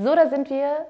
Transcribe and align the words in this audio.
So, 0.00 0.14
da 0.14 0.28
sind 0.28 0.48
wir. 0.48 0.86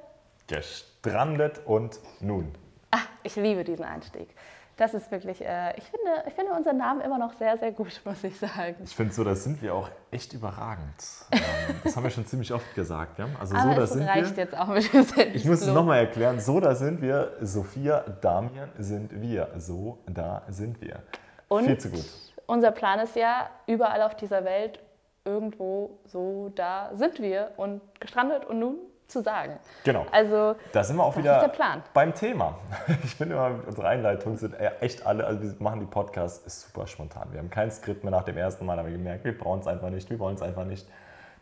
Gestrandet 0.49 1.63
und 1.65 1.99
nun. 2.21 2.53
Ach, 2.91 3.07
ich 3.23 3.37
liebe 3.37 3.65
diesen 3.65 3.87
Einstieg. 3.87 4.29
Das 4.77 4.93
ist 4.93 5.11
wirklich, 5.11 5.43
äh, 5.43 5.75
ich, 5.79 5.85
finde, 5.85 6.25
ich 6.27 6.35
finde 6.35 6.53
unseren 6.53 6.77
Namen 6.77 7.01
immer 7.01 7.17
noch 7.17 7.33
sehr, 7.33 7.57
sehr 7.57 7.73
gut, 7.73 8.03
muss 8.05 8.23
ich 8.23 8.39
sagen. 8.39 8.77
Ich 8.85 8.95
finde 8.95 9.15
so, 9.15 9.25
da 9.25 9.35
sind 9.35 9.63
wir 9.63 9.75
auch 9.75 9.89
echt 10.11 10.35
überragend. 10.35 10.93
Ähm, 11.33 11.81
das 11.85 11.97
haben 11.97 12.03
wir 12.03 12.11
schon 12.11 12.27
ziemlich 12.27 12.53
oft 12.53 12.75
gesagt. 12.75 13.19
Ja? 13.19 13.29
Also 13.41 13.57
Aber 13.57 13.73
so, 13.73 13.81
da 13.81 13.87
sind 13.87 14.07
reicht 14.07 14.37
wir, 14.37 14.45
jetzt 14.45 14.57
auch 14.57 14.67
mit 14.67 14.93
dem 14.93 15.35
Ich 15.35 15.45
muss 15.47 15.63
es 15.63 15.69
nochmal 15.69 16.01
erklären. 16.01 16.39
So, 16.39 16.61
da 16.61 16.75
sind 16.75 17.01
wir. 17.01 17.33
Sophia, 17.41 18.01
Damian 18.21 18.71
sind 18.79 19.23
wir. 19.23 19.49
So, 19.57 19.99
da 20.07 20.43
sind 20.49 20.83
wir. 20.83 21.03
Und 21.49 21.65
Viel 21.65 21.79
zu 21.79 21.91
gut. 21.91 22.05
Unser 22.47 22.73
Plan 22.73 22.99
ist 23.01 23.17
ja, 23.17 23.49
überall 23.67 24.03
auf 24.03 24.17
dieser 24.17 24.45
Welt 24.45 24.81
irgendwo 25.25 25.99
so, 26.05 26.51
da 26.55 26.91
sind 26.95 27.21
wir 27.21 27.53
und 27.57 27.81
gestrandet 28.01 28.45
und 28.45 28.59
nun 28.59 28.79
zu 29.09 29.23
sagen. 29.23 29.59
Genau. 29.85 30.07
Also, 30.13 30.55
da 30.73 30.85
sind 30.85 30.97
wir 30.97 31.05
auch 31.05 31.17
wieder 31.17 31.51
beim 31.95 32.15
Thema. 32.15 32.59
Ich 33.05 33.15
finde 33.15 33.35
immer, 33.35 33.51
unsere 33.67 33.89
Einleitungen 33.89 34.39
sind 34.39 34.55
echt 34.81 35.07
alle, 35.07 35.27
also 35.27 35.43
wir 35.43 35.55
machen 35.59 35.81
die 35.81 35.87
Podcasts 35.87 36.47
ist 36.47 36.69
super 36.69 36.87
spontan. 36.87 37.29
Wir 37.33 37.41
haben 37.41 37.51
kein 37.51 37.71
Skript 37.71 38.05
mehr 38.05 38.11
nach 38.11 38.25
dem 38.25 38.37
ersten 38.37 38.67
Mal, 38.67 38.79
aber 38.79 38.91
gemerkt, 38.91 39.25
wir 39.25 39.37
brauchen 39.37 39.61
es 39.61 39.67
einfach 39.67 39.91
nicht, 39.91 40.11
wir 40.11 40.19
wollen 40.19 40.35
es 40.35 40.43
einfach 40.43 40.65
nicht. 40.65 40.87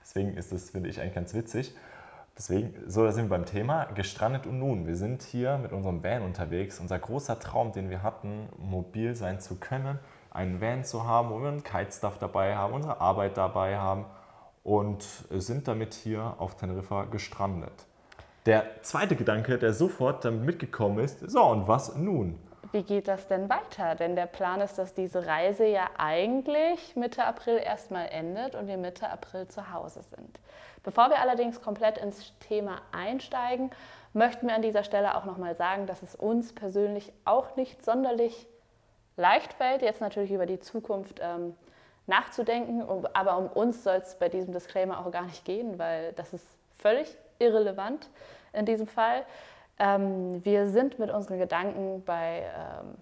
Deswegen 0.00 0.36
ist 0.36 0.52
das, 0.52 0.70
finde 0.70 0.88
ich, 0.88 1.00
eigentlich 1.00 1.14
ganz 1.14 1.34
witzig. 1.34 1.74
Deswegen, 2.38 2.74
so, 2.86 3.04
da 3.04 3.12
sind 3.12 3.24
wir 3.24 3.30
beim 3.30 3.46
Thema, 3.46 3.86
gestrandet 3.94 4.46
und 4.46 4.58
nun. 4.58 4.86
Wir 4.86 4.96
sind 4.96 5.22
hier 5.22 5.58
mit 5.58 5.72
unserem 5.72 6.04
Van 6.04 6.22
unterwegs. 6.22 6.78
Unser 6.78 6.98
großer 6.98 7.40
Traum, 7.40 7.72
den 7.72 7.90
wir 7.90 8.02
hatten, 8.02 8.48
mobil 8.58 9.16
sein 9.16 9.40
zu 9.40 9.56
können, 9.56 9.98
einen 10.30 10.60
Van 10.60 10.84
zu 10.84 11.06
haben, 11.06 11.30
wo 11.30 11.40
wir 11.40 11.48
einen 11.48 11.64
Kitestuff 11.64 12.18
dabei 12.18 12.54
haben, 12.54 12.74
unsere 12.74 13.00
Arbeit 13.00 13.36
dabei 13.36 13.78
haben 13.78 14.04
und 14.66 15.04
sind 15.30 15.68
damit 15.68 15.94
hier 15.94 16.34
auf 16.38 16.56
Teneriffa 16.56 17.04
gestrandet. 17.04 17.86
Der 18.46 18.82
zweite 18.82 19.14
Gedanke, 19.14 19.58
der 19.58 19.72
sofort 19.72 20.24
damit 20.24 20.44
mitgekommen 20.44 20.98
ist, 20.98 21.20
so 21.30 21.44
und 21.44 21.68
was 21.68 21.94
nun? 21.94 22.36
Wie 22.72 22.82
geht 22.82 23.06
das 23.06 23.28
denn 23.28 23.48
weiter? 23.48 23.94
Denn 23.94 24.16
der 24.16 24.26
Plan 24.26 24.60
ist, 24.60 24.76
dass 24.76 24.92
diese 24.92 25.24
Reise 25.24 25.66
ja 25.66 25.88
eigentlich 25.98 26.96
Mitte 26.96 27.24
April 27.24 27.58
erstmal 27.58 28.08
endet 28.08 28.56
und 28.56 28.66
wir 28.66 28.76
Mitte 28.76 29.08
April 29.08 29.46
zu 29.46 29.72
Hause 29.72 30.02
sind. 30.02 30.40
Bevor 30.82 31.10
wir 31.10 31.20
allerdings 31.20 31.62
komplett 31.62 31.98
ins 31.98 32.32
Thema 32.40 32.82
einsteigen, 32.90 33.70
möchten 34.14 34.48
wir 34.48 34.56
an 34.56 34.62
dieser 34.62 34.82
Stelle 34.82 35.16
auch 35.16 35.24
nochmal 35.24 35.54
sagen, 35.54 35.86
dass 35.86 36.02
es 36.02 36.16
uns 36.16 36.52
persönlich 36.52 37.12
auch 37.24 37.54
nicht 37.54 37.84
sonderlich 37.84 38.48
leicht 39.16 39.52
fällt, 39.52 39.82
jetzt 39.82 40.00
natürlich 40.00 40.32
über 40.32 40.46
die 40.46 40.58
Zukunft 40.58 41.20
ähm, 41.22 41.54
nachzudenken. 42.06 42.82
Aber 43.12 43.38
um 43.38 43.46
uns 43.48 43.84
soll 43.84 43.96
es 43.96 44.14
bei 44.16 44.28
diesem 44.28 44.52
Disclaimer 44.52 45.04
auch 45.04 45.10
gar 45.10 45.24
nicht 45.24 45.44
gehen, 45.44 45.78
weil 45.78 46.12
das 46.12 46.32
ist 46.32 46.46
völlig 46.78 47.16
irrelevant 47.38 48.08
in 48.52 48.66
diesem 48.66 48.86
Fall. 48.86 49.24
Ähm, 49.78 50.44
wir 50.44 50.68
sind 50.68 50.98
mit 50.98 51.10
unseren 51.10 51.38
Gedanken 51.38 52.02
bei 52.04 52.44
ähm, 52.56 52.96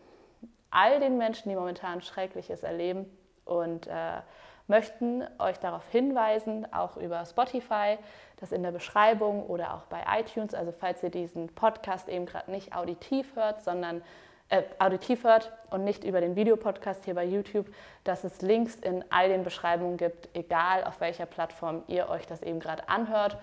all 0.71 0.99
den 0.99 1.19
Menschen, 1.19 1.49
die 1.49 1.55
momentan 1.55 2.03
Schreckliches 2.03 2.63
erleben 2.63 3.07
und 3.45 3.87
äh, 3.87 4.21
möchten 4.67 5.23
euch 5.39 5.59
darauf 5.59 5.87
hinweisen, 5.91 6.67
auch 6.73 6.97
über 6.97 7.25
Spotify, 7.27 7.99
das 8.41 8.51
in 8.51 8.63
der 8.63 8.73
Beschreibung 8.73 9.47
oder 9.47 9.75
auch 9.75 9.83
bei 9.85 10.03
iTunes, 10.19 10.55
also 10.55 10.73
falls 10.73 11.03
ihr 11.03 11.11
diesen 11.11 11.49
Podcast 11.55 12.09
eben 12.09 12.27
gerade 12.27 12.51
nicht 12.51 12.75
auditiv 12.75 13.37
hört, 13.37 13.63
sondern 13.63 14.03
äh, 14.49 14.63
auditiv 14.79 15.25
hört 15.25 15.53
und 15.71 15.85
nicht 15.85 16.05
über 16.05 16.21
den 16.21 16.37
Videopodcast 16.37 17.05
hier 17.05 17.15
bei 17.15 17.25
YouTube, 17.25 17.67
dass 18.05 18.25
es 18.25 18.43
Links 18.43 18.77
in 18.77 19.05
all 19.11 19.29
den 19.29 19.43
Beschreibungen 19.43 19.97
gibt, 19.97 20.29
egal 20.35 20.85
auf 20.85 21.01
welcher 21.01 21.27
Plattform 21.27 21.83
ihr 21.87 22.09
euch 22.09 22.27
das 22.27 22.43
eben 22.43 22.61
gerade 22.61 22.89
anhört 22.89 23.39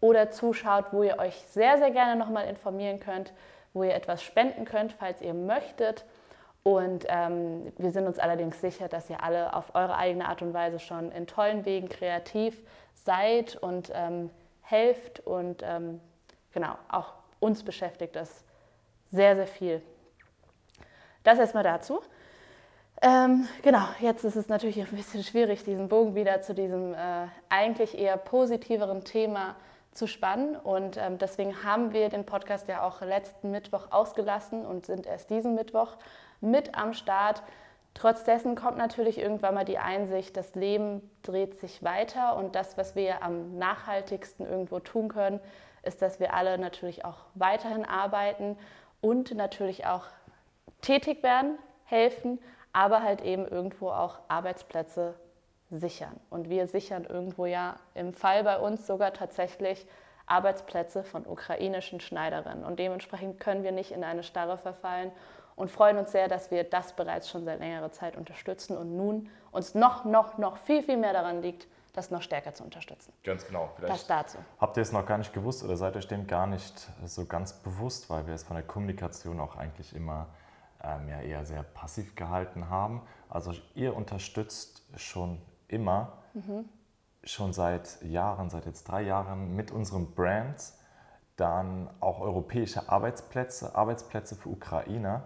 oder 0.00 0.30
zuschaut, 0.30 0.86
wo 0.92 1.02
ihr 1.02 1.18
euch 1.18 1.34
sehr, 1.50 1.78
sehr 1.78 1.90
gerne 1.90 2.16
nochmal 2.16 2.46
informieren 2.46 3.00
könnt, 3.00 3.32
wo 3.72 3.82
ihr 3.82 3.94
etwas 3.94 4.22
spenden 4.22 4.64
könnt, 4.64 4.92
falls 4.92 5.20
ihr 5.20 5.34
möchtet. 5.34 6.04
Und 6.62 7.04
ähm, 7.08 7.72
wir 7.76 7.90
sind 7.90 8.06
uns 8.06 8.18
allerdings 8.18 8.60
sicher, 8.60 8.88
dass 8.88 9.10
ihr 9.10 9.22
alle 9.22 9.54
auf 9.54 9.74
eure 9.74 9.96
eigene 9.96 10.28
Art 10.28 10.40
und 10.40 10.54
Weise 10.54 10.78
schon 10.78 11.12
in 11.12 11.26
tollen 11.26 11.64
Wegen 11.66 11.88
kreativ 11.88 12.62
seid 12.94 13.56
und 13.56 13.90
ähm, 13.94 14.30
helft. 14.62 15.20
Und 15.20 15.62
ähm, 15.62 16.00
genau, 16.52 16.76
auch 16.88 17.12
uns 17.40 17.62
beschäftigt 17.62 18.16
das 18.16 18.44
sehr, 19.10 19.36
sehr 19.36 19.46
viel. 19.46 19.82
Das 21.24 21.38
erstmal 21.38 21.64
dazu. 21.64 22.00
Ähm, 23.02 23.48
genau, 23.62 23.84
jetzt 24.00 24.24
ist 24.24 24.36
es 24.36 24.48
natürlich 24.48 24.80
ein 24.80 24.96
bisschen 24.96 25.24
schwierig, 25.24 25.64
diesen 25.64 25.88
Bogen 25.88 26.14
wieder 26.14 26.42
zu 26.42 26.54
diesem 26.54 26.94
äh, 26.94 27.26
eigentlich 27.48 27.98
eher 27.98 28.16
positiveren 28.16 29.04
Thema 29.04 29.56
zu 29.92 30.06
spannen. 30.06 30.56
Und 30.56 30.96
ähm, 30.96 31.18
deswegen 31.18 31.64
haben 31.64 31.92
wir 31.92 32.08
den 32.08 32.24
Podcast 32.24 32.68
ja 32.68 32.82
auch 32.82 33.00
letzten 33.00 33.50
Mittwoch 33.50 33.90
ausgelassen 33.90 34.64
und 34.64 34.86
sind 34.86 35.06
erst 35.06 35.30
diesen 35.30 35.54
Mittwoch 35.54 35.96
mit 36.40 36.76
am 36.76 36.94
Start. 36.94 37.42
Trotz 37.94 38.24
dessen 38.24 38.54
kommt 38.56 38.76
natürlich 38.76 39.18
irgendwann 39.18 39.54
mal 39.54 39.64
die 39.64 39.78
Einsicht, 39.78 40.36
das 40.36 40.54
Leben 40.54 41.10
dreht 41.22 41.60
sich 41.60 41.82
weiter 41.82 42.36
und 42.36 42.54
das, 42.54 42.76
was 42.76 42.96
wir 42.96 43.22
am 43.22 43.56
nachhaltigsten 43.56 44.46
irgendwo 44.46 44.80
tun 44.80 45.08
können, 45.08 45.40
ist, 45.82 46.02
dass 46.02 46.20
wir 46.20 46.34
alle 46.34 46.58
natürlich 46.58 47.04
auch 47.04 47.18
weiterhin 47.34 47.84
arbeiten 47.84 48.58
und 49.00 49.34
natürlich 49.34 49.86
auch 49.86 50.06
tätig 50.84 51.22
werden, 51.22 51.58
helfen, 51.84 52.38
aber 52.72 53.02
halt 53.02 53.22
eben 53.22 53.46
irgendwo 53.46 53.90
auch 53.90 54.18
Arbeitsplätze 54.28 55.14
sichern. 55.70 56.18
Und 56.30 56.48
wir 56.48 56.66
sichern 56.66 57.04
irgendwo 57.04 57.46
ja 57.46 57.76
im 57.94 58.12
Fall 58.12 58.44
bei 58.44 58.58
uns 58.58 58.86
sogar 58.86 59.12
tatsächlich 59.12 59.86
Arbeitsplätze 60.26 61.04
von 61.04 61.26
ukrainischen 61.26 62.00
Schneiderinnen. 62.00 62.64
Und 62.64 62.78
dementsprechend 62.78 63.40
können 63.40 63.62
wir 63.62 63.72
nicht 63.72 63.92
in 63.92 64.04
eine 64.04 64.22
Starre 64.22 64.56
verfallen 64.58 65.12
und 65.56 65.70
freuen 65.70 65.98
uns 65.98 66.12
sehr, 66.12 66.28
dass 66.28 66.50
wir 66.50 66.64
das 66.64 66.94
bereits 66.94 67.28
schon 67.28 67.44
seit 67.44 67.60
längerer 67.60 67.92
Zeit 67.92 68.16
unterstützen 68.16 68.76
und 68.76 68.96
nun 68.96 69.28
uns 69.52 69.74
noch, 69.74 70.04
noch, 70.04 70.38
noch 70.38 70.56
viel, 70.56 70.82
viel 70.82 70.96
mehr 70.96 71.12
daran 71.12 71.42
liegt, 71.42 71.68
das 71.92 72.10
noch 72.10 72.22
stärker 72.22 72.54
zu 72.54 72.64
unterstützen. 72.64 73.12
Ganz 73.22 73.46
genau. 73.46 73.70
Vielleicht 73.76 73.92
das 73.92 74.06
dazu. 74.06 74.38
Habt 74.58 74.76
ihr 74.76 74.82
es 74.82 74.90
noch 74.90 75.06
gar 75.06 75.18
nicht 75.18 75.32
gewusst 75.32 75.62
oder 75.62 75.76
seid 75.76 75.96
euch 75.96 76.08
dem 76.08 76.26
gar 76.26 76.46
nicht 76.46 76.88
so 77.04 77.24
ganz 77.24 77.52
bewusst, 77.52 78.10
weil 78.10 78.26
wir 78.26 78.34
es 78.34 78.42
von 78.42 78.56
der 78.56 78.64
Kommunikation 78.64 79.38
auch 79.38 79.56
eigentlich 79.56 79.94
immer 79.94 80.26
ähm, 80.84 81.08
ja 81.08 81.20
eher 81.20 81.44
sehr 81.44 81.62
passiv 81.62 82.14
gehalten 82.14 82.68
haben. 82.68 83.02
Also 83.28 83.52
ihr 83.74 83.96
unterstützt 83.96 84.82
schon 84.96 85.40
immer, 85.68 86.18
mhm. 86.34 86.64
schon 87.22 87.52
seit 87.52 88.02
Jahren, 88.02 88.50
seit 88.50 88.66
jetzt 88.66 88.84
drei 88.84 89.02
Jahren 89.02 89.54
mit 89.56 89.70
unseren 89.70 90.14
Brands 90.14 90.78
dann 91.36 91.90
auch 92.00 92.20
europäische 92.20 92.88
Arbeitsplätze, 92.88 93.74
Arbeitsplätze 93.74 94.36
für 94.36 94.50
Ukrainer, 94.50 95.24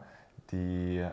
die 0.51 1.07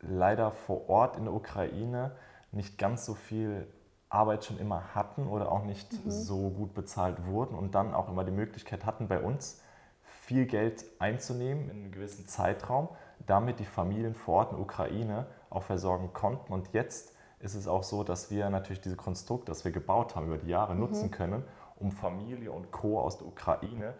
leider 0.00 0.50
vor 0.50 0.88
Ort 0.90 1.16
in 1.16 1.24
der 1.24 1.32
Ukraine 1.32 2.16
nicht 2.50 2.76
ganz 2.76 3.06
so 3.06 3.14
viel 3.14 3.66
Arbeit 4.10 4.44
schon 4.44 4.58
immer 4.58 4.94
hatten 4.94 5.26
oder 5.26 5.50
auch 5.50 5.64
nicht 5.64 5.92
mhm. 5.92 6.10
so 6.10 6.50
gut 6.50 6.74
bezahlt 6.74 7.24
wurden 7.26 7.56
und 7.56 7.74
dann 7.74 7.94
auch 7.94 8.10
immer 8.10 8.24
die 8.24 8.32
Möglichkeit 8.32 8.84
hatten, 8.84 9.08
bei 9.08 9.20
uns 9.20 9.62
viel 10.04 10.46
Geld 10.46 10.84
einzunehmen 10.98 11.70
in 11.70 11.70
einem 11.70 11.92
gewissen 11.92 12.26
Zeitraum, 12.26 12.88
damit 13.26 13.58
die 13.58 13.64
Familien 13.64 14.14
vor 14.14 14.36
Ort 14.36 14.50
in 14.50 14.56
der 14.56 14.64
Ukraine 14.64 15.26
auch 15.50 15.62
versorgen 15.62 16.12
konnten. 16.12 16.52
Und 16.52 16.72
jetzt 16.72 17.14
ist 17.40 17.54
es 17.54 17.66
auch 17.66 17.82
so, 17.82 18.04
dass 18.04 18.30
wir 18.30 18.48
natürlich 18.50 18.80
diese 18.80 18.96
Konstrukt, 18.96 19.48
das 19.48 19.64
wir 19.64 19.72
gebaut 19.72 20.16
haben 20.16 20.26
über 20.26 20.38
die 20.38 20.48
Jahre, 20.48 20.74
mhm. 20.74 20.80
nutzen 20.80 21.10
können, 21.10 21.44
um 21.76 21.90
Familie 21.90 22.52
und 22.52 22.70
Co. 22.70 23.00
aus 23.00 23.18
der 23.18 23.26
Ukraine 23.26 23.94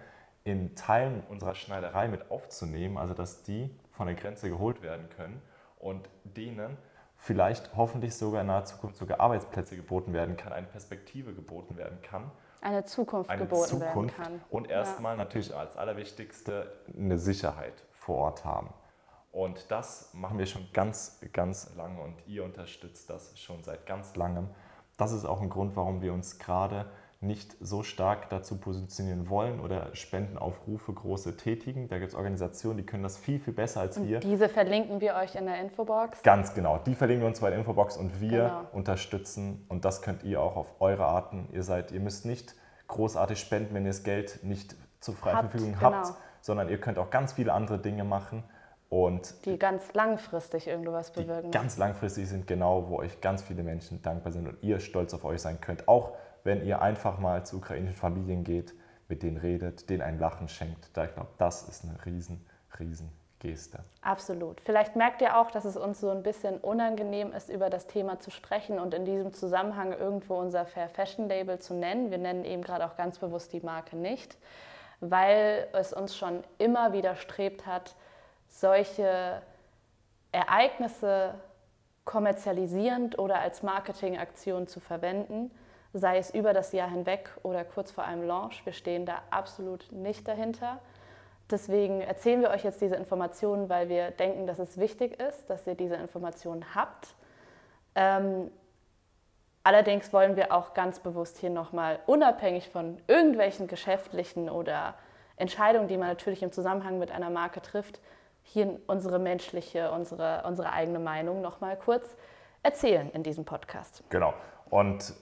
in 0.44 0.74
Teilen 0.74 1.22
unserer 1.28 1.54
Schneiderei 1.54 2.08
mit 2.08 2.30
aufzunehmen, 2.30 2.98
also 2.98 3.14
dass 3.14 3.42
die 3.42 3.70
von 3.92 4.06
der 4.06 4.16
Grenze 4.16 4.48
geholt 4.48 4.82
werden 4.82 5.08
können 5.10 5.40
und 5.78 6.08
denen 6.24 6.76
vielleicht 7.16 7.76
hoffentlich 7.76 8.16
sogar 8.16 8.40
in 8.40 8.48
naher 8.48 8.64
Zukunft 8.64 8.96
sogar 8.96 9.20
Arbeitsplätze 9.20 9.76
geboten 9.76 10.12
werden 10.12 10.36
kann, 10.36 10.52
eine 10.52 10.66
Perspektive 10.66 11.34
geboten 11.34 11.76
werden 11.76 11.98
kann. 12.02 12.30
Eine 12.60 12.84
Zukunft 12.84 13.30
eine 13.30 13.42
geboten 13.42 13.68
Zukunft 13.68 14.18
werden 14.18 14.24
kann. 14.24 14.40
Und 14.50 14.70
erstmal 14.70 15.16
ja. 15.16 15.24
natürlich 15.24 15.54
als 15.54 15.76
allerwichtigste 15.76 16.72
eine 16.96 17.18
Sicherheit 17.18 17.74
vor 17.92 18.16
Ort 18.16 18.44
haben. 18.44 18.72
Und 19.32 19.70
das 19.70 20.10
machen 20.12 20.38
wir 20.38 20.44
schon 20.44 20.68
ganz, 20.74 21.18
ganz 21.32 21.74
lange 21.74 22.00
und 22.02 22.14
ihr 22.26 22.44
unterstützt 22.44 23.08
das 23.08 23.38
schon 23.38 23.62
seit 23.62 23.86
ganz 23.86 24.14
langem. 24.14 24.48
Das 24.98 25.12
ist 25.12 25.24
auch 25.24 25.40
ein 25.40 25.48
Grund, 25.48 25.74
warum 25.74 26.02
wir 26.02 26.12
uns 26.12 26.38
gerade 26.38 26.84
nicht 27.22 27.56
so 27.60 27.82
stark 27.82 28.28
dazu 28.28 28.58
positionieren 28.58 29.30
wollen 29.30 29.60
oder 29.60 29.94
Spendenaufrufe 29.94 30.92
große 30.92 31.36
tätigen. 31.36 31.88
Da 31.88 31.98
gibt 31.98 32.10
es 32.10 32.14
Organisationen, 32.14 32.76
die 32.76 32.84
können 32.84 33.04
das 33.04 33.16
viel, 33.16 33.38
viel 33.38 33.54
besser 33.54 33.80
als 33.80 33.96
und 33.96 34.08
wir. 34.08 34.20
Diese 34.20 34.50
verlinken 34.50 35.00
wir 35.00 35.14
euch 35.14 35.34
in 35.34 35.46
der 35.46 35.60
Infobox. 35.60 36.22
Ganz 36.22 36.52
genau, 36.52 36.78
die 36.78 36.94
verlinken 36.94 37.22
wir 37.22 37.28
uns 37.28 37.40
bei 37.40 37.48
der 37.48 37.58
Infobox 37.60 37.96
und 37.96 38.20
wir 38.20 38.30
genau. 38.30 38.66
unterstützen 38.72 39.64
und 39.68 39.86
das 39.86 40.02
könnt 40.02 40.24
ihr 40.24 40.42
auch 40.42 40.56
auf 40.56 40.80
eure 40.80 41.06
Arten. 41.06 41.48
Ihr 41.52 41.62
seid, 41.62 41.90
ihr 41.92 42.00
müsst 42.00 42.26
nicht 42.26 42.54
großartig 42.88 43.38
spenden, 43.38 43.74
wenn 43.74 43.84
ihr 43.84 43.92
das 43.92 44.02
Geld 44.02 44.40
nicht 44.42 44.76
zur 45.00 45.14
freien 45.14 45.48
Verfügung 45.48 45.72
genau. 45.72 45.82
habt, 45.82 46.14
sondern 46.42 46.68
ihr 46.68 46.78
könnt 46.78 46.98
auch 46.98 47.10
ganz 47.10 47.32
viele 47.32 47.54
andere 47.54 47.78
Dinge 47.78 48.04
machen 48.04 48.42
und 48.92 49.46
die 49.46 49.58
ganz 49.58 49.94
langfristig 49.94 50.68
irgendwas 50.68 51.12
bewirken. 51.12 51.50
Ganz 51.50 51.78
langfristig 51.78 52.28
sind 52.28 52.46
genau, 52.46 52.90
wo 52.90 52.98
euch 52.98 53.22
ganz 53.22 53.42
viele 53.42 53.62
Menschen 53.62 54.02
dankbar 54.02 54.32
sind 54.32 54.46
und 54.46 54.62
ihr 54.62 54.80
stolz 54.80 55.14
auf 55.14 55.24
euch 55.24 55.40
sein 55.40 55.62
könnt. 55.62 55.88
Auch 55.88 56.12
wenn 56.44 56.62
ihr 56.62 56.82
einfach 56.82 57.18
mal 57.18 57.46
zu 57.46 57.56
ukrainischen 57.56 57.96
Familien 57.96 58.44
geht. 58.44 58.74
mit 59.08 59.22
denen 59.22 59.36
redet, 59.36 59.90
denen 59.90 60.00
ein 60.00 60.18
Lachen 60.18 60.48
schenkt. 60.48 60.96
Da 60.96 61.04
ich 61.04 61.12
glaube, 61.12 61.28
das 61.36 61.68
ist 61.68 61.84
eine 61.84 62.02
riesen, 62.06 62.46
riesen 62.78 63.10
Geste. 63.40 63.80
Absolut. 64.00 64.60
Vielleicht 64.62 64.96
merkt 64.96 65.20
ihr 65.20 65.36
auch, 65.36 65.50
dass 65.50 65.66
es 65.66 65.76
uns 65.76 66.00
so 66.00 66.08
ein 66.08 66.22
bisschen 66.22 66.58
unangenehm 66.58 67.30
ist, 67.32 67.50
über 67.50 67.68
das 67.68 67.86
Thema 67.86 68.20
zu 68.20 68.30
sprechen 68.30 68.78
und 68.78 68.94
in 68.94 69.04
diesem 69.04 69.34
Zusammenhang 69.34 69.92
irgendwo 69.92 70.36
unser 70.36 70.64
Fair 70.64 70.88
Fashion 70.88 71.28
Label 71.28 71.58
zu 71.58 71.74
nennen. 71.74 72.10
Wir 72.10 72.18
nennen 72.18 72.44
eben 72.44 72.62
gerade 72.62 72.86
auch 72.86 72.96
ganz 72.96 73.18
bewusst 73.18 73.52
die 73.52 73.60
Marke 73.60 73.96
nicht, 73.96 74.38
weil 75.00 75.68
es 75.72 75.92
uns 75.92 76.16
schon 76.16 76.42
immer 76.56 76.94
widerstrebt 76.94 77.66
hat, 77.66 77.96
solche 78.52 79.42
Ereignisse 80.30 81.34
kommerzialisierend 82.04 83.18
oder 83.18 83.40
als 83.40 83.62
Marketingaktion 83.62 84.66
zu 84.66 84.80
verwenden, 84.80 85.50
sei 85.92 86.18
es 86.18 86.30
über 86.32 86.52
das 86.52 86.72
Jahr 86.72 86.90
hinweg 86.90 87.30
oder 87.42 87.64
kurz 87.64 87.90
vor 87.90 88.04
einem 88.04 88.26
Launch. 88.26 88.64
Wir 88.64 88.72
stehen 88.72 89.06
da 89.06 89.22
absolut 89.30 89.90
nicht 89.92 90.26
dahinter. 90.26 90.78
Deswegen 91.50 92.00
erzählen 92.00 92.40
wir 92.40 92.50
euch 92.50 92.64
jetzt 92.64 92.80
diese 92.80 92.96
Informationen, 92.96 93.68
weil 93.68 93.88
wir 93.88 94.10
denken, 94.10 94.46
dass 94.46 94.58
es 94.58 94.78
wichtig 94.78 95.20
ist, 95.20 95.50
dass 95.50 95.66
ihr 95.66 95.74
diese 95.74 95.96
Informationen 95.96 96.74
habt. 96.74 97.14
Ähm, 97.94 98.50
allerdings 99.62 100.12
wollen 100.12 100.36
wir 100.36 100.52
auch 100.52 100.72
ganz 100.72 101.00
bewusst 101.00 101.38
hier 101.38 101.50
nochmal 101.50 102.00
unabhängig 102.06 102.70
von 102.70 103.00
irgendwelchen 103.06 103.66
geschäftlichen 103.66 104.48
oder 104.48 104.94
Entscheidungen, 105.36 105.88
die 105.88 105.98
man 105.98 106.08
natürlich 106.08 106.42
im 106.42 106.52
Zusammenhang 106.52 106.98
mit 106.98 107.10
einer 107.10 107.28
Marke 107.28 107.60
trifft, 107.60 108.00
hier 108.42 108.80
unsere 108.86 109.18
menschliche, 109.18 109.90
unsere, 109.90 110.42
unsere 110.46 110.72
eigene 110.72 110.98
Meinung 110.98 111.40
nochmal 111.40 111.76
kurz 111.76 112.16
erzählen 112.62 113.10
in 113.10 113.22
diesem 113.22 113.44
Podcast. 113.44 114.04
Genau. 114.10 114.34
Und 114.70 115.14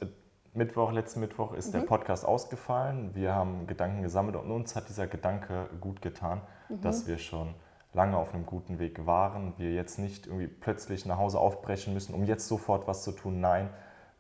Mittwoch, 0.53 0.91
letzten 0.91 1.21
Mittwoch 1.21 1.53
ist 1.53 1.69
mhm. 1.69 1.81
der 1.81 1.87
Podcast 1.87 2.25
ausgefallen. 2.25 3.15
Wir 3.15 3.35
haben 3.35 3.67
Gedanken 3.67 4.03
gesammelt 4.03 4.37
und 4.37 4.51
uns 4.51 4.75
hat 4.75 4.89
dieser 4.89 5.07
Gedanke 5.07 5.69
gut 5.81 6.03
getan, 6.03 6.41
mhm. 6.69 6.81
dass 6.81 7.07
wir 7.07 7.19
schon 7.19 7.55
lange 7.93 8.17
auf 8.17 8.35
einem 8.35 8.47
guten 8.47 8.79
Weg 8.79 9.07
waren. 9.07 9.55
Wir 9.59 9.73
jetzt 9.73 9.99
nicht 9.99 10.27
irgendwie 10.27 10.49
plötzlich 10.49 11.07
nach 11.07 11.19
Hause 11.19 11.39
aufbrechen 11.39 11.95
müssen, 11.95 12.15
um 12.15 12.25
jetzt 12.25 12.49
sofort 12.49 12.87
was 12.89 13.05
zu 13.05 13.13
tun. 13.13 13.41
Nein, 13.41 13.71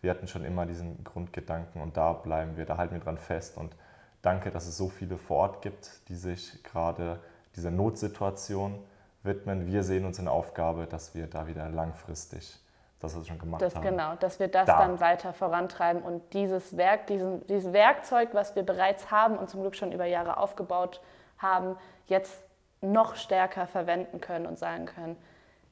wir 0.01 0.11
hatten 0.11 0.29
schon 0.29 0.45
immer 0.45 0.67
diesen 0.67 1.05
Grundgedanken 1.05 1.83
und 1.83 1.97
da 1.97 2.13
bleiben 2.13 2.57
wir, 2.57 2.65
da 2.65 2.77
halten 2.77 2.95
wir 2.95 3.01
dran 3.01 3.19
fest. 3.19 3.57
Und 3.57 3.75
danke, 4.23 4.51
dass 4.51 4.67
es 4.67 4.77
so 4.77 4.89
viele 4.89 5.19
vor 5.19 5.39
Ort 5.39 5.63
gibt, 5.63 6.09
die 6.09 6.17
sich 6.17 6.63
gerade 6.63 7.21
dieser 7.57 7.71
Notsituation 7.71 8.79
widmen. 9.23 9.67
Wir 9.67 9.83
sehen 9.83 10.05
uns 10.05 10.19
in 10.19 10.27
der 10.27 10.35
Aufgabe, 10.35 10.87
dass 10.87 11.15
wir 11.15 11.27
da 11.27 11.47
wieder 11.47 11.69
langfristig 11.69 12.59
das, 13.01 13.15
was 13.15 13.23
wir 13.23 13.29
schon 13.29 13.39
gemacht 13.39 13.63
das, 13.63 13.75
haben. 13.75 13.83
Genau, 13.83 14.15
dass 14.17 14.39
wir 14.39 14.49
das 14.49 14.67
da. 14.67 14.79
dann 14.79 15.01
weiter 15.01 15.33
vorantreiben 15.33 16.03
und 16.03 16.23
dieses 16.35 16.77
Werk, 16.77 17.07
diesen, 17.07 17.47
dieses 17.47 17.73
Werkzeug, 17.73 18.31
was 18.33 18.55
wir 18.57 18.63
bereits 18.63 19.11
haben 19.11 19.39
und 19.39 19.49
zum 19.49 19.63
Glück 19.63 19.75
schon 19.75 19.91
über 19.93 20.05
Jahre 20.05 20.37
aufgebaut 20.37 21.01
haben, 21.39 21.77
jetzt 22.07 22.43
noch 22.83 23.17
stärker 23.17 23.67
verwenden 23.67 24.21
können 24.21 24.47
und 24.47 24.59
sagen 24.59 24.87
können, 24.87 25.17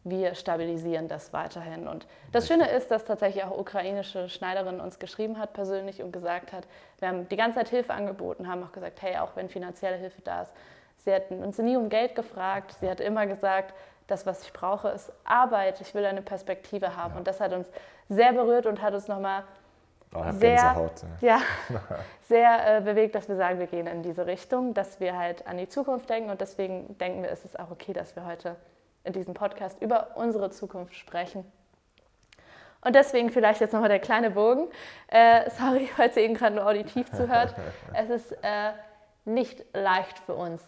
wir 0.05 0.35
stabilisieren 0.35 1.09
das 1.09 1.33
weiterhin. 1.33 1.87
Und 1.87 2.07
das 2.33 2.49
Schöne 2.49 2.71
ist, 2.71 2.91
dass 2.91 3.05
tatsächlich 3.05 3.45
auch 3.45 3.59
ukrainische 3.59 4.29
Schneiderin 4.29 4.81
uns 4.81 4.99
geschrieben 4.99 5.39
hat 5.39 5.53
persönlich 5.53 6.03
und 6.03 6.13
gesagt 6.13 6.53
hat, 6.53 6.67
wir 6.99 7.09
haben 7.09 7.29
die 7.29 7.37
ganze 7.37 7.59
Zeit 7.59 7.69
Hilfe 7.69 7.93
angeboten, 7.93 8.49
haben 8.49 8.63
auch 8.63 8.73
gesagt, 8.73 9.03
hey, 9.03 9.19
auch 9.19 9.37
wenn 9.37 9.49
finanzielle 9.49 9.97
Hilfe 9.97 10.23
da 10.23 10.43
ist, 10.43 10.53
sie 11.09 11.15
hatten 11.15 11.43
uns 11.43 11.57
nie 11.57 11.77
um 11.77 11.89
Geld 11.89 12.15
gefragt, 12.15 12.75
sie 12.81 12.91
hat 12.91 13.01
immer 13.01 13.27
gesagt, 13.27 13.73
das, 14.09 14.27
was 14.27 14.43
ich 14.43 14.53
brauche, 14.53 14.89
ist 14.89 15.11
Arbeit. 15.25 15.81
Ich 15.81 15.95
will 15.95 16.05
eine 16.05 16.21
Perspektive 16.21 16.97
haben. 16.97 17.13
Ja. 17.13 17.19
Und 17.19 17.27
das 17.27 17.41
hat 17.41 17.53
uns 17.53 17.67
sehr 18.11 18.33
berührt 18.33 18.67
und 18.67 18.83
hat 18.83 18.93
uns 18.93 19.09
nochmal 19.09 19.45
oh, 20.15 20.23
sehr, 20.33 20.91
ja, 21.21 21.41
sehr 22.29 22.79
äh, 22.79 22.81
bewegt, 22.83 23.15
dass 23.15 23.29
wir 23.29 23.37
sagen, 23.37 23.59
wir 23.59 23.67
gehen 23.67 23.87
in 23.87 24.03
diese 24.03 24.27
Richtung, 24.27 24.75
dass 24.75 25.01
wir 25.01 25.17
halt 25.17 25.47
an 25.47 25.57
die 25.57 25.69
Zukunft 25.69 26.11
denken. 26.11 26.29
Und 26.31 26.43
deswegen 26.43 26.99
denken 26.99 27.23
wir, 27.23 27.31
ist 27.31 27.47
es 27.47 27.57
auch 27.57 27.71
okay, 27.71 27.95
dass 27.95 28.17
wir 28.17 28.27
heute 28.27 28.57
in 29.05 29.15
diesem 29.15 29.33
Podcast 29.33 29.81
über 29.81 30.09
unsere 30.17 30.51
Zukunft 30.51 30.95
sprechen. 30.95 31.51
Und 32.83 32.95
deswegen 32.95 33.31
vielleicht 33.31 33.61
jetzt 33.61 33.73
nochmal 33.73 33.89
der 33.89 33.99
kleine 33.99 34.31
Bogen. 34.31 34.69
Äh, 35.09 35.49
sorry, 35.51 35.89
falls 35.97 36.17
ihr 36.17 36.25
eben 36.25 36.35
gerade 36.35 36.55
nur 36.55 36.67
auditiv 36.67 37.11
zuhört. 37.11 37.55
Es 37.95 38.11
ist 38.11 38.33
äh, 38.43 38.73
nicht 39.29 39.65
leicht 39.75 40.19
für 40.21 40.35
uns, 40.35 40.63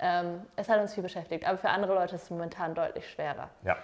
ähm, 0.00 0.46
es 0.56 0.68
hat 0.68 0.80
uns 0.80 0.94
viel 0.94 1.02
beschäftigt, 1.02 1.46
aber 1.46 1.58
für 1.58 1.68
andere 1.68 1.94
Leute 1.94 2.16
ist 2.16 2.24
es 2.24 2.30
momentan 2.30 2.74
deutlich 2.74 3.08
schwerer. 3.08 3.48
Ja. 3.62 3.76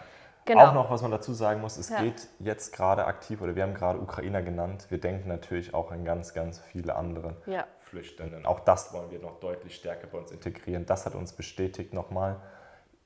Genau. 0.46 0.68
Auch 0.68 0.74
noch, 0.74 0.90
was 0.90 1.02
man 1.02 1.10
dazu 1.10 1.34
sagen 1.34 1.60
muss, 1.60 1.76
es 1.76 1.88
ja. 1.88 2.00
geht 2.00 2.28
jetzt 2.38 2.72
gerade 2.72 3.04
aktiv, 3.06 3.42
oder 3.42 3.56
wir 3.56 3.64
haben 3.64 3.74
gerade 3.74 3.98
Ukrainer 3.98 4.42
genannt, 4.42 4.86
wir 4.90 5.00
denken 5.00 5.28
natürlich 5.28 5.74
auch 5.74 5.90
an 5.90 6.04
ganz, 6.04 6.34
ganz 6.34 6.60
viele 6.60 6.94
andere 6.94 7.36
ja. 7.46 7.64
Flüchtenden. 7.80 8.46
Auch 8.46 8.60
das 8.60 8.92
wollen 8.92 9.10
wir 9.10 9.18
noch 9.18 9.40
deutlich 9.40 9.74
stärker 9.74 10.06
bei 10.06 10.18
uns 10.18 10.30
integrieren. 10.30 10.86
Das 10.86 11.04
hat 11.04 11.16
uns 11.16 11.32
bestätigt 11.32 11.92
nochmal. 11.92 12.36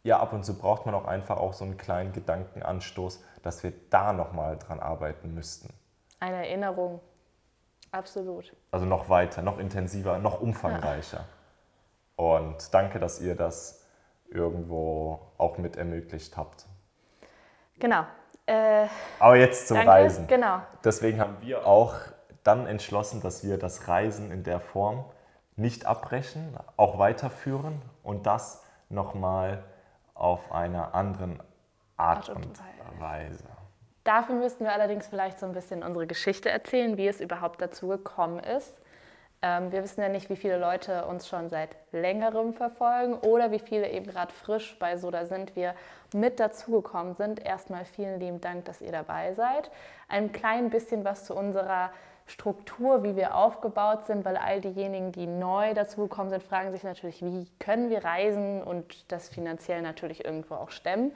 Ja, 0.02 0.20
ab 0.20 0.34
und 0.34 0.44
zu 0.44 0.56
braucht 0.56 0.84
man 0.84 0.94
auch 0.94 1.06
einfach 1.06 1.38
auch 1.38 1.54
so 1.54 1.64
einen 1.64 1.78
kleinen 1.78 2.12
Gedankenanstoß, 2.12 3.24
dass 3.42 3.62
wir 3.62 3.72
da 3.88 4.12
nochmal 4.12 4.58
dran 4.58 4.78
arbeiten 4.78 5.32
müssten. 5.34 5.72
Eine 6.20 6.46
Erinnerung, 6.46 7.00
absolut. 7.90 8.54
Also 8.70 8.84
noch 8.84 9.08
weiter, 9.08 9.40
noch 9.40 9.58
intensiver, 9.58 10.18
noch 10.18 10.42
umfangreicher. 10.42 11.18
Ja. 11.18 11.39
Und 12.20 12.74
danke, 12.74 13.00
dass 13.00 13.18
ihr 13.22 13.34
das 13.34 13.82
irgendwo 14.28 15.20
auch 15.38 15.56
mit 15.56 15.76
ermöglicht 15.76 16.36
habt. 16.36 16.66
Genau. 17.78 18.04
Äh, 18.44 18.88
Aber 19.18 19.36
jetzt 19.36 19.68
zum 19.68 19.78
danke. 19.78 19.90
Reisen. 19.90 20.26
Genau. 20.26 20.60
Deswegen 20.84 21.18
haben 21.18 21.38
wir 21.40 21.66
auch 21.66 21.94
dann 22.44 22.66
entschlossen, 22.66 23.22
dass 23.22 23.42
wir 23.42 23.56
das 23.56 23.88
Reisen 23.88 24.30
in 24.32 24.42
der 24.42 24.60
Form 24.60 25.06
nicht 25.56 25.86
abbrechen, 25.86 26.58
auch 26.76 26.98
weiterführen 26.98 27.80
und 28.02 28.26
das 28.26 28.62
nochmal 28.90 29.64
auf 30.12 30.52
einer 30.52 30.94
anderen 30.94 31.42
Art, 31.96 32.28
Art 32.28 32.36
und, 32.36 32.44
und 32.44 33.00
Weise. 33.00 33.48
Dafür 34.04 34.34
müssten 34.34 34.64
wir 34.64 34.72
allerdings 34.74 35.06
vielleicht 35.06 35.38
so 35.38 35.46
ein 35.46 35.52
bisschen 35.52 35.82
unsere 35.82 36.06
Geschichte 36.06 36.50
erzählen, 36.50 36.98
wie 36.98 37.08
es 37.08 37.18
überhaupt 37.22 37.62
dazu 37.62 37.88
gekommen 37.88 38.40
ist. 38.40 38.79
Ähm, 39.42 39.72
wir 39.72 39.82
wissen 39.82 40.02
ja 40.02 40.08
nicht, 40.08 40.28
wie 40.28 40.36
viele 40.36 40.58
Leute 40.58 41.06
uns 41.06 41.26
schon 41.26 41.48
seit 41.48 41.70
längerem 41.92 42.52
verfolgen 42.52 43.14
oder 43.14 43.50
wie 43.50 43.58
viele 43.58 43.90
eben 43.90 44.06
gerade 44.06 44.32
frisch 44.32 44.78
bei 44.78 44.98
Soda 44.98 45.24
sind, 45.24 45.56
wir 45.56 45.74
mit 46.12 46.38
dazugekommen 46.40 47.14
sind. 47.14 47.44
Erstmal 47.44 47.84
vielen 47.86 48.20
lieben 48.20 48.40
Dank, 48.40 48.66
dass 48.66 48.82
ihr 48.82 48.92
dabei 48.92 49.32
seid. 49.34 49.70
Ein 50.08 50.32
klein 50.32 50.68
bisschen 50.68 51.04
was 51.04 51.24
zu 51.24 51.34
unserer 51.34 51.90
Struktur, 52.26 53.02
wie 53.02 53.16
wir 53.16 53.34
aufgebaut 53.34 54.06
sind, 54.06 54.24
weil 54.24 54.36
all 54.36 54.60
diejenigen, 54.60 55.10
die 55.10 55.26
neu 55.26 55.74
dazugekommen 55.74 56.30
sind, 56.30 56.42
fragen 56.42 56.70
sich 56.70 56.84
natürlich, 56.84 57.22
wie 57.22 57.46
können 57.58 57.90
wir 57.90 58.04
reisen 58.04 58.62
und 58.62 59.10
das 59.10 59.28
finanziell 59.28 59.82
natürlich 59.82 60.24
irgendwo 60.24 60.54
auch 60.54 60.70
stemmen. 60.70 61.12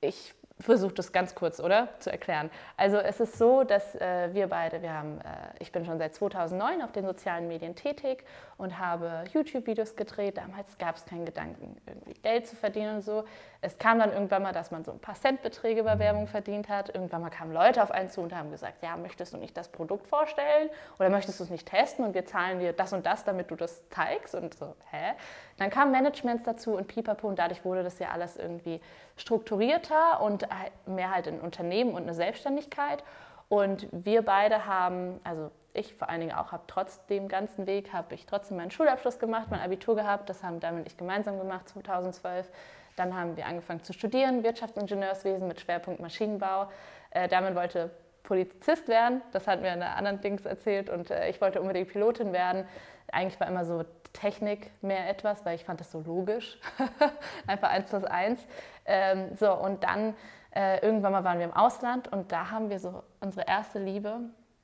Ich 0.00 0.34
versuche 0.60 0.94
das 0.94 1.12
ganz 1.12 1.34
kurz, 1.34 1.60
oder? 1.60 1.88
Zu 2.00 2.10
erklären. 2.10 2.50
Also 2.76 2.96
es 2.98 3.20
ist 3.20 3.38
so, 3.38 3.64
dass 3.64 3.94
äh, 3.94 4.30
wir 4.32 4.48
beide, 4.48 4.82
wir 4.82 4.92
haben, 4.92 5.20
äh, 5.20 5.24
ich 5.60 5.70
bin 5.70 5.84
schon 5.84 5.98
seit 5.98 6.14
2009 6.14 6.82
auf 6.82 6.92
den 6.92 7.04
sozialen 7.04 7.46
Medien 7.48 7.76
tätig 7.76 8.24
und 8.56 8.78
habe 8.78 9.24
YouTube-Videos 9.32 9.94
gedreht. 9.94 10.36
Damals 10.36 10.76
gab 10.78 10.96
es 10.96 11.04
keinen 11.04 11.24
Gedanken, 11.24 11.76
irgendwie 11.86 12.14
Geld 12.14 12.46
zu 12.46 12.56
verdienen 12.56 12.96
und 12.96 13.02
so. 13.02 13.24
Es 13.60 13.78
kam 13.78 13.98
dann 13.98 14.12
irgendwann 14.12 14.42
mal, 14.42 14.52
dass 14.52 14.70
man 14.70 14.84
so 14.84 14.92
ein 14.92 14.98
paar 14.98 15.14
Centbeträge 15.14 15.84
bei 15.84 15.98
Werbung 15.98 16.26
verdient 16.26 16.68
hat. 16.68 16.94
Irgendwann 16.94 17.22
mal 17.22 17.30
kamen 17.30 17.52
Leute 17.52 17.82
auf 17.82 17.90
einen 17.90 18.08
zu 18.08 18.20
und 18.20 18.34
haben 18.34 18.50
gesagt, 18.50 18.82
ja, 18.82 18.96
möchtest 18.96 19.32
du 19.32 19.36
nicht 19.36 19.56
das 19.56 19.68
Produkt 19.68 20.06
vorstellen 20.08 20.70
oder 20.98 21.08
möchtest 21.08 21.38
du 21.38 21.44
es 21.44 21.50
nicht 21.50 21.68
testen 21.68 22.04
und 22.04 22.14
wir 22.14 22.26
zahlen 22.26 22.58
dir 22.58 22.72
das 22.72 22.92
und 22.92 23.06
das, 23.06 23.24
damit 23.24 23.50
du 23.50 23.56
das 23.56 23.88
zeigst 23.90 24.34
und 24.34 24.54
so, 24.54 24.74
hä? 24.90 25.14
Dann 25.56 25.70
kamen 25.70 25.90
Managements 25.90 26.44
dazu 26.44 26.76
und 26.76 26.86
pipapo 26.86 27.28
und 27.28 27.38
dadurch 27.38 27.64
wurde 27.64 27.82
das 27.82 27.98
ja 27.98 28.10
alles 28.10 28.36
irgendwie 28.36 28.80
strukturierter 29.18 30.20
und 30.22 30.46
mehr 30.86 31.14
halt 31.14 31.28
ein 31.28 31.40
Unternehmen 31.40 31.92
und 31.92 32.02
eine 32.02 32.14
Selbstständigkeit. 32.14 33.04
Und 33.48 33.86
wir 33.92 34.22
beide 34.22 34.66
haben, 34.66 35.20
also 35.24 35.50
ich 35.74 35.94
vor 35.94 36.08
allen 36.08 36.20
Dingen 36.20 36.32
auch, 36.32 36.52
habe 36.52 36.64
trotz 36.66 37.04
dem 37.06 37.28
ganzen 37.28 37.66
Weg, 37.66 37.92
habe 37.92 38.14
ich 38.14 38.26
trotzdem 38.26 38.56
meinen 38.56 38.70
Schulabschluss 38.70 39.18
gemacht, 39.18 39.48
mein 39.50 39.60
Abitur 39.60 39.96
gehabt. 39.96 40.28
Das 40.28 40.42
haben 40.42 40.60
und 40.62 40.86
ich 40.86 40.96
gemeinsam 40.96 41.38
gemacht 41.38 41.68
2012. 41.68 42.50
Dann 42.96 43.16
haben 43.16 43.36
wir 43.36 43.46
angefangen 43.46 43.84
zu 43.84 43.92
studieren, 43.92 44.42
Wirtschaftsingenieurswesen 44.42 45.46
mit 45.46 45.60
Schwerpunkt 45.60 46.00
Maschinenbau. 46.00 46.68
Äh, 47.10 47.28
damit 47.28 47.54
wollte 47.54 47.90
Polizist 48.24 48.88
werden, 48.88 49.22
das 49.32 49.46
hat 49.46 49.62
mir 49.62 49.70
eine 49.70 49.90
anderen 49.90 50.20
Dings 50.20 50.44
erzählt 50.44 50.90
und 50.90 51.10
äh, 51.10 51.30
ich 51.30 51.40
wollte 51.40 51.62
unbedingt 51.62 51.88
Pilotin 51.88 52.32
werden. 52.32 52.66
Eigentlich 53.10 53.40
war 53.40 53.46
immer 53.46 53.64
so 53.64 53.84
Technik 54.12 54.70
mehr 54.82 55.08
etwas, 55.08 55.44
weil 55.44 55.54
ich 55.54 55.64
fand 55.64 55.80
das 55.80 55.92
so 55.92 56.00
logisch. 56.00 56.58
Einfach 57.46 57.70
eins 57.70 57.88
plus 57.88 58.04
eins. 58.04 58.40
Ähm, 58.84 59.34
so, 59.36 59.52
und 59.52 59.84
dann 59.84 60.14
äh, 60.54 60.78
irgendwann 60.84 61.12
mal 61.12 61.24
waren 61.24 61.38
wir 61.38 61.46
im 61.46 61.52
Ausland 61.52 62.10
und 62.12 62.32
da 62.32 62.50
haben 62.50 62.70
wir 62.70 62.78
so 62.78 63.02
unsere 63.20 63.46
erste 63.46 63.78
Liebe 63.78 64.20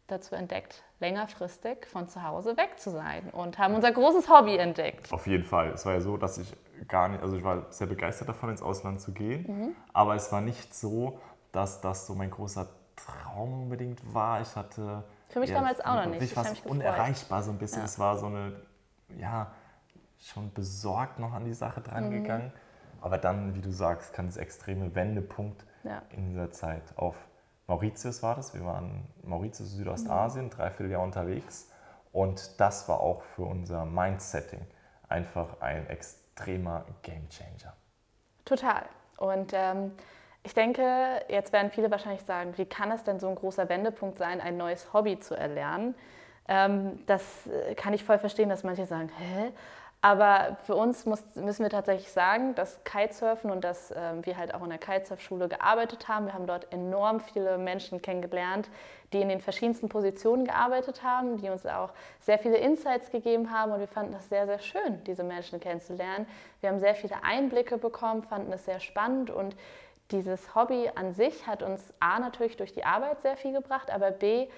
dazu 0.07 0.35
entdeckt, 0.35 0.83
längerfristig 1.01 1.87
von 1.87 2.09
zu 2.09 2.23
Hause 2.23 2.57
weg 2.57 2.79
zu 2.79 2.91
sein 2.91 3.31
und 3.31 3.59
haben 3.59 3.75
unser 3.75 3.93
großes 3.93 4.29
Hobby 4.29 4.57
entdeckt. 4.57 5.13
Auf 5.13 5.27
jeden 5.27 5.45
Fall. 5.45 5.71
Es 5.71 5.87
war 5.87 5.95
ja 5.95 6.01
so, 6.01 6.17
dass 6.17 6.39
ich 6.39 6.55
gar 6.89 7.09
nicht, 7.09 7.23
also 7.23 7.37
ich 7.37 7.45
war 7.45 7.67
sehr 7.71 7.87
begeistert 7.87 8.29
davon, 8.29 8.51
ins 8.51 8.63
Ausland 8.63 9.01
zu 9.01 9.13
gehen, 9.13 9.45
mhm. 9.47 9.77
aber 9.93 10.15
es 10.15 10.31
war 10.31 10.41
nicht 10.41 10.75
so, 10.75 11.21
dass 11.53 11.81
das 11.81 12.07
so 12.07 12.15
mein 12.15 12.31
großer 12.31 12.69
Traum 12.97 13.63
unbedingt 13.63 14.01
war. 14.13 14.41
Ich 14.41 14.55
hatte. 14.57 15.05
Für 15.29 15.41
mich 15.41 15.51
ja, 15.51 15.57
damals 15.57 15.81
auch 15.81 15.95
noch 15.95 16.07
nicht. 16.07 16.23
Ich 16.23 16.37
war 16.37 16.47
unerreichbar 16.65 17.43
so 17.43 17.51
ein 17.51 17.59
bisschen. 17.59 17.81
Ja. 17.81 17.85
Es 17.85 17.99
war 17.99 18.19
so 18.19 18.27
eine 18.27 18.53
ja, 19.19 19.53
schon 20.19 20.53
besorgt 20.53 21.19
noch 21.19 21.33
an 21.33 21.45
die 21.45 21.55
Sache 21.55 21.81
drangegangen. 21.81 22.49
Mhm. 22.49 22.53
Aber 23.01 23.19
dann, 23.19 23.55
wie 23.55 23.61
du 23.61 23.71
sagst, 23.71 24.15
kann 24.15 24.27
das 24.27 24.37
extreme 24.37 24.95
Wendepunkt 24.95 25.65
ja. 25.83 26.03
in 26.11 26.31
dieser 26.31 26.51
Zeit 26.51 26.83
auf 26.97 27.17
Mauritius 27.67 28.23
war 28.23 28.35
das. 28.35 28.55
Wir 28.55 28.65
waren 28.65 29.07
Mauritius, 29.23 29.73
Südostasien, 29.73 30.47
mhm. 30.47 30.51
dreiviertel 30.51 30.91
Jahr 30.91 31.03
unterwegs. 31.03 31.71
Und 32.13 32.61
das 32.61 32.89
war 32.89 33.01
auch 33.01 33.23
für 33.23 33.43
unser 33.43 33.85
Mindsetting 33.85 34.67
einfach 35.09 35.61
ein 35.61 35.89
extremer 35.89 36.85
Gamechanger. 37.03 37.75
Total. 38.45 38.85
Und 39.17 39.53
ähm, 39.55 39.93
ich 40.43 40.55
denke, 40.55 41.23
jetzt 41.29 41.53
werden 41.53 41.71
viele 41.71 41.91
wahrscheinlich 41.91 42.23
sagen, 42.23 42.53
wie 42.57 42.67
kann 42.67 42.93
es 42.93 43.03
denn 43.03 43.19
so 43.19 43.29
ein 43.29 43.35
großer 43.35 43.69
Wendepunkt 43.69 44.19
sein, 44.19 44.41
ein 44.41 44.57
neues 44.57 44.93
Hobby 44.93 45.19
zu 45.19 45.35
erlernen? 45.35 45.95
Ähm, 46.49 46.99
das 47.07 47.47
äh, 47.47 47.75
kann 47.75 47.95
ich 47.95 48.05
voll 48.05 48.19
verstehen, 48.19 48.49
dass 48.49 48.65
manche 48.65 48.87
sagen, 48.87 49.11
hä? 49.19 49.53
Aber 50.05 50.59
für 50.65 50.75
uns 50.75 51.07
muss, 51.07 51.25
müssen 51.35 51.63
wir 51.63 51.71
tatsächlich 51.71 52.13
sagen, 52.13 52.55
dass 52.55 52.85
Kitesurfen 52.85 53.51
und 53.51 53.65
dass 53.65 53.91
äh, 53.91 54.13
wir 54.21 54.37
halt 54.37 54.53
auch 54.53 54.63
in 54.63 54.69
der 54.69 54.79
Kitesurfschule 54.79 55.49
gearbeitet 55.49 56.09
haben. 56.09 56.27
Wir 56.27 56.35
haben 56.35 56.47
dort 56.47 56.71
enorm 56.75 57.21
viele 57.21 57.57
Menschen 57.57 58.03
kennengelernt, 58.03 58.69
die 59.15 59.23
in 59.23 59.31
den 59.31 59.41
verschiedensten 59.41 59.89
Positionen 59.89 60.45
gearbeitet 60.45 61.03
haben, 61.03 61.39
die 61.39 61.49
uns 61.49 61.65
auch 61.65 61.89
sehr 62.21 62.39
viele 62.39 62.59
Insights 62.59 63.11
gegeben 63.13 63.51
haben 63.51 63.73
und 63.73 63.81
wir 63.81 63.89
fanden 63.89 64.13
das 64.13 64.29
sehr, 64.29 64.45
sehr 64.45 64.59
schön, 64.59 65.03
diese 65.05 65.25
Menschen 65.25 65.59
kennenzulernen. 65.59 66.27
Wir 66.61 66.69
haben 66.69 66.81
sehr 66.81 66.95
viele 66.95 67.25
Einblicke 67.25 67.79
bekommen, 67.79 68.25
fanden 68.25 68.53
es 68.53 68.67
sehr 68.67 68.81
spannend 68.81 69.31
und 69.31 69.57
dieses 70.11 70.55
Hobby 70.55 70.91
an 70.95 71.15
sich 71.15 71.47
hat 71.47 71.63
uns 71.63 71.95
A 72.01 72.19
natürlich 72.19 72.59
durch 72.59 72.75
die 72.75 72.85
Arbeit 72.85 73.23
sehr 73.23 73.39
viel 73.39 73.55
gebracht, 73.55 73.91
aber 73.91 74.11
B 74.11 74.49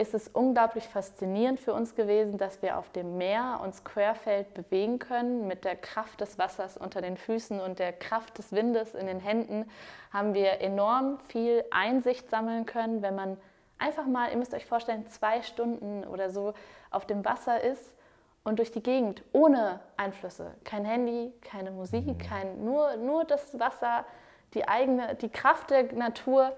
ist 0.00 0.14
es 0.14 0.28
unglaublich 0.28 0.88
faszinierend 0.88 1.60
für 1.60 1.74
uns 1.74 1.94
gewesen, 1.94 2.38
dass 2.38 2.62
wir 2.62 2.78
auf 2.78 2.90
dem 2.90 3.18
Meer 3.18 3.60
uns 3.62 3.84
querfeld 3.84 4.54
bewegen 4.54 4.98
können. 4.98 5.46
Mit 5.46 5.66
der 5.66 5.76
Kraft 5.76 6.22
des 6.22 6.38
Wassers 6.38 6.78
unter 6.78 7.02
den 7.02 7.18
Füßen 7.18 7.60
und 7.60 7.78
der 7.78 7.92
Kraft 7.92 8.38
des 8.38 8.52
Windes 8.52 8.94
in 8.94 9.06
den 9.06 9.20
Händen 9.20 9.70
haben 10.10 10.32
wir 10.32 10.62
enorm 10.62 11.18
viel 11.28 11.64
Einsicht 11.70 12.30
sammeln 12.30 12.64
können, 12.64 13.02
wenn 13.02 13.14
man 13.14 13.36
einfach 13.78 14.06
mal, 14.06 14.30
ihr 14.30 14.38
müsst 14.38 14.54
euch 14.54 14.64
vorstellen, 14.64 15.06
zwei 15.08 15.42
Stunden 15.42 16.04
oder 16.04 16.30
so 16.30 16.54
auf 16.90 17.04
dem 17.04 17.22
Wasser 17.26 17.60
ist 17.60 17.94
und 18.42 18.58
durch 18.58 18.72
die 18.72 18.82
Gegend 18.82 19.22
ohne 19.32 19.80
Einflüsse. 19.98 20.54
Kein 20.64 20.86
Handy, 20.86 21.30
keine 21.42 21.72
Musik, 21.72 22.06
mhm. 22.06 22.18
kein, 22.18 22.64
nur, 22.64 22.96
nur 22.96 23.24
das 23.24 23.58
Wasser, 23.60 24.06
die 24.54 24.66
eigene, 24.66 25.14
die 25.16 25.28
Kraft 25.28 25.70
der 25.70 25.92
Natur. 25.92 26.56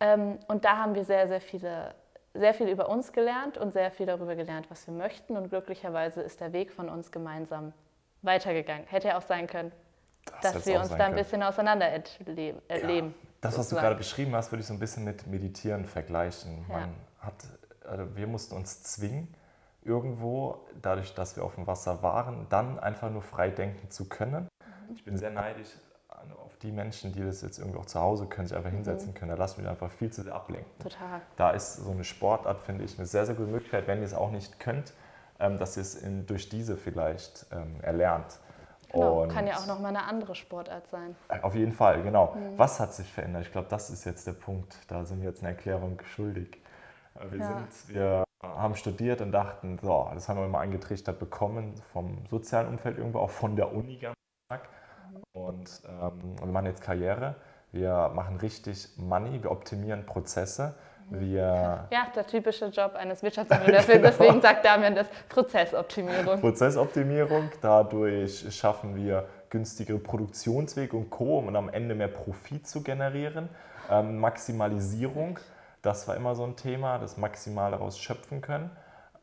Ähm, 0.00 0.40
und 0.48 0.64
da 0.64 0.78
haben 0.78 0.96
wir 0.96 1.04
sehr, 1.04 1.28
sehr 1.28 1.40
viele 1.40 1.94
sehr 2.34 2.52
viel 2.52 2.68
über 2.68 2.88
uns 2.88 3.12
gelernt 3.12 3.56
und 3.56 3.72
sehr 3.72 3.90
viel 3.90 4.06
darüber 4.06 4.34
gelernt, 4.34 4.70
was 4.70 4.86
wir 4.86 4.94
möchten. 4.94 5.36
Und 5.36 5.48
glücklicherweise 5.48 6.20
ist 6.20 6.40
der 6.40 6.52
Weg 6.52 6.72
von 6.72 6.88
uns 6.88 7.12
gemeinsam 7.12 7.72
weitergegangen. 8.22 8.86
Hätte 8.86 9.08
ja 9.08 9.18
auch 9.18 9.22
sein 9.22 9.46
können, 9.46 9.72
das 10.42 10.54
dass 10.54 10.66
wir 10.66 10.80
uns 10.80 10.88
da 10.88 11.04
ein 11.04 11.14
bisschen 11.14 11.42
auseinander 11.42 11.86
erleben. 11.86 13.08
Ja, 13.08 13.28
das, 13.40 13.58
was 13.58 13.68
du 13.68 13.76
gerade 13.76 13.94
beschrieben 13.94 14.34
hast, 14.34 14.50
würde 14.50 14.62
ich 14.62 14.66
so 14.66 14.74
ein 14.74 14.80
bisschen 14.80 15.04
mit 15.04 15.26
Meditieren 15.26 15.84
vergleichen. 15.84 16.64
Ja. 16.68 16.88
hat, 17.20 17.34
also 17.84 18.16
wir 18.16 18.26
mussten 18.26 18.56
uns 18.56 18.82
zwingen, 18.82 19.34
irgendwo, 19.82 20.66
dadurch, 20.80 21.14
dass 21.14 21.36
wir 21.36 21.44
auf 21.44 21.54
dem 21.54 21.66
Wasser 21.66 22.02
waren, 22.02 22.46
dann 22.48 22.78
einfach 22.78 23.10
nur 23.10 23.22
frei 23.22 23.50
denken 23.50 23.90
zu 23.90 24.08
können. 24.08 24.48
Mhm. 24.88 24.94
Ich 24.94 25.04
bin 25.04 25.16
sehr 25.18 25.30
neidisch 25.30 25.68
auf 26.54 26.60
die 26.60 26.72
Menschen, 26.72 27.12
die 27.12 27.22
das 27.22 27.42
jetzt 27.42 27.58
irgendwie 27.58 27.78
auch 27.78 27.86
zu 27.86 28.00
Hause 28.00 28.26
können, 28.26 28.46
sich 28.46 28.56
einfach 28.56 28.70
mhm. 28.70 28.76
hinsetzen 28.76 29.14
können, 29.14 29.30
da 29.30 29.36
lassen 29.36 29.62
wir 29.62 29.70
einfach 29.70 29.90
viel 29.90 30.12
zu 30.12 30.22
sehr 30.22 30.34
ablenken. 30.34 30.70
Total. 30.80 31.20
Da 31.36 31.50
ist 31.50 31.76
so 31.76 31.90
eine 31.90 32.04
Sportart, 32.04 32.60
finde 32.60 32.84
ich, 32.84 32.96
eine 32.96 33.06
sehr, 33.06 33.26
sehr 33.26 33.34
gute 33.34 33.50
Möglichkeit, 33.50 33.86
wenn 33.86 33.98
ihr 33.98 34.04
es 34.04 34.14
auch 34.14 34.30
nicht 34.30 34.60
könnt, 34.60 34.92
ähm, 35.40 35.58
dass 35.58 35.76
ihr 35.76 35.82
es 35.82 35.96
in, 35.96 36.26
durch 36.26 36.48
diese 36.48 36.76
vielleicht 36.76 37.46
ähm, 37.52 37.80
erlernt. 37.82 38.38
Genau, 38.92 39.22
Und 39.22 39.30
kann 39.30 39.46
ja 39.48 39.56
auch 39.56 39.66
nochmal 39.66 39.96
eine 39.96 40.04
andere 40.04 40.36
Sportart 40.36 40.86
sein. 40.88 41.16
Äh, 41.28 41.40
auf 41.40 41.56
jeden 41.56 41.72
Fall, 41.72 42.02
genau. 42.02 42.34
Mhm. 42.34 42.56
Was 42.56 42.78
hat 42.78 42.94
sich 42.94 43.12
verändert? 43.12 43.42
Ich 43.42 43.52
glaube, 43.52 43.66
das 43.68 43.90
ist 43.90 44.04
jetzt 44.04 44.26
der 44.26 44.34
Punkt. 44.34 44.76
Da 44.86 45.04
sind 45.04 45.20
wir 45.20 45.28
jetzt 45.28 45.42
eine 45.42 45.50
Erklärung 45.50 46.00
schuldig. 46.04 46.62
Äh, 47.16 47.32
wir, 47.32 47.38
ja. 47.38 47.46
sind, 47.48 47.94
wir 47.94 48.24
haben 48.42 48.76
studiert 48.76 49.20
und 49.20 49.32
dachten, 49.32 49.78
so, 49.82 50.08
das 50.14 50.28
haben 50.28 50.38
wir 50.38 50.44
immer 50.44 50.60
eingetrichtert 50.60 51.18
bekommen 51.18 51.74
vom 51.92 52.24
sozialen 52.30 52.68
Umfeld 52.68 52.98
irgendwo, 52.98 53.18
auch 53.18 53.30
von 53.30 53.56
der 53.56 53.72
Uni 53.74 53.96
ganz 53.96 54.14
stark. 54.46 54.68
Und 55.32 55.82
ähm, 55.88 56.36
wir 56.38 56.46
machen 56.46 56.66
jetzt 56.66 56.82
Karriere. 56.82 57.36
Wir 57.72 58.10
machen 58.14 58.36
richtig 58.36 58.88
Money, 58.96 59.42
wir 59.42 59.50
optimieren 59.50 60.06
Prozesse. 60.06 60.74
Wir 61.10 61.86
ja, 61.90 62.06
der 62.14 62.26
typische 62.26 62.66
Job 62.66 62.94
eines 62.94 63.22
Wirtschaftsingenieurs. 63.22 63.86
genau. 63.88 64.02
Deswegen 64.02 64.40
sagt 64.40 64.64
Damian 64.64 64.94
das 64.94 65.08
Prozessoptimierung. 65.28 66.40
Prozessoptimierung. 66.40 67.50
Dadurch 67.60 68.46
schaffen 68.54 68.96
wir 68.96 69.26
günstigere 69.50 69.98
Produktionswege 69.98 70.96
und 70.96 71.10
Co., 71.10 71.38
um 71.38 71.54
am 71.54 71.68
Ende 71.68 71.94
mehr 71.94 72.08
Profit 72.08 72.66
zu 72.66 72.82
generieren. 72.82 73.48
Ähm, 73.90 74.18
Maximalisierung, 74.18 75.38
das 75.82 76.08
war 76.08 76.16
immer 76.16 76.34
so 76.34 76.44
ein 76.44 76.56
Thema, 76.56 76.98
das 76.98 77.16
maximal 77.16 77.70
daraus 77.70 77.98
schöpfen 77.98 78.40
können. 78.40 78.70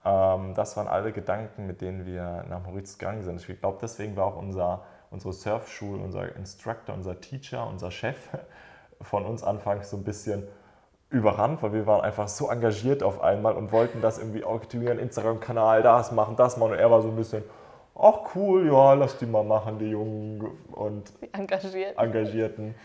Ähm, 0.05 0.53
das 0.53 0.77
waren 0.77 0.88
alle 0.88 1.12
Gedanken, 1.12 1.67
mit 1.67 1.81
denen 1.81 2.05
wir 2.05 2.45
nach 2.48 2.63
Mauritius 2.63 2.98
gegangen 2.98 3.24
sind. 3.24 3.48
Ich 3.48 3.60
glaube, 3.60 3.79
deswegen 3.81 4.15
war 4.15 4.25
auch 4.25 4.38
unser 4.38 4.83
unsere 5.12 5.34
Surfschule, 5.34 6.01
unser 6.01 6.36
Instructor, 6.36 6.96
unser 6.96 7.22
Teacher, 7.22 7.68
unser 7.68 7.91
Chef 7.91 8.18
von 9.01 9.25
uns 9.25 9.44
anfangs 9.44 9.89
so 9.89 9.98
ein 9.98 10.03
bisschen 10.03 10.48
überrannt, 11.10 11.62
weil 11.62 11.74
wir 11.74 11.86
waren 11.86 12.01
einfach 12.01 12.27
so 12.27 12.50
engagiert 12.50 13.03
auf 13.03 13.22
einmal 13.22 13.53
und 13.53 13.72
wollten 13.72 14.01
das 14.01 14.18
irgendwie 14.18 14.44
optimieren, 14.44 14.98
Instagram-Kanal, 14.98 15.84
das 15.84 16.12
machen, 16.13 16.36
das 16.38 16.58
machen. 16.58 16.72
Und 16.72 16.80
er 16.80 16.89
war 16.89 17.01
so 17.01 17.10
ein 17.10 17.15
bisschen, 17.18 17.44
ach 17.96 18.34
cool, 18.34 18.68
ja, 18.68 18.94
lass 18.94 19.18
die 19.18 19.25
mal 19.25 19.44
machen, 19.44 19.77
die 19.77 19.89
Jungen 19.89 20.41
und 20.72 21.12
Engagierten. 21.34 22.00
Engagierten. 22.00 22.75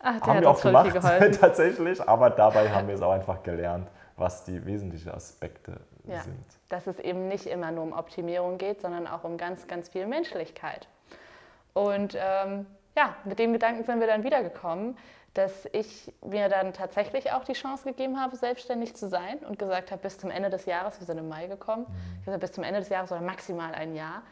Ach, 0.00 0.20
haben 0.20 0.40
wir 0.40 0.50
auch 0.50 0.60
gemacht, 0.60 0.94
tatsächlich, 1.40 2.06
aber 2.06 2.28
dabei 2.28 2.68
haben 2.70 2.88
wir 2.88 2.96
es 2.96 3.02
auch 3.02 3.12
einfach 3.12 3.42
gelernt, 3.42 3.88
was 4.16 4.44
die 4.44 4.66
wesentlichen 4.66 5.10
Aspekte 5.10 5.80
ja, 6.04 6.20
sind. 6.20 6.44
Dass 6.68 6.86
es 6.86 6.98
eben 6.98 7.28
nicht 7.28 7.46
immer 7.46 7.70
nur 7.70 7.84
um 7.84 7.92
Optimierung 7.92 8.58
geht, 8.58 8.82
sondern 8.82 9.06
auch 9.06 9.24
um 9.24 9.38
ganz, 9.38 9.66
ganz 9.66 9.88
viel 9.88 10.06
Menschlichkeit. 10.06 10.88
Und 11.74 12.16
ähm, 12.18 12.66
ja, 12.96 13.16
mit 13.24 13.38
dem 13.38 13.52
Gedanken 13.52 13.84
sind 13.84 14.00
wir 14.00 14.06
dann 14.06 14.24
wiedergekommen, 14.24 14.96
dass 15.34 15.66
ich 15.72 16.12
mir 16.22 16.48
dann 16.48 16.74
tatsächlich 16.74 17.32
auch 17.32 17.44
die 17.44 17.54
Chance 17.54 17.84
gegeben 17.84 18.20
habe, 18.20 18.36
selbstständig 18.36 18.94
zu 18.94 19.08
sein 19.08 19.38
und 19.38 19.58
gesagt 19.58 19.90
habe, 19.90 20.02
bis 20.02 20.18
zum 20.18 20.30
Ende 20.30 20.50
des 20.50 20.66
Jahres, 20.66 21.00
wir 21.00 21.06
sind 21.06 21.18
im 21.18 21.28
Mai 21.28 21.46
gekommen, 21.46 21.86
mhm. 21.88 22.18
ich 22.18 22.24
gesagt, 22.26 22.40
bis 22.40 22.52
zum 22.52 22.64
Ende 22.64 22.80
des 22.80 22.90
Jahres 22.90 23.10
oder 23.12 23.22
maximal 23.22 23.74
ein 23.74 23.94
Jahr, 23.94 24.22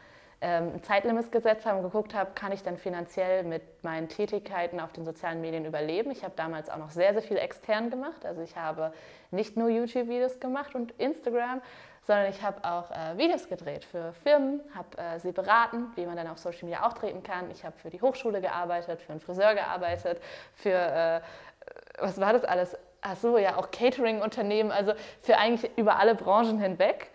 ähm, 0.41 0.73
ein 0.75 0.83
Zeitlimit 0.83 1.31
gesetzt 1.31 1.65
habe 1.65 1.77
und 1.77 1.83
geguckt 1.83 2.13
habe, 2.13 2.31
kann 2.35 2.51
ich 2.51 2.61
dann 2.61 2.77
finanziell 2.77 3.43
mit 3.43 3.83
meinen 3.83 4.09
Tätigkeiten 4.09 4.79
auf 4.79 4.91
den 4.91 5.05
sozialen 5.05 5.41
Medien 5.41 5.65
überleben. 5.65 6.11
Ich 6.11 6.23
habe 6.23 6.33
damals 6.35 6.69
auch 6.69 6.77
noch 6.77 6.91
sehr, 6.91 7.13
sehr 7.13 7.21
viel 7.21 7.37
extern 7.37 7.89
gemacht. 7.89 8.25
Also 8.25 8.41
ich 8.41 8.55
habe 8.55 8.93
nicht 9.31 9.57
nur 9.57 9.69
YouTube-Videos 9.69 10.39
gemacht 10.39 10.75
und 10.75 10.91
Instagram, 10.99 11.61
sondern 12.07 12.27
ich 12.29 12.41
habe 12.41 12.63
auch 12.63 12.89
äh, 12.91 13.17
Videos 13.17 13.47
gedreht 13.47 13.85
für 13.85 14.13
Firmen, 14.23 14.61
habe 14.75 14.97
äh, 14.97 15.19
sie 15.19 15.31
beraten, 15.31 15.91
wie 15.95 16.05
man 16.05 16.15
dann 16.15 16.27
auf 16.27 16.39
Social 16.39 16.65
Media 16.65 16.85
auftreten 16.85 17.23
kann. 17.23 17.51
Ich 17.51 17.63
habe 17.63 17.77
für 17.77 17.89
die 17.89 18.01
Hochschule 18.01 18.41
gearbeitet, 18.41 19.01
für 19.01 19.11
einen 19.11 19.21
Friseur 19.21 19.53
gearbeitet, 19.53 20.21
für, 20.55 20.71
äh, 20.71 21.21
was 21.99 22.19
war 22.19 22.33
das 22.33 22.43
alles? 22.43 22.75
Ach 23.01 23.15
so, 23.15 23.37
ja, 23.37 23.57
auch 23.57 23.71
Catering-Unternehmen, 23.71 24.71
also 24.71 24.93
für 25.21 25.37
eigentlich 25.37 25.71
über 25.77 25.99
alle 25.99 26.15
Branchen 26.15 26.59
hinweg. 26.59 27.11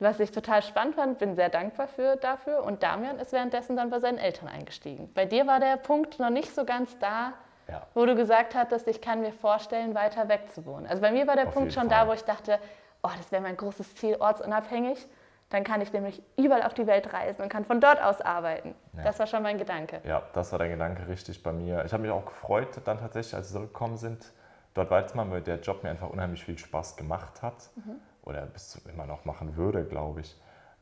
Was 0.00 0.18
ich 0.18 0.32
total 0.32 0.62
spannend 0.62 0.96
fand, 0.96 1.18
bin 1.18 1.36
sehr 1.36 1.48
dankbar 1.48 1.86
für, 1.86 2.16
dafür. 2.16 2.64
Und 2.64 2.82
Damian 2.82 3.18
ist 3.18 3.32
währenddessen 3.32 3.76
dann 3.76 3.90
bei 3.90 4.00
seinen 4.00 4.18
Eltern 4.18 4.48
eingestiegen. 4.48 5.10
Bei 5.14 5.24
dir 5.24 5.46
war 5.46 5.60
der 5.60 5.76
Punkt 5.76 6.18
noch 6.18 6.30
nicht 6.30 6.52
so 6.54 6.64
ganz 6.64 6.98
da, 6.98 7.32
ja. 7.68 7.86
wo 7.94 8.04
du 8.04 8.16
gesagt 8.16 8.54
hattest, 8.54 8.88
ich 8.88 9.00
kann 9.00 9.20
mir 9.20 9.32
vorstellen, 9.32 9.94
weiter 9.94 10.28
weg 10.28 10.50
zu 10.52 10.66
wohnen. 10.66 10.86
Also 10.86 11.00
bei 11.00 11.12
mir 11.12 11.26
war 11.26 11.36
der 11.36 11.48
Auf 11.48 11.54
Punkt 11.54 11.72
schon 11.72 11.88
Fall. 11.88 12.00
da, 12.00 12.08
wo 12.08 12.12
ich 12.12 12.24
dachte, 12.24 12.58
oh, 13.04 13.10
das 13.16 13.30
wäre 13.30 13.42
mein 13.42 13.56
großes 13.56 13.94
Ziel, 13.94 14.16
ortsunabhängig. 14.18 15.06
Dann 15.50 15.62
kann 15.62 15.80
ich 15.82 15.92
nämlich 15.92 16.22
überall 16.36 16.62
auf 16.62 16.74
die 16.74 16.86
Welt 16.86 17.12
reisen 17.12 17.42
und 17.42 17.48
kann 17.48 17.64
von 17.64 17.80
dort 17.80 18.02
aus 18.02 18.20
arbeiten. 18.20 18.74
Ja. 18.96 19.04
Das 19.04 19.18
war 19.18 19.26
schon 19.26 19.42
mein 19.42 19.58
Gedanke. 19.58 20.00
Ja, 20.04 20.22
das 20.32 20.50
war 20.50 20.58
dein 20.58 20.70
Gedanke 20.70 21.06
richtig 21.06 21.42
bei 21.42 21.52
mir. 21.52 21.84
Ich 21.84 21.92
habe 21.92 22.02
mich 22.02 22.10
auch 22.10 22.24
gefreut, 22.24 22.68
dann 22.84 22.98
tatsächlich, 22.98 23.34
als 23.34 23.50
wir 23.50 23.58
zurückgekommen 23.58 23.98
sind, 23.98 24.32
dort 24.72 24.90
weiterzumachen, 24.90 25.30
weil 25.30 25.42
der 25.42 25.60
Job 25.60 25.84
mir 25.84 25.90
einfach 25.90 26.08
unheimlich 26.08 26.44
viel 26.44 26.58
Spaß 26.58 26.96
gemacht 26.96 27.42
hat. 27.42 27.70
Mhm. 27.76 28.00
Oder 28.22 28.46
bis 28.46 28.70
zu 28.70 28.80
immer 28.88 29.06
noch 29.06 29.26
machen 29.26 29.56
würde, 29.56 29.84
glaube 29.84 30.22
ich. 30.22 30.40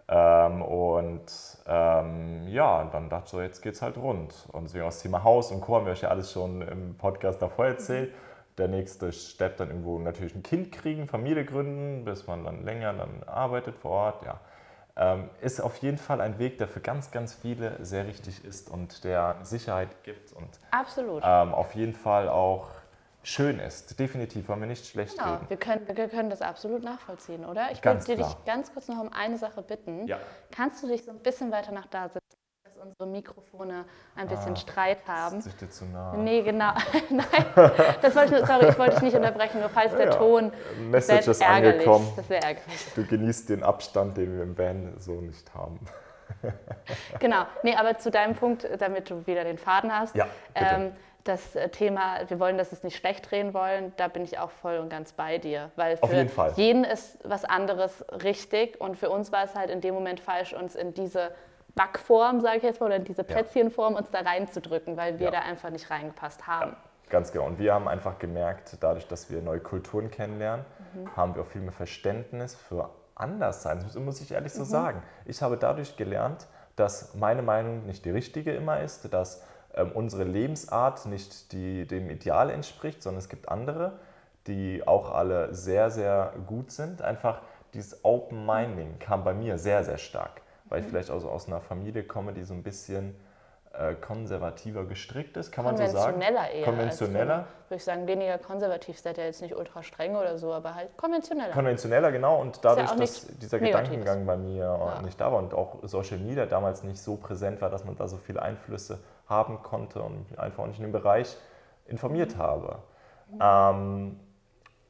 Ähm, 0.09 0.63
und 0.63 1.59
ähm, 1.67 2.47
ja, 2.47 2.85
dann 2.85 3.11
dachte 3.11 3.25
ich 3.25 3.31
so, 3.31 3.41
jetzt 3.43 3.61
geht's 3.63 3.83
halt 3.83 3.99
rund. 3.99 4.49
Und 4.53 4.65
deswegen 4.65 4.85
auch 4.85 4.89
das 4.89 5.03
Thema 5.03 5.25
Haus 5.25 5.51
und 5.51 5.61
Co. 5.61 5.77
haben 5.77 5.87
wir 5.87 5.93
euch 5.93 6.03
ja 6.03 6.09
alles 6.09 6.33
schon 6.33 6.63
im 6.63 6.97
Podcast 6.97 7.43
davor 7.43 7.67
erzählt. 7.67 8.13
Mhm. 8.13 8.32
Der 8.59 8.69
nächste 8.69 9.13
Step 9.13 9.57
dann 9.57 9.69
irgendwo 9.69 9.99
natürlich 9.99 10.35
ein 10.35 10.43
Kind 10.43 10.73
kriegen, 10.73 11.07
Familie 11.07 11.45
gründen, 11.45 12.05
bis 12.05 12.27
man 12.27 12.45
dann 12.45 12.65
länger 12.65 12.93
dann 12.93 13.23
arbeitet 13.25 13.77
vor 13.77 13.91
Ort. 13.91 14.25
Ja. 14.25 14.41
Ähm, 14.95 15.31
ist 15.41 15.61
auf 15.61 15.79
jeden 15.79 15.97
Fall 15.97 16.21
ein 16.21 16.39
Weg, 16.39 16.59
der 16.59 16.69
für 16.69 16.81
ganz, 16.81 17.11
ganz 17.11 17.33
viele 17.33 17.83
sehr 17.83 18.07
richtig 18.07 18.45
ist 18.45 18.71
und 18.71 19.05
der 19.05 19.37
Sicherheit 19.43 20.03
gibt 20.03 20.33
und 20.33 20.49
Absolut. 20.71 21.23
Ähm, 21.25 21.55
auf 21.55 21.75
jeden 21.75 21.95
Fall 21.95 22.29
auch 22.29 22.69
schön 23.23 23.59
ist. 23.59 23.99
Definitiv, 23.99 24.49
wollen 24.49 24.61
wir 24.61 24.67
nicht 24.67 24.87
schlecht 24.87 25.17
genau, 25.17 25.35
reden. 25.35 25.47
Wir 25.49 25.57
können, 25.57 25.87
wir 25.89 26.09
können 26.09 26.29
das 26.29 26.43
absolut 26.43 26.83
nachvollziehen, 26.83 27.47
oder? 27.47 27.71
Ich 27.73 27.83
würde 27.83 28.17
dich 28.17 28.45
ganz 28.45 28.73
kurz 28.73 28.89
noch 28.89 29.01
um 29.01 29.11
eine 29.13 29.39
Sache 29.39 29.63
bitten. 29.63 30.07
Ja. 30.07 30.19
Kannst 30.51 30.83
du 30.83 30.89
dich 30.89 31.05
so 31.05 31.11
ein 31.11 31.21
bisschen 31.21 31.51
weiter 31.51 31.73
nach 31.73 31.87
da 31.87 32.09
setzen? 32.09 32.42
Dass 32.83 32.89
unsere 32.89 33.07
Mikrofone 33.07 33.85
ein 34.17 34.29
bisschen 34.29 34.53
ah, 34.53 34.57
Streit 34.57 34.99
haben. 35.07 35.37
Das 35.37 35.47
ist 35.47 35.61
dir 35.61 35.71
zu 35.71 35.85
nah. 35.87 36.15
Nee, 36.17 36.43
genau. 36.43 36.73
Nein, 37.11 37.71
das 38.01 38.15
wollte 38.15 38.39
ich, 38.39 38.47
sorry, 38.47 38.69
ich 38.69 38.79
wollte 38.79 38.95
dich 38.95 39.03
nicht 39.03 39.17
unterbrechen, 39.17 39.61
nur 39.61 39.69
falls 39.69 39.95
der 39.95 40.07
ja, 40.07 40.15
Ton. 40.15 40.53
Message 40.91 41.29
ist 41.29 41.43
angekommen. 41.43 42.13
Das 42.17 42.29
wäre 42.29 42.43
ärgerlich. 42.43 42.87
Du 42.95 43.07
genießt 43.07 43.49
den 43.49 43.63
Abstand, 43.63 44.17
den 44.17 44.37
wir 44.37 44.43
im 44.43 44.59
Van 44.59 44.95
so 44.99 45.13
nicht 45.13 45.53
haben. 45.55 45.81
genau, 47.19 47.45
nee, 47.63 47.75
aber 47.75 47.99
zu 47.99 48.11
deinem 48.11 48.35
Punkt, 48.35 48.67
damit 48.79 49.11
du 49.11 49.27
wieder 49.27 49.45
den 49.45 49.59
Faden 49.59 49.93
hast. 49.93 50.17
Ja, 50.17 50.27
ähm, 50.55 50.93
das 51.25 51.57
Thema, 51.71 52.19
wir 52.27 52.41
wollen 52.41 52.59
das 52.59 52.73
jetzt 52.73 52.83
nicht 52.83 52.97
schlecht 52.97 53.31
drehen 53.31 53.55
wollen, 53.55 53.93
da 53.97 54.09
bin 54.09 54.25
ich 54.25 54.41
auch 54.41 54.51
voll 54.51 54.79
und 54.79 54.89
ganz 54.89 55.13
bei 55.13 55.39
dir. 55.39 55.71
Weil 55.77 55.97
für 55.97 56.13
jeden, 56.13 56.31
jeden 56.57 56.85
ist 56.85 57.19
was 57.23 57.45
anderes 57.45 58.05
richtig 58.25 58.81
und 58.81 58.97
für 58.97 59.09
uns 59.09 59.31
war 59.31 59.45
es 59.45 59.55
halt 59.55 59.71
in 59.71 59.81
dem 59.81 59.95
Moment 59.95 60.19
falsch, 60.19 60.53
uns 60.53 60.75
in 60.75 60.95
diese 60.95 61.31
Backform, 61.75 62.41
sage 62.41 62.59
ich 62.59 62.63
jetzt 62.63 62.81
mal, 62.81 62.87
oder 62.87 62.97
in 62.97 63.05
diese 63.05 63.25
Plätzchenform 63.25 63.95
uns 63.95 64.11
da 64.11 64.21
reinzudrücken, 64.21 64.97
weil 64.97 65.19
wir 65.19 65.31
da 65.31 65.41
einfach 65.41 65.71
nicht 65.71 65.91
reingepasst 65.91 66.47
haben. 66.47 66.77
Ganz 67.09 67.33
genau. 67.33 67.47
Und 67.47 67.59
wir 67.59 67.75
haben 67.75 67.89
einfach 67.89 68.19
gemerkt, 68.19 68.77
dadurch, 68.81 69.07
dass 69.07 69.31
wir 69.31 69.43
neue 69.43 69.61
Kulturen 69.61 70.11
kennenlernen, 70.11 70.65
mhm. 70.95 71.17
haben 71.17 71.35
wir 71.35 71.43
auch 71.43 71.47
viel 71.47 71.61
mehr 71.61 71.73
Verständnis 71.73 72.55
für 72.55 72.91
Anderssein. 73.15 73.81
Das 73.83 73.95
muss 73.97 74.21
ich 74.21 74.33
ehrlich 74.33 74.53
so 74.53 74.63
mhm. 74.63 74.67
sagen. 74.67 75.03
Ich 75.25 75.43
habe 75.43 75.57
dadurch 75.57 75.97
gelernt, 75.97 76.47
dass 76.77 77.15
meine 77.15 77.43
Meinung 77.43 77.87
nicht 77.87 78.05
die 78.05 78.11
richtige 78.11 78.53
immer 78.53 78.81
ist, 78.81 79.13
dass 79.13 79.43
ähm, 79.75 79.93
unsere 79.93 80.25
Lebensart 80.25 81.07
nicht 81.07 81.53
die, 81.53 81.87
dem 81.87 82.11
Ideal 82.11 82.51
entspricht, 82.51 83.03
sondern 83.03 83.19
es 83.19 83.29
gibt 83.29 83.49
andere, 83.49 83.99
die 84.47 84.87
auch 84.87 85.13
alle 85.13 85.55
sehr, 85.55 85.91
sehr 85.91 86.33
gut 86.47 86.71
sind. 86.71 87.03
Einfach 87.03 87.43
dieses 87.75 88.05
Open 88.05 88.45
Minding 88.45 88.99
kam 88.99 89.25
bei 89.25 89.35
mir 89.35 89.59
sehr, 89.59 89.85
sehr 89.85 89.99
stark 89.99 90.43
weil 90.73 90.81
ich 90.81 90.87
mhm. 90.87 90.91
vielleicht 90.91 91.11
also 91.11 91.29
aus 91.29 91.49
einer 91.49 91.61
Familie 91.61 92.03
komme, 92.03 92.33
die 92.33 92.45
so 92.45 92.55
ein 92.55 92.63
bisschen 92.63 93.15
äh, 93.75 93.95
konservativer 93.95 94.85
gestrickt 94.85 95.37
ist, 95.37 95.53
kann 95.53 95.67
man 95.67 95.77
so 95.77 95.87
sagen. 95.87 96.13
Konventioneller 96.13 96.51
eher. 96.51 96.65
Konventioneller. 96.65 97.35
Als, 97.35 97.47
würde 97.69 97.77
ich 97.77 97.85
sagen, 97.85 98.07
weniger 98.07 98.39
konservativ. 98.39 98.99
Seid 98.99 99.19
ja 99.19 99.25
jetzt 99.25 99.43
nicht 99.43 99.55
ultra 99.55 99.83
streng 99.83 100.17
oder 100.17 100.39
so, 100.39 100.51
aber 100.51 100.75
halt 100.75 100.97
konventioneller. 100.97 101.53
Konventioneller, 101.53 102.11
genau. 102.11 102.41
Und 102.41 102.65
dadurch, 102.65 102.89
ja 102.89 102.97
dass 102.97 103.27
dieser 103.27 103.59
Negatives. 103.59 103.91
Gedankengang 103.91 104.25
bei 104.25 104.37
mir 104.39 104.65
ja. 104.65 105.03
nicht 105.03 105.21
da 105.21 105.31
war 105.31 105.39
und 105.39 105.53
auch 105.53 105.81
Social 105.83 106.19
Media 106.19 106.47
damals 106.47 106.85
nicht 106.85 107.03
so 107.03 107.17
präsent 107.17 107.61
war, 107.61 107.69
dass 107.69 107.85
man 107.85 107.95
da 107.97 108.09
so 108.09 108.17
viele 108.17 108.41
Einflüsse 108.41 108.99
haben 109.27 109.63
konnte 109.63 110.01
und 110.01 110.39
einfach 110.39 110.63
auch 110.63 110.69
nicht 110.69 110.79
in 110.79 110.85
dem 110.85 110.93
Bereich 110.93 111.37
informiert 111.85 112.37
mhm. 112.37 112.39
habe. 112.39 112.79
Mhm. 113.31 113.39
Ähm, 113.43 114.21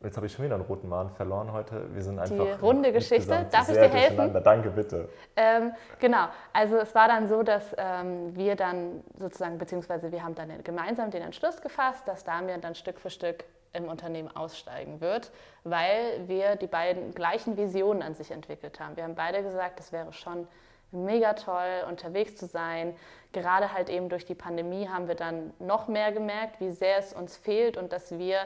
Jetzt 0.02 0.16
habe 0.16 0.26
ich 0.26 0.32
schon 0.32 0.44
wieder 0.44 0.56
einen 0.56 0.64
roten 0.64 0.88
Maden 0.88 1.10
verloren 1.10 1.52
heute. 1.52 1.94
Wir 1.94 2.02
sind 2.02 2.18
einfach. 2.18 2.34
Die 2.34 2.64
runde 2.64 2.92
Geschichte. 2.92 3.46
Darf 3.50 3.68
ich 3.68 3.74
dir 3.74 3.88
helfen? 3.88 4.40
Danke, 4.42 4.70
bitte. 4.70 5.08
Ähm, 5.36 5.72
genau. 6.00 6.26
Also, 6.52 6.76
es 6.76 6.94
war 6.94 7.08
dann 7.08 7.28
so, 7.28 7.42
dass 7.42 7.74
ähm, 7.76 8.34
wir 8.34 8.56
dann 8.56 9.02
sozusagen, 9.18 9.58
beziehungsweise 9.58 10.10
wir 10.10 10.22
haben 10.22 10.34
dann 10.34 10.62
gemeinsam 10.64 11.10
den 11.10 11.22
Entschluss 11.22 11.60
gefasst, 11.60 12.06
dass 12.08 12.24
Damian 12.24 12.60
dann 12.60 12.74
Stück 12.74 13.00
für 13.00 13.10
Stück 13.10 13.44
im 13.72 13.88
Unternehmen 13.88 14.34
aussteigen 14.36 15.00
wird, 15.00 15.30
weil 15.64 16.26
wir 16.26 16.56
die 16.56 16.66
beiden 16.66 17.14
gleichen 17.14 17.56
Visionen 17.56 18.02
an 18.02 18.14
sich 18.14 18.30
entwickelt 18.30 18.80
haben. 18.80 18.96
Wir 18.96 19.04
haben 19.04 19.14
beide 19.14 19.42
gesagt, 19.42 19.80
es 19.80 19.92
wäre 19.92 20.12
schon 20.12 20.46
mega 20.90 21.32
toll, 21.32 21.84
unterwegs 21.88 22.36
zu 22.36 22.46
sein. 22.46 22.94
Gerade 23.32 23.72
halt 23.72 23.88
eben 23.88 24.10
durch 24.10 24.26
die 24.26 24.34
Pandemie 24.34 24.88
haben 24.88 25.08
wir 25.08 25.14
dann 25.14 25.54
noch 25.58 25.88
mehr 25.88 26.12
gemerkt, 26.12 26.60
wie 26.60 26.70
sehr 26.70 26.98
es 26.98 27.14
uns 27.14 27.36
fehlt 27.36 27.78
und 27.78 27.92
dass 27.92 28.18
wir 28.18 28.40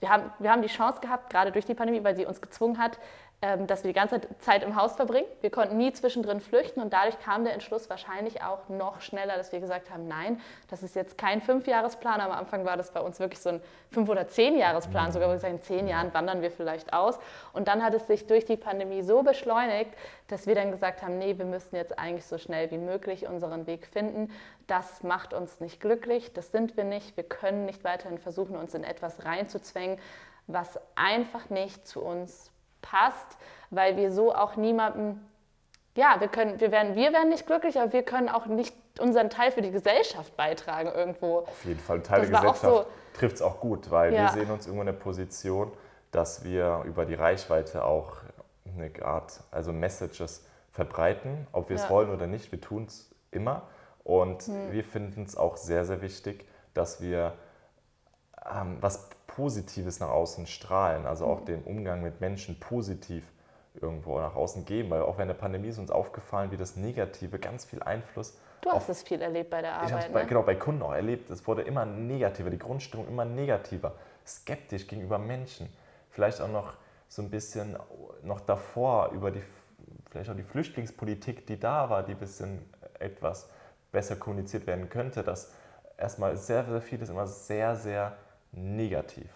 wir 0.00 0.08
haben, 0.08 0.30
wir 0.38 0.50
haben 0.50 0.62
die 0.62 0.68
Chance 0.68 1.00
gehabt, 1.00 1.30
gerade 1.30 1.52
durch 1.52 1.66
die 1.66 1.74
Pandemie, 1.74 2.02
weil 2.02 2.16
sie 2.16 2.26
uns 2.26 2.40
gezwungen 2.40 2.78
hat, 2.78 2.98
dass 3.40 3.84
wir 3.84 3.88
die 3.88 3.98
ganze 3.98 4.20
Zeit 4.40 4.62
im 4.62 4.76
Haus 4.76 4.96
verbringen. 4.96 5.26
Wir 5.40 5.50
konnten 5.50 5.78
nie 5.78 5.92
zwischendrin 5.94 6.40
flüchten 6.40 6.82
und 6.82 6.92
dadurch 6.92 7.18
kam 7.20 7.44
der 7.44 7.54
Entschluss 7.54 7.88
wahrscheinlich 7.88 8.42
auch 8.42 8.68
noch 8.68 9.00
schneller, 9.00 9.38
dass 9.38 9.50
wir 9.50 9.60
gesagt 9.60 9.90
haben, 9.90 10.06
nein, 10.06 10.38
das 10.68 10.82
ist 10.82 10.94
jetzt 10.94 11.16
kein 11.16 11.40
Fünfjahresplan. 11.40 12.20
Am 12.20 12.32
Anfang 12.32 12.66
war 12.66 12.76
das 12.76 12.90
bei 12.90 13.00
uns 13.00 13.18
wirklich 13.18 13.40
so 13.40 13.48
ein 13.48 13.62
Fünf- 13.90 14.10
oder 14.10 14.28
Zehnjahresplan, 14.28 15.12
sogar 15.12 15.30
wo 15.30 15.32
wir 15.32 15.38
sagen, 15.38 15.54
in 15.54 15.62
zehn 15.62 15.88
Jahren 15.88 16.12
wandern 16.12 16.42
wir 16.42 16.50
vielleicht 16.50 16.92
aus. 16.92 17.18
Und 17.54 17.66
dann 17.66 17.82
hat 17.82 17.94
es 17.94 18.06
sich 18.06 18.26
durch 18.26 18.44
die 18.44 18.58
Pandemie 18.58 19.02
so 19.02 19.22
beschleunigt, 19.22 19.90
dass 20.28 20.46
wir 20.46 20.54
dann 20.54 20.70
gesagt 20.70 21.02
haben, 21.02 21.16
nee, 21.16 21.38
wir 21.38 21.46
müssen 21.46 21.76
jetzt 21.76 21.98
eigentlich 21.98 22.26
so 22.26 22.36
schnell 22.36 22.70
wie 22.70 22.78
möglich 22.78 23.26
unseren 23.26 23.66
Weg 23.66 23.86
finden. 23.86 24.30
Das 24.66 25.02
macht 25.02 25.32
uns 25.32 25.60
nicht 25.60 25.80
glücklich, 25.80 26.34
das 26.34 26.52
sind 26.52 26.76
wir 26.76 26.84
nicht. 26.84 27.16
Wir 27.16 27.24
können 27.24 27.64
nicht 27.64 27.84
weiterhin 27.84 28.18
versuchen, 28.18 28.54
uns 28.54 28.74
in 28.74 28.84
etwas 28.84 29.24
reinzuzwängen, 29.24 29.98
was 30.46 30.78
einfach 30.94 31.48
nicht 31.48 31.88
zu 31.88 32.02
uns 32.02 32.49
passt, 32.82 33.36
weil 33.70 33.96
wir 33.96 34.10
so 34.10 34.34
auch 34.34 34.56
niemandem, 34.56 35.20
ja, 35.96 36.16
wir 36.20 36.28
können, 36.28 36.60
wir 36.60 36.70
werden, 36.70 36.94
wir 36.94 37.12
werden 37.12 37.28
nicht 37.28 37.46
glücklich, 37.46 37.78
aber 37.80 37.92
wir 37.92 38.02
können 38.02 38.28
auch 38.28 38.46
nicht 38.46 38.74
unseren 38.98 39.30
Teil 39.30 39.52
für 39.52 39.62
die 39.62 39.70
Gesellschaft 39.70 40.36
beitragen 40.36 40.90
irgendwo. 40.94 41.38
Auf 41.38 41.64
jeden 41.64 41.80
Fall, 41.80 42.02
Teil 42.02 42.20
das 42.20 42.30
der 42.30 42.40
Gesellschaft 42.40 42.62
so, 42.62 42.86
trifft 43.18 43.36
es 43.36 43.42
auch 43.42 43.60
gut, 43.60 43.90
weil 43.90 44.14
ja. 44.14 44.22
wir 44.22 44.28
sehen 44.30 44.50
uns 44.50 44.66
irgendwo 44.66 44.82
in 44.82 44.86
der 44.86 44.92
Position, 44.94 45.72
dass 46.10 46.44
wir 46.44 46.82
über 46.86 47.06
die 47.06 47.14
Reichweite 47.14 47.84
auch 47.84 48.16
eine 48.66 48.90
Art, 49.04 49.40
also 49.50 49.72
Messages 49.72 50.46
verbreiten, 50.72 51.46
ob 51.52 51.68
wir 51.68 51.76
es 51.76 51.84
ja. 51.84 51.90
wollen 51.90 52.10
oder 52.10 52.26
nicht, 52.26 52.52
wir 52.52 52.60
tun 52.60 52.84
es 52.86 53.10
immer. 53.30 53.68
Und 54.02 54.42
hm. 54.42 54.72
wir 54.72 54.84
finden 54.84 55.24
es 55.24 55.36
auch 55.36 55.56
sehr, 55.56 55.84
sehr 55.84 56.02
wichtig, 56.02 56.46
dass 56.74 57.00
wir 57.00 57.34
ähm, 58.50 58.78
was 58.80 59.10
Positives 59.36 60.00
nach 60.00 60.08
außen 60.08 60.46
strahlen, 60.46 61.06
also 61.06 61.26
auch 61.26 61.40
mhm. 61.40 61.46
den 61.46 61.62
Umgang 61.62 62.02
mit 62.02 62.20
Menschen 62.20 62.58
positiv 62.58 63.24
irgendwo 63.80 64.18
nach 64.18 64.34
außen 64.34 64.64
geben, 64.64 64.90
weil 64.90 65.02
auch 65.02 65.16
während 65.16 65.30
der 65.30 65.38
Pandemie 65.38 65.68
ist 65.68 65.78
uns 65.78 65.90
aufgefallen, 65.90 66.50
wie 66.50 66.56
das 66.56 66.76
Negative 66.76 67.38
ganz 67.38 67.64
viel 67.64 67.82
Einfluss. 67.82 68.36
Du 68.62 68.70
hast 68.70 68.88
es 68.88 69.02
viel 69.02 69.22
erlebt 69.22 69.50
bei 69.50 69.62
der 69.62 69.74
Arbeit. 69.74 69.88
Ich 69.88 69.94
habe 69.94 70.04
es 70.06 70.12
ne? 70.12 70.26
genau 70.26 70.42
bei 70.42 70.56
Kunden 70.56 70.82
auch 70.82 70.92
erlebt. 70.92 71.30
Es 71.30 71.46
wurde 71.46 71.62
immer 71.62 71.86
negativer, 71.86 72.50
die 72.50 72.58
Grundstimmung 72.58 73.06
immer 73.08 73.24
negativer, 73.24 73.94
skeptisch 74.26 74.86
gegenüber 74.86 75.18
Menschen. 75.18 75.72
Vielleicht 76.10 76.40
auch 76.40 76.48
noch 76.48 76.74
so 77.08 77.22
ein 77.22 77.30
bisschen 77.30 77.76
noch 78.22 78.40
davor 78.40 79.10
über 79.12 79.30
die 79.30 79.42
vielleicht 80.10 80.30
auch 80.30 80.36
die 80.36 80.42
Flüchtlingspolitik, 80.42 81.46
die 81.46 81.58
da 81.58 81.88
war, 81.88 82.02
die 82.02 82.12
ein 82.12 82.18
bisschen 82.18 82.68
etwas 82.98 83.48
besser 83.92 84.16
kommuniziert 84.16 84.66
werden 84.66 84.88
könnte, 84.88 85.22
dass 85.22 85.52
erstmal 85.96 86.36
sehr, 86.36 86.64
sehr 86.64 86.82
vieles 86.82 87.08
immer 87.08 87.26
sehr, 87.26 87.76
sehr 87.76 88.16
negativ. 88.52 89.30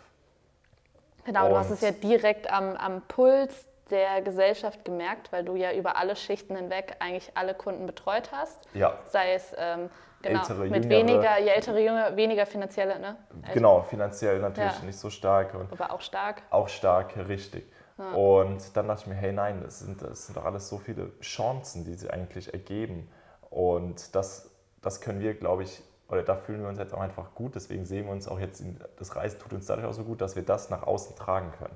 Genau, 1.24 1.46
und 1.46 1.52
du 1.52 1.56
hast 1.58 1.70
es 1.70 1.80
ja 1.80 1.90
direkt 1.90 2.50
am, 2.50 2.76
am 2.76 3.02
Puls 3.02 3.66
der 3.90 4.22
Gesellschaft 4.22 4.84
gemerkt, 4.84 5.32
weil 5.32 5.44
du 5.44 5.56
ja 5.56 5.72
über 5.72 5.96
alle 5.96 6.16
Schichten 6.16 6.56
hinweg 6.56 6.96
eigentlich 7.00 7.32
alle 7.34 7.54
Kunden 7.54 7.86
betreut 7.86 8.30
hast. 8.32 8.60
Ja. 8.74 8.98
Sei 9.08 9.34
es 9.34 9.54
ähm, 9.56 9.90
genau, 10.22 10.40
ältere, 10.40 10.66
mit 10.66 10.84
jüngere, 10.84 10.90
weniger, 10.90 11.38
ja, 11.38 11.52
ältere, 11.52 11.84
junge, 11.84 12.16
weniger 12.16 12.46
finanzielle, 12.46 12.98
ne? 12.98 13.16
Also, 13.42 13.54
genau, 13.54 13.82
finanziell 13.82 14.40
natürlich 14.40 14.78
ja. 14.78 14.84
nicht 14.84 14.98
so 14.98 15.10
stark. 15.10 15.54
Und 15.54 15.72
Aber 15.72 15.92
auch 15.92 16.00
stark. 16.00 16.42
Auch 16.50 16.68
stark, 16.68 17.16
richtig. 17.28 17.70
Ja. 17.98 18.12
Und 18.12 18.76
dann 18.76 18.88
dachte 18.88 19.02
ich 19.02 19.06
mir, 19.06 19.14
hey 19.14 19.32
nein, 19.32 19.60
das 19.62 19.80
sind, 19.80 20.02
das 20.02 20.26
sind 20.26 20.36
doch 20.36 20.44
alles 20.44 20.68
so 20.68 20.78
viele 20.78 21.12
Chancen, 21.20 21.84
die 21.84 21.94
sie 21.94 22.10
eigentlich 22.10 22.52
ergeben. 22.52 23.08
Und 23.50 24.14
das, 24.14 24.50
das 24.82 25.00
können 25.00 25.20
wir, 25.20 25.34
glaube 25.34 25.62
ich, 25.62 25.82
oder 26.08 26.22
da 26.22 26.36
fühlen 26.36 26.62
wir 26.62 26.68
uns 26.68 26.78
jetzt 26.78 26.94
auch 26.94 27.00
einfach 27.00 27.34
gut. 27.34 27.54
Deswegen 27.54 27.84
sehen 27.84 28.06
wir 28.06 28.12
uns 28.12 28.28
auch 28.28 28.38
jetzt, 28.38 28.60
in, 28.60 28.78
das 28.98 29.16
Reisen 29.16 29.38
tut 29.38 29.52
uns 29.52 29.66
dadurch 29.66 29.86
auch 29.86 29.92
so 29.92 30.04
gut, 30.04 30.20
dass 30.20 30.36
wir 30.36 30.42
das 30.42 30.70
nach 30.70 30.82
außen 30.82 31.16
tragen 31.16 31.52
können. 31.58 31.74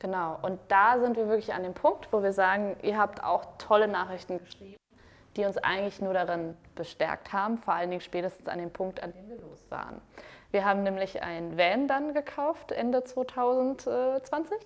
Genau, 0.00 0.38
und 0.42 0.60
da 0.68 1.00
sind 1.00 1.16
wir 1.16 1.28
wirklich 1.28 1.52
an 1.52 1.64
dem 1.64 1.74
Punkt, 1.74 2.12
wo 2.12 2.22
wir 2.22 2.32
sagen, 2.32 2.76
ihr 2.82 2.98
habt 2.98 3.24
auch 3.24 3.44
tolle 3.58 3.88
Nachrichten 3.88 4.38
geschrieben, 4.38 4.76
die 5.36 5.44
uns 5.44 5.58
eigentlich 5.58 6.00
nur 6.00 6.14
darin 6.14 6.56
bestärkt 6.76 7.32
haben, 7.32 7.58
vor 7.58 7.74
allen 7.74 7.90
Dingen 7.90 8.00
spätestens 8.00 8.46
an 8.48 8.58
dem 8.58 8.70
Punkt, 8.70 9.02
an 9.02 9.12
dem 9.12 9.28
wir 9.28 9.36
los 9.40 9.66
waren. 9.70 10.00
Wir 10.50 10.64
haben 10.64 10.82
nämlich 10.82 11.22
ein 11.22 11.58
Van 11.58 11.88
dann 11.88 12.14
gekauft 12.14 12.70
Ende 12.70 13.02
2020 13.02 14.56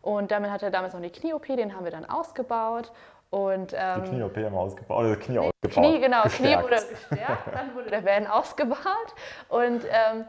und 0.00 0.30
damit 0.30 0.50
hat 0.50 0.62
er 0.62 0.70
damals 0.70 0.94
noch 0.94 1.02
die 1.02 1.10
Knie-OP, 1.10 1.46
den 1.46 1.74
haben 1.74 1.84
wir 1.84 1.92
dann 1.92 2.08
ausgebaut 2.08 2.90
und, 3.30 3.72
ähm, 3.76 4.04
die 4.04 4.10
Knie-OP 4.10 4.36
haben 4.36 4.52
wir 4.52 4.60
ausgebaut, 4.60 5.04
oder 5.04 5.16
Knie 5.16 5.38
ausgebaut. 5.38 5.72
Knie, 5.72 6.00
genau, 6.00 6.22
gestärkt. 6.24 6.36
Knie 6.36 6.62
wurde 6.64 6.86
gestärkt, 6.88 7.54
dann 7.54 7.74
wurde 7.74 7.90
der 7.90 8.04
Van 8.04 8.26
ausgebaut. 8.28 9.14
Und 9.48 9.84
ähm, 9.84 10.24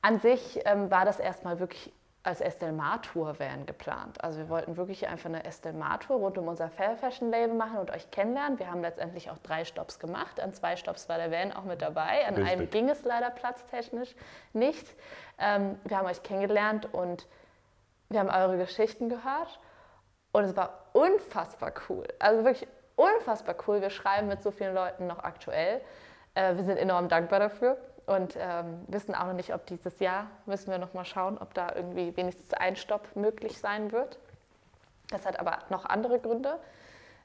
an 0.00 0.18
sich 0.20 0.60
ähm, 0.64 0.90
war 0.90 1.04
das 1.04 1.18
erstmal 1.20 1.60
wirklich 1.60 1.92
als 2.26 2.40
Estelle 2.40 2.72
Martour 2.72 3.38
Van 3.38 3.66
geplant. 3.66 4.22
Also 4.24 4.38
wir 4.38 4.48
wollten 4.48 4.76
wirklich 4.76 5.06
einfach 5.06 5.26
eine 5.26 5.44
Estelle 5.44 5.76
Martour 5.76 6.16
rund 6.16 6.36
um 6.38 6.48
unser 6.48 6.68
Fair 6.68 6.96
Fashion 6.96 7.30
Label 7.30 7.54
machen 7.54 7.78
und 7.78 7.92
euch 7.92 8.10
kennenlernen. 8.10 8.58
Wir 8.58 8.68
haben 8.68 8.80
letztendlich 8.80 9.30
auch 9.30 9.38
drei 9.38 9.64
Stops 9.64 10.00
gemacht. 10.00 10.40
An 10.40 10.52
zwei 10.52 10.76
Stops 10.76 11.08
war 11.08 11.18
der 11.18 11.30
Van 11.30 11.52
auch 11.52 11.64
mit 11.64 11.82
dabei. 11.82 12.26
An 12.26 12.34
Richtig. 12.34 12.52
einem 12.52 12.70
ging 12.70 12.88
es 12.88 13.04
leider 13.04 13.30
platztechnisch 13.30 14.16
nicht. 14.54 14.96
Ähm, 15.38 15.78
wir 15.84 15.98
haben 15.98 16.06
euch 16.06 16.22
kennengelernt 16.24 16.92
und 16.92 17.28
wir 18.08 18.18
haben 18.18 18.30
eure 18.30 18.58
Geschichten 18.58 19.08
gehört. 19.08 19.60
Und 20.32 20.44
es 20.44 20.56
war 20.56 20.85
unfassbar 20.96 21.72
cool. 21.88 22.06
Also 22.18 22.44
wirklich 22.44 22.68
unfassbar 22.96 23.54
cool. 23.66 23.82
Wir 23.82 23.90
schreiben 23.90 24.28
mit 24.28 24.42
so 24.42 24.50
vielen 24.50 24.74
Leuten 24.74 25.06
noch 25.06 25.18
aktuell. 25.18 25.82
Äh, 26.34 26.56
wir 26.56 26.64
sind 26.64 26.78
enorm 26.78 27.08
dankbar 27.08 27.40
dafür. 27.40 27.76
und 28.06 28.36
ähm, 28.38 28.84
wissen 28.86 29.16
auch 29.16 29.26
noch 29.26 29.32
nicht, 29.32 29.52
ob 29.52 29.66
dieses 29.66 29.98
Jahr, 29.98 30.28
müssen 30.46 30.70
wir 30.70 30.78
noch 30.78 30.94
mal 30.94 31.04
schauen, 31.04 31.38
ob 31.38 31.52
da 31.54 31.74
irgendwie 31.74 32.16
wenigstens 32.16 32.54
ein 32.54 32.76
Stopp 32.76 33.16
möglich 33.16 33.58
sein 33.58 33.90
wird. 33.90 34.18
Das 35.10 35.26
hat 35.26 35.40
aber 35.40 35.58
noch 35.70 35.84
andere 35.84 36.20
Gründe. 36.20 36.58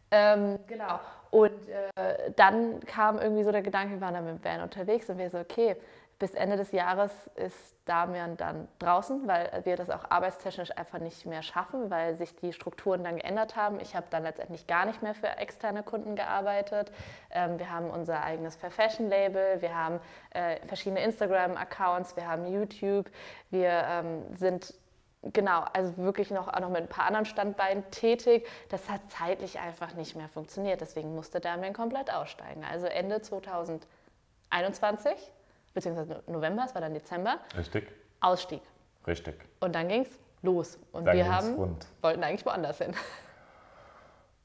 Ähm, 0.10 0.60
genau. 0.68 1.00
Und 1.30 1.70
äh, 1.70 2.32
dann 2.36 2.80
kam 2.82 3.20
irgendwie 3.20 3.44
so 3.44 3.52
der 3.52 3.62
Gedanke, 3.62 3.94
wir 3.94 4.02
waren 4.02 4.16
dann 4.16 4.26
mit 4.26 4.44
dem 4.44 4.44
Van 4.44 4.62
unterwegs 4.62 5.10
und 5.10 5.18
wir 5.20 5.30
so, 5.30 5.38
okay, 5.38 5.78
bis 6.22 6.36
Ende 6.36 6.56
des 6.56 6.72
Jahres 6.72 7.12
ist 7.34 7.76
Damian 7.86 8.38
dann 8.38 8.68
draußen, 8.78 9.28
weil 9.28 9.62
wir 9.64 9.76
das 9.76 9.90
auch 9.90 10.12
arbeitstechnisch 10.12 10.70
einfach 10.78 11.00
nicht 11.00 11.26
mehr 11.26 11.42
schaffen, 11.42 11.90
weil 11.90 12.16
sich 12.16 12.36
die 12.36 12.54
Strukturen 12.54 13.04
dann 13.04 13.18
geändert 13.18 13.56
haben. 13.56 13.80
Ich 13.80 13.96
habe 13.96 14.06
dann 14.12 14.22
letztendlich 14.22 14.68
gar 14.68 14.86
nicht 14.86 15.02
mehr 15.02 15.16
für 15.16 15.40
externe 15.40 15.82
Kunden 15.82 16.16
gearbeitet. 16.16 16.92
Ähm, 17.32 17.58
wir 17.58 17.72
haben 17.72 17.90
unser 17.90 18.24
eigenes 18.24 18.56
Fair 18.56 18.70
Fashion 18.70 19.10
Label, 19.10 19.64
wir 19.64 19.76
haben 19.76 20.00
äh, 20.30 20.58
verschiedene 20.68 21.04
Instagram-Accounts, 21.04 22.16
wir 22.16 22.28
haben 22.28 22.46
YouTube, 22.46 23.10
wir 23.50 23.72
ähm, 23.72 24.24
sind 24.38 24.76
genau, 25.24 25.66
also 25.74 25.98
wirklich 25.98 26.30
noch, 26.30 26.50
auch 26.50 26.60
noch 26.60 26.70
mit 26.70 26.82
ein 26.82 26.88
paar 26.88 27.06
anderen 27.06 27.26
Standbeinen 27.26 27.90
tätig. 27.90 28.48
Das 28.70 28.92
hat 28.92 29.02
zeitlich 29.10 29.58
einfach 29.58 29.96
nicht 29.96 30.16
mehr 30.16 30.30
funktioniert. 30.30 30.82
Deswegen 30.82 31.16
musste 31.16 31.40
Damian 31.40 31.74
komplett 31.74 32.14
aussteigen. 32.14 32.64
Also 32.64 32.86
Ende 32.86 33.24
2021 33.24 35.32
beziehungsweise 35.74 36.24
November, 36.28 36.64
es 36.66 36.74
war 36.74 36.82
dann 36.82 36.94
Dezember. 36.94 37.38
Richtig. 37.58 37.92
Ausstieg. 38.20 38.62
Richtig. 39.08 39.36
Und 39.60 39.74
dann 39.74 39.88
ging 39.88 40.02
es 40.02 40.20
los. 40.42 40.78
Und 40.92 41.06
dann 41.06 41.16
wir 41.16 41.32
haben, 41.32 41.56
rund. 41.56 41.88
wollten 42.02 42.24
eigentlich 42.24 42.46
woanders 42.46 42.78
hin. 42.78 42.94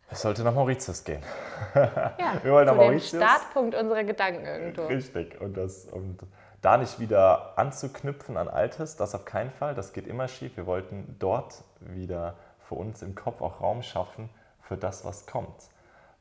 Es 0.08 0.22
sollte 0.22 0.44
nach 0.44 0.54
Mauritius 0.54 1.02
gehen. 1.04 1.22
Ja, 1.74 2.38
wir 2.42 2.52
wollen 2.52 2.66
nach 2.66 2.74
dem 2.74 2.78
Mauritius. 2.78 3.22
Startpunkt 3.22 3.74
unserer 3.74 4.04
Gedanken 4.04 4.44
irgendwo. 4.44 4.86
Richtig. 4.86 5.40
Und, 5.40 5.56
das, 5.56 5.86
und 5.86 6.18
da 6.62 6.76
nicht 6.76 7.00
wieder 7.00 7.58
anzuknüpfen 7.58 8.36
an 8.36 8.48
Altes, 8.48 8.96
das 8.96 9.14
auf 9.14 9.24
keinen 9.24 9.50
Fall. 9.50 9.74
Das 9.74 9.92
geht 9.92 10.06
immer 10.06 10.28
schief. 10.28 10.56
Wir 10.56 10.66
wollten 10.66 11.16
dort 11.18 11.64
wieder 11.80 12.36
für 12.60 12.76
uns 12.76 13.02
im 13.02 13.14
Kopf 13.14 13.42
auch 13.42 13.60
Raum 13.60 13.82
schaffen 13.82 14.30
für 14.62 14.76
das, 14.76 15.04
was 15.04 15.26
kommt. 15.26 15.68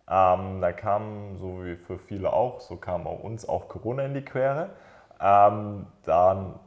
Ähm, 0.08 0.62
da 0.62 0.72
kam, 0.72 1.38
so 1.38 1.66
wie 1.66 1.76
für 1.76 1.98
viele 1.98 2.32
auch, 2.32 2.62
so 2.62 2.78
kam 2.78 3.08
auch 3.08 3.20
uns 3.20 3.48
auch 3.48 3.68
Corona 3.68 4.04
in 4.04 4.14
die 4.14 4.24
Quere. 4.24 4.70
Ähm, 5.20 5.88
dann, 6.04 6.60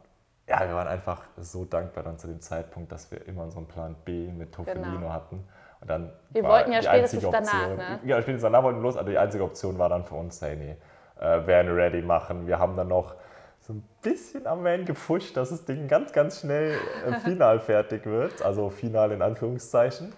ja, 0.48 0.61
wir 0.66 0.74
waren 0.74 0.88
einfach 0.88 1.22
so 1.37 1.64
dankbar 1.64 2.04
dann 2.04 2.18
zu 2.18 2.26
dem 2.26 2.40
Zeitpunkt, 2.40 2.90
dass 2.92 3.11
wir 3.11 3.26
immer 3.26 3.42
unseren 3.44 3.66
Plan 3.66 3.94
B 4.04 4.28
mit 4.32 4.52
Tofelino 4.52 4.98
Genau. 4.98 5.12
hatten. 5.12 5.46
Und 5.80 5.90
dann 5.90 6.12
Wir 6.30 6.42
wollten 6.44 6.72
ja 6.72 6.82
spätestens 6.82 7.24
einzige 7.24 7.32
danach, 7.32 7.70
Option, 7.70 7.76
ne? 7.76 8.00
Ja, 8.04 8.16
spätestens 8.22 8.42
danach 8.42 8.62
wollten 8.62 8.78
wir 8.78 8.82
los, 8.82 8.96
aber 8.96 9.11
die 9.11 9.18
einzige 9.18 9.44
Option 9.44 9.78
war 9.78 9.88
dann 9.88 10.04
für 10.04 10.14
uns, 10.16 10.40
hey, 10.42 10.56
nee, 10.56 10.76
äh, 11.20 11.46
werden 11.46 11.72
ready 11.72 12.02
machen. 12.02 12.46
Wir 12.46 12.58
haben 12.58 12.76
dann 12.76 12.88
noch 12.88 13.14
so 13.61 13.74
ein 13.74 13.88
bisschen 14.02 14.46
am 14.46 14.64
Ende 14.66 14.87
gepusht, 14.87 15.37
dass 15.37 15.50
das 15.50 15.64
Ding 15.66 15.87
ganz, 15.88 16.12
ganz 16.12 16.40
schnell 16.40 16.74
äh, 17.06 17.12
final 17.24 17.61
fertig 17.61 18.06
wird. 18.06 18.42
Also 18.42 18.70
final 18.70 19.12
in 19.12 19.22
Anführungszeichen. 19.22 20.12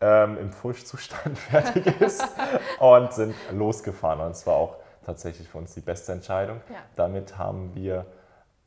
Ähm, 0.00 0.38
im 0.38 0.52
Pfuschzustand 0.52 1.36
fertig 1.50 2.00
ist 2.00 2.26
und 2.78 3.12
sind 3.12 3.34
losgefahren. 3.52 4.20
Und 4.20 4.32
es 4.32 4.46
war 4.46 4.54
auch 4.54 4.76
tatsächlich 5.04 5.48
für 5.48 5.58
uns 5.58 5.74
die 5.74 5.80
beste 5.80 6.12
Entscheidung. 6.12 6.60
Ja. 6.70 6.76
Damit 6.96 7.38
haben 7.38 7.74
wir, 7.74 8.06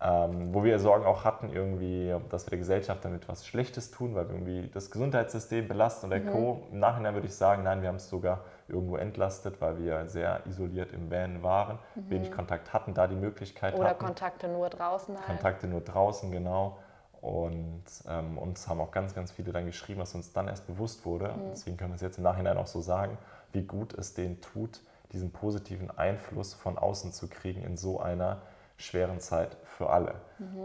ähm, 0.02 0.54
wo 0.54 0.64
wir 0.64 0.80
Sorgen 0.80 1.06
auch 1.06 1.24
hatten, 1.24 1.50
irgendwie, 1.50 2.16
dass 2.30 2.46
wir 2.46 2.52
der 2.52 2.60
Gesellschaft 2.60 3.04
damit 3.04 3.28
was 3.28 3.46
Schlechtes 3.46 3.92
tun, 3.92 4.16
weil 4.16 4.28
wir 4.30 4.36
irgendwie 4.36 4.70
das 4.74 4.92
Gesundheitssystem 4.92 5.68
belasten 5.68 6.06
und 6.06 6.10
der 6.12 6.26
Co. 6.26 6.68
Im 6.72 6.80
Nachhinein 6.80 7.14
würde 7.14 7.28
ich 7.28 7.36
sagen, 7.36 7.64
nein, 7.64 7.82
wir 7.82 7.90
haben 7.90 7.96
es 7.96 8.10
sogar 8.10 8.42
irgendwo 8.68 8.98
entlastet, 8.98 9.60
weil 9.62 9.80
wir 9.80 10.08
sehr 10.08 10.46
isoliert 10.46 10.94
im 10.94 11.10
Van 11.10 11.42
waren, 11.42 11.80
wenig 11.96 12.32
Kontakt 12.32 12.74
hatten, 12.74 12.94
da 12.94 13.08
die 13.08 13.16
Möglichkeit 13.16 13.76
Oder 13.76 13.90
hatten. 13.90 14.06
Kontakte 14.06 14.48
nur 14.48 14.70
draußen 14.70 15.16
halt. 15.16 15.26
Kontakte 15.26 15.68
nur 15.68 15.82
draußen, 15.82 16.32
genau. 16.32 16.78
Und 17.22 17.84
ähm, 18.08 18.38
uns 18.38 18.68
haben 18.68 18.80
auch 18.80 18.92
ganz, 18.92 19.16
ganz 19.16 19.32
viele 19.32 19.52
dann 19.52 19.66
geschrieben, 19.66 20.00
was 20.00 20.14
uns 20.14 20.34
dann 20.34 20.48
erst 20.48 20.68
bewusst 20.68 21.06
wurde. 21.06 21.34
Deswegen 21.52 21.76
können 21.76 21.92
wir 21.92 21.96
es 21.96 22.02
jetzt 22.02 22.18
im 22.18 22.24
Nachhinein 22.24 22.58
auch 22.58 22.68
so 22.68 22.80
sagen, 22.80 23.18
wie 23.54 23.64
gut 23.64 23.94
es 23.94 24.14
denen 24.14 24.40
tut, 24.40 24.82
diesen 25.14 25.32
positiven 25.32 25.90
Einfluss 25.92 26.54
von 26.54 26.78
außen 26.78 27.12
zu 27.12 27.28
kriegen 27.28 27.64
in 27.64 27.78
so 27.78 28.00
einer 28.00 28.42
schweren 28.78 29.20
Zeit 29.20 29.58
für 29.64 29.90
alle. 29.90 30.16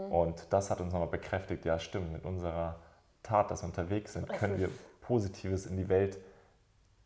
Und 0.09 0.47
das 0.51 0.69
hat 0.69 0.81
uns 0.81 0.93
nochmal 0.93 1.09
bekräftigt, 1.09 1.65
ja 1.65 1.79
stimmt, 1.79 2.11
mit 2.13 2.25
unserer 2.25 2.75
Tat, 3.23 3.49
dass 3.49 3.63
wir 3.63 3.67
unterwegs 3.67 4.13
sind, 4.13 4.29
können 4.29 4.59
wir 4.59 4.69
Positives 5.01 5.65
in 5.65 5.77
die 5.77 5.89
Welt, 5.89 6.17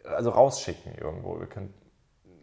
also 0.04 0.32
rausschicken 0.32 0.96
irgendwo. 0.96 1.40
Wir 1.40 1.48
können 1.48 1.74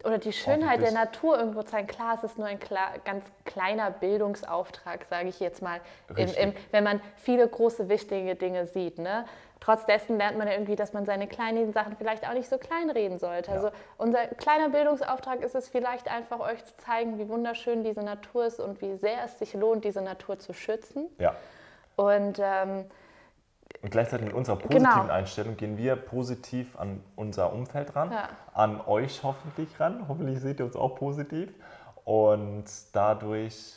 Oder 0.05 0.19
die 0.19 0.33
Schönheit 0.33 0.83
der. 0.83 0.93
Natur 0.93 1.39
irgendwo 1.39 1.63
zeigen. 1.63 1.87
Klar, 1.87 2.15
es 2.17 2.25
ist 2.25 2.39
nur 2.39 2.47
ein 2.47 2.61
klar, 2.61 2.93
ganz 3.05 3.25
kleiner 3.45 3.91
Bildungsauftrag, 3.91 5.07
sage 5.09 5.29
ich 5.29 5.41
jetzt 5.41 5.63
mal, 5.63 5.81
im, 6.17 6.29
im, 6.35 6.53
wenn 6.71 6.85
man 6.85 7.01
viele 7.17 7.49
große, 7.49 7.89
wichtige 7.89 8.35
Dinge 8.35 8.67
sieht. 8.67 8.99
Ne? 8.99 9.25
Trotz 9.61 9.87
dessen 9.87 10.19
lernt 10.19 10.37
man 10.37 10.47
ja 10.47 10.53
irgendwie, 10.53 10.77
dass 10.77 10.93
man 10.93 11.07
seine 11.07 11.27
kleinen 11.27 11.73
Sachen 11.73 11.97
vielleicht 11.97 12.29
auch 12.29 12.35
nicht 12.35 12.51
so 12.51 12.59
kleinreden 12.59 13.19
sollte. 13.19 13.51
Ja. 13.51 13.57
Also 13.57 13.71
unser 13.97 14.27
kleiner 14.27 14.69
Bildungsauftrag 14.69 15.41
ist 15.41 15.55
es 15.55 15.69
vielleicht 15.69 16.09
einfach, 16.11 16.41
euch 16.41 16.63
zu 16.65 16.77
zeigen, 16.77 17.19
wie 17.19 17.29
wunderschön 17.29 17.83
diese 17.83 18.03
Natur 18.03 18.45
ist 18.45 18.61
und 18.61 18.83
wie 18.83 18.97
sehr 18.97 19.25
es 19.25 19.39
sich 19.39 19.55
lohnt, 19.55 19.85
diese 19.85 20.03
Natur 20.03 20.39
zu 20.39 20.53
schützen. 20.53 21.09
ja, 21.19 21.35
Und 21.97 22.39
ähm, 22.43 22.85
Und 23.83 23.91
gleichzeitig 23.91 24.27
mit 24.27 24.35
unserer 24.35 24.57
positiven 24.57 24.93
Genau. 25.03 25.13
Einstellung 25.13 25.57
gehen 25.57 25.77
wir 25.77 25.97
positiv 25.97 26.79
an 26.79 27.03
unser 27.17 27.53
Umfeld 27.53 27.95
ran, 27.95 28.11
Ja. 28.11 28.29
an 28.55 28.81
euch 28.81 29.23
hoffentlich 29.23 29.79
ran. 29.79 30.07
Hoffentlich 30.09 30.41
seht 30.41 30.59
ihr 30.61 30.65
uns 30.67 30.77
auch 30.77 30.95
positiv. 30.95 31.53
Und 32.05 32.65
dadurch 32.93 33.75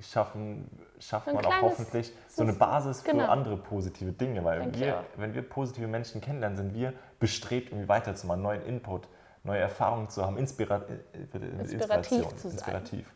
schaffen, 0.00 0.68
schafft 0.98 1.28
Ein 1.28 1.36
man 1.36 1.46
auch 1.46 1.62
hoffentlich 1.62 2.12
so 2.28 2.42
eine 2.42 2.52
Basis 2.52 3.04
genau. 3.04 3.24
für 3.24 3.28
andere 3.30 3.56
positive 3.56 4.12
Dinge. 4.12 4.44
Weil 4.44 4.74
wir, 4.74 5.04
wenn 5.16 5.34
wir 5.34 5.42
positive 5.42 5.86
Menschen 5.86 6.20
kennenlernen, 6.20 6.56
sind 6.56 6.74
wir 6.74 6.92
bestrebt, 7.18 7.70
irgendwie 7.70 7.88
weiterzumachen, 7.88 8.42
neuen 8.42 8.62
Input, 8.66 9.08
neue 9.44 9.60
Erfahrungen 9.60 10.08
zu 10.08 10.24
haben, 10.24 10.36
Inspira 10.38 10.76
äh, 10.76 11.36
äh, 11.36 11.60
Inspirativ 11.60 11.72
Inspiration, 11.72 12.36
zu 12.36 12.48
sein. 12.48 12.52
Inspirativ. 12.52 13.12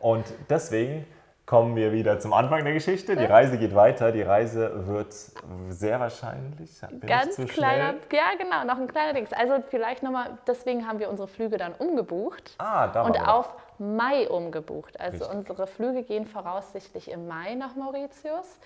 Und 0.00 0.24
deswegen 0.48 1.06
kommen 1.46 1.76
wir 1.76 1.92
wieder 1.92 2.18
zum 2.18 2.32
Anfang 2.32 2.64
der 2.64 2.72
Geschichte. 2.72 3.14
Die 3.14 3.24
Reise 3.24 3.56
geht 3.56 3.74
weiter. 3.74 4.10
Die 4.10 4.22
Reise 4.22 4.86
wird 4.88 5.14
sehr 5.68 6.00
wahrscheinlich. 6.00 6.70
Ganz 7.06 7.36
zu 7.36 7.46
kleiner, 7.46 7.94
schnell? 8.08 8.20
ja 8.20 8.36
genau, 8.36 8.64
noch 8.64 8.80
ein 8.80 8.88
kleiner 8.88 9.14
Dings. 9.14 9.32
Also 9.32 9.62
vielleicht 9.68 10.02
nochmal, 10.02 10.38
deswegen 10.46 10.86
haben 10.88 10.98
wir 10.98 11.08
unsere 11.08 11.28
Flüge 11.28 11.56
dann 11.56 11.72
umgebucht 11.74 12.56
Ah, 12.58 12.88
da 12.88 13.02
und 13.02 13.16
auf 13.20 13.54
Mai 13.78 14.28
umgebucht. 14.28 14.98
Also 14.98 15.18
Richtig. 15.18 15.36
unsere 15.36 15.66
Flüge 15.66 16.02
gehen 16.02 16.26
voraussichtlich 16.26 17.10
im 17.10 17.28
Mai 17.28 17.54
nach 17.54 17.76
Mauritius. 17.76 18.58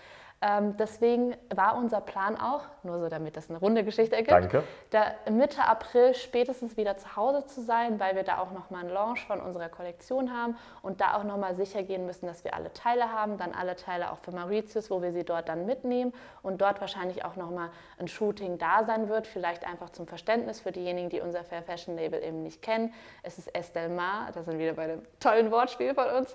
Ähm, 0.42 0.74
deswegen 0.78 1.36
war 1.54 1.76
unser 1.76 2.00
Plan 2.00 2.34
auch, 2.34 2.62
nur 2.82 2.98
so 2.98 3.10
damit 3.10 3.36
das 3.36 3.50
eine 3.50 3.58
runde 3.58 3.84
Geschichte 3.84 4.16
ergibt, 4.16 4.30
Danke. 4.30 4.64
da 4.88 5.12
Mitte 5.30 5.62
April 5.62 6.14
spätestens 6.14 6.78
wieder 6.78 6.96
zu 6.96 7.14
Hause 7.14 7.44
zu 7.44 7.60
sein, 7.60 8.00
weil 8.00 8.16
wir 8.16 8.22
da 8.22 8.38
auch 8.38 8.50
nochmal 8.50 8.80
einen 8.80 8.90
Launch 8.90 9.26
von 9.26 9.38
unserer 9.38 9.68
Kollektion 9.68 10.34
haben 10.34 10.56
und 10.80 11.02
da 11.02 11.16
auch 11.16 11.24
nochmal 11.24 11.56
sicher 11.56 11.82
gehen 11.82 12.06
müssen, 12.06 12.26
dass 12.26 12.42
wir 12.42 12.54
alle 12.54 12.72
Teile 12.72 13.12
haben, 13.12 13.36
dann 13.36 13.52
alle 13.52 13.76
Teile 13.76 14.10
auch 14.12 14.18
für 14.20 14.32
Mauritius, 14.32 14.90
wo 14.90 15.02
wir 15.02 15.12
sie 15.12 15.24
dort 15.24 15.50
dann 15.50 15.66
mitnehmen 15.66 16.14
und 16.40 16.62
dort 16.62 16.80
wahrscheinlich 16.80 17.22
auch 17.22 17.36
nochmal 17.36 17.68
ein 17.98 18.08
Shooting 18.08 18.56
da 18.56 18.84
sein 18.84 19.10
wird, 19.10 19.26
vielleicht 19.26 19.66
einfach 19.66 19.90
zum 19.90 20.06
Verständnis 20.06 20.60
für 20.60 20.72
diejenigen, 20.72 21.10
die 21.10 21.20
unser 21.20 21.44
Fair 21.44 21.62
Fashion 21.62 21.96
Label 21.96 22.22
eben 22.22 22.42
nicht 22.42 22.62
kennen. 22.62 22.94
Es 23.22 23.36
ist 23.36 23.54
Estel 23.54 23.90
Mar, 23.90 24.30
da 24.32 24.42
sind 24.42 24.54
wir 24.54 24.60
wieder 24.60 24.72
bei 24.74 24.84
einem 24.84 25.02
tollen 25.20 25.50
Wortspiel 25.50 25.92
von 25.92 26.06
uns. 26.08 26.34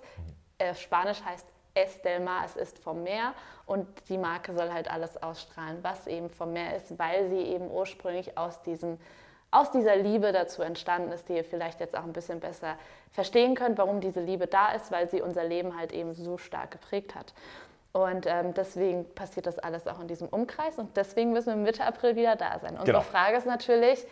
Äh, 0.60 0.76
Spanisch 0.76 1.24
heißt 1.26 1.55
Es 1.76 2.02
del 2.02 2.20
Mar, 2.22 2.44
es 2.46 2.56
ist 2.56 2.80
vom 2.80 3.04
Meer 3.04 3.34
und 3.68 3.88
die 4.10 4.18
Marke 4.18 4.54
soll 4.54 4.72
halt 4.74 4.90
alles 4.90 5.22
ausstrahlen, 5.22 5.78
was 5.84 6.08
eben 6.08 6.30
vom 6.30 6.54
Meer 6.54 6.76
ist, 6.76 6.98
weil 6.98 7.30
sie 7.30 7.42
eben 7.42 7.70
ursprünglich 7.70 8.38
aus 8.38 8.64
diesem 8.64 8.98
aus 9.52 9.72
dieser 9.72 9.96
Liebe 9.96 10.34
dazu 10.34 10.64
entstanden 10.64 11.14
ist, 11.14 11.30
die 11.30 11.34
ihr 11.34 11.46
vielleicht 11.46 11.80
jetzt 11.80 11.96
auch 11.96 12.04
ein 12.04 12.12
bisschen 12.12 12.42
besser 12.42 12.76
verstehen 13.12 13.56
könnt, 13.56 13.78
warum 13.78 14.02
diese 14.02 14.20
Liebe 14.20 14.48
da 14.48 14.74
ist, 14.74 14.92
weil 14.92 15.10
sie 15.10 15.22
unser 15.22 15.46
Leben 15.46 15.78
halt 15.78 15.94
eben 15.94 16.14
so 16.14 16.38
stark 16.38 16.72
geprägt 16.72 17.16
hat. 17.16 17.34
Und 17.94 18.26
ähm, 18.28 18.54
deswegen 18.54 19.10
passiert 19.16 19.46
das 19.46 19.58
alles 19.58 19.88
auch 19.88 20.02
in 20.02 20.10
diesem 20.10 20.28
Umkreis 20.28 20.78
und 20.78 20.98
deswegen 20.98 21.32
müssen 21.32 21.48
wir 21.48 21.56
Mitte 21.56 21.86
April 21.86 22.18
wieder 22.18 22.36
da 22.36 22.60
sein. 22.60 22.72
Unsere 22.72 22.98
Genau. 22.98 23.02
Frage 23.02 23.38
ist 23.38 23.46
natürlich, 23.46 24.06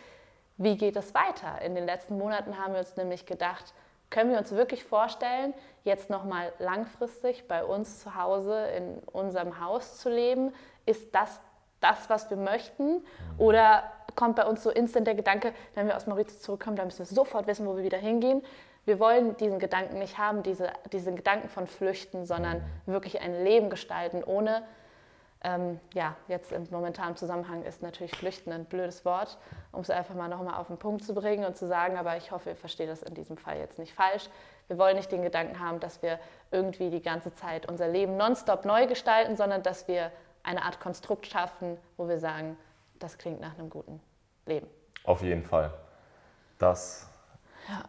wie 0.56 0.78
geht 0.78 0.96
es 0.96 1.12
weiter? 1.12 1.60
In 1.60 1.74
den 1.74 1.84
letzten 1.84 2.16
Monaten 2.16 2.56
haben 2.56 2.72
wir 2.72 2.80
uns 2.80 2.96
nämlich 2.96 3.26
gedacht, 3.26 3.74
können 4.10 4.30
wir 4.30 4.38
uns 4.38 4.52
wirklich 4.52 4.84
vorstellen, 4.84 5.54
jetzt 5.82 6.10
nochmal 6.10 6.52
langfristig 6.58 7.48
bei 7.48 7.64
uns 7.64 8.00
zu 8.00 8.14
Hause 8.14 8.66
in 8.76 8.98
unserem 9.12 9.60
Haus 9.60 9.98
zu 9.98 10.08
leben? 10.08 10.52
Ist 10.86 11.14
das 11.14 11.40
das, 11.80 12.08
was 12.08 12.30
wir 12.30 12.36
möchten? 12.36 13.04
Oder 13.38 13.84
kommt 14.14 14.36
bei 14.36 14.46
uns 14.46 14.62
so 14.62 14.70
instant 14.70 15.06
der 15.06 15.14
Gedanke, 15.14 15.52
wenn 15.74 15.86
wir 15.86 15.96
aus 15.96 16.06
Mauritius 16.06 16.40
zurückkommen, 16.40 16.76
dann 16.76 16.86
müssen 16.86 17.00
wir 17.00 17.06
sofort 17.06 17.46
wissen, 17.46 17.66
wo 17.66 17.76
wir 17.76 17.84
wieder 17.84 17.98
hingehen? 17.98 18.42
Wir 18.86 18.98
wollen 18.98 19.36
diesen 19.38 19.58
Gedanken 19.58 19.98
nicht 19.98 20.18
haben, 20.18 20.42
diese, 20.42 20.70
diesen 20.92 21.16
Gedanken 21.16 21.48
von 21.48 21.66
Flüchten, 21.66 22.26
sondern 22.26 22.62
wirklich 22.86 23.20
ein 23.20 23.44
Leben 23.44 23.70
gestalten, 23.70 24.22
ohne 24.24 24.62
Ähm, 25.46 25.78
ja, 25.92 26.16
jetzt 26.26 26.52
im 26.52 26.66
momentanen 26.70 27.16
Zusammenhang 27.16 27.62
ist 27.64 27.82
natürlich 27.82 28.16
Flüchten 28.16 28.50
ein 28.50 28.64
blödes 28.64 29.04
Wort, 29.04 29.36
um 29.72 29.82
es 29.82 29.90
einfach 29.90 30.14
mal 30.14 30.28
nochmal 30.28 30.54
auf 30.54 30.68
den 30.68 30.78
Punkt 30.78 31.04
zu 31.04 31.14
bringen 31.14 31.44
und 31.44 31.54
zu 31.54 31.66
sagen, 31.66 31.98
aber 31.98 32.16
ich 32.16 32.30
hoffe, 32.30 32.50
ihr 32.50 32.56
versteht 32.56 32.88
das 32.88 33.02
in 33.02 33.14
diesem 33.14 33.36
Fall 33.36 33.58
jetzt 33.58 33.78
nicht 33.78 33.92
falsch. 33.92 34.30
Wir 34.68 34.78
wollen 34.78 34.96
nicht 34.96 35.12
den 35.12 35.20
Gedanken 35.22 35.60
haben, 35.60 35.80
dass 35.80 36.00
wir 36.00 36.18
irgendwie 36.50 36.88
die 36.88 37.02
ganze 37.02 37.34
Zeit 37.34 37.68
unser 37.68 37.88
Leben 37.88 38.16
nonstop 38.16 38.64
neu 38.64 38.86
gestalten, 38.86 39.36
sondern 39.36 39.62
dass 39.62 39.86
wir 39.86 40.10
eine 40.44 40.62
Art 40.62 40.80
Konstrukt 40.80 41.26
schaffen, 41.26 41.76
wo 41.98 42.08
wir 42.08 42.18
sagen, 42.18 42.56
das 42.98 43.18
klingt 43.18 43.40
nach 43.40 43.58
einem 43.58 43.68
guten 43.68 44.00
Leben. 44.46 44.66
Auf 45.04 45.22
jeden 45.22 45.44
Fall. 45.44 45.70
Das 46.58 47.06
ja. 47.68 47.82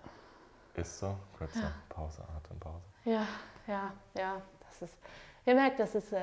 ist 0.74 1.00
so. 1.00 1.16
Kurze 1.38 1.60
ja. 1.60 1.72
Pause, 1.88 2.22
Atempause. 2.36 2.84
Ja, 3.06 3.26
ja, 3.68 3.94
ja. 4.18 4.42
Das 4.68 4.82
ist, 4.82 4.98
ihr 5.46 5.56
merkt, 5.56 5.80
das 5.80 5.96
ist 5.96 6.14
äh, 6.14 6.20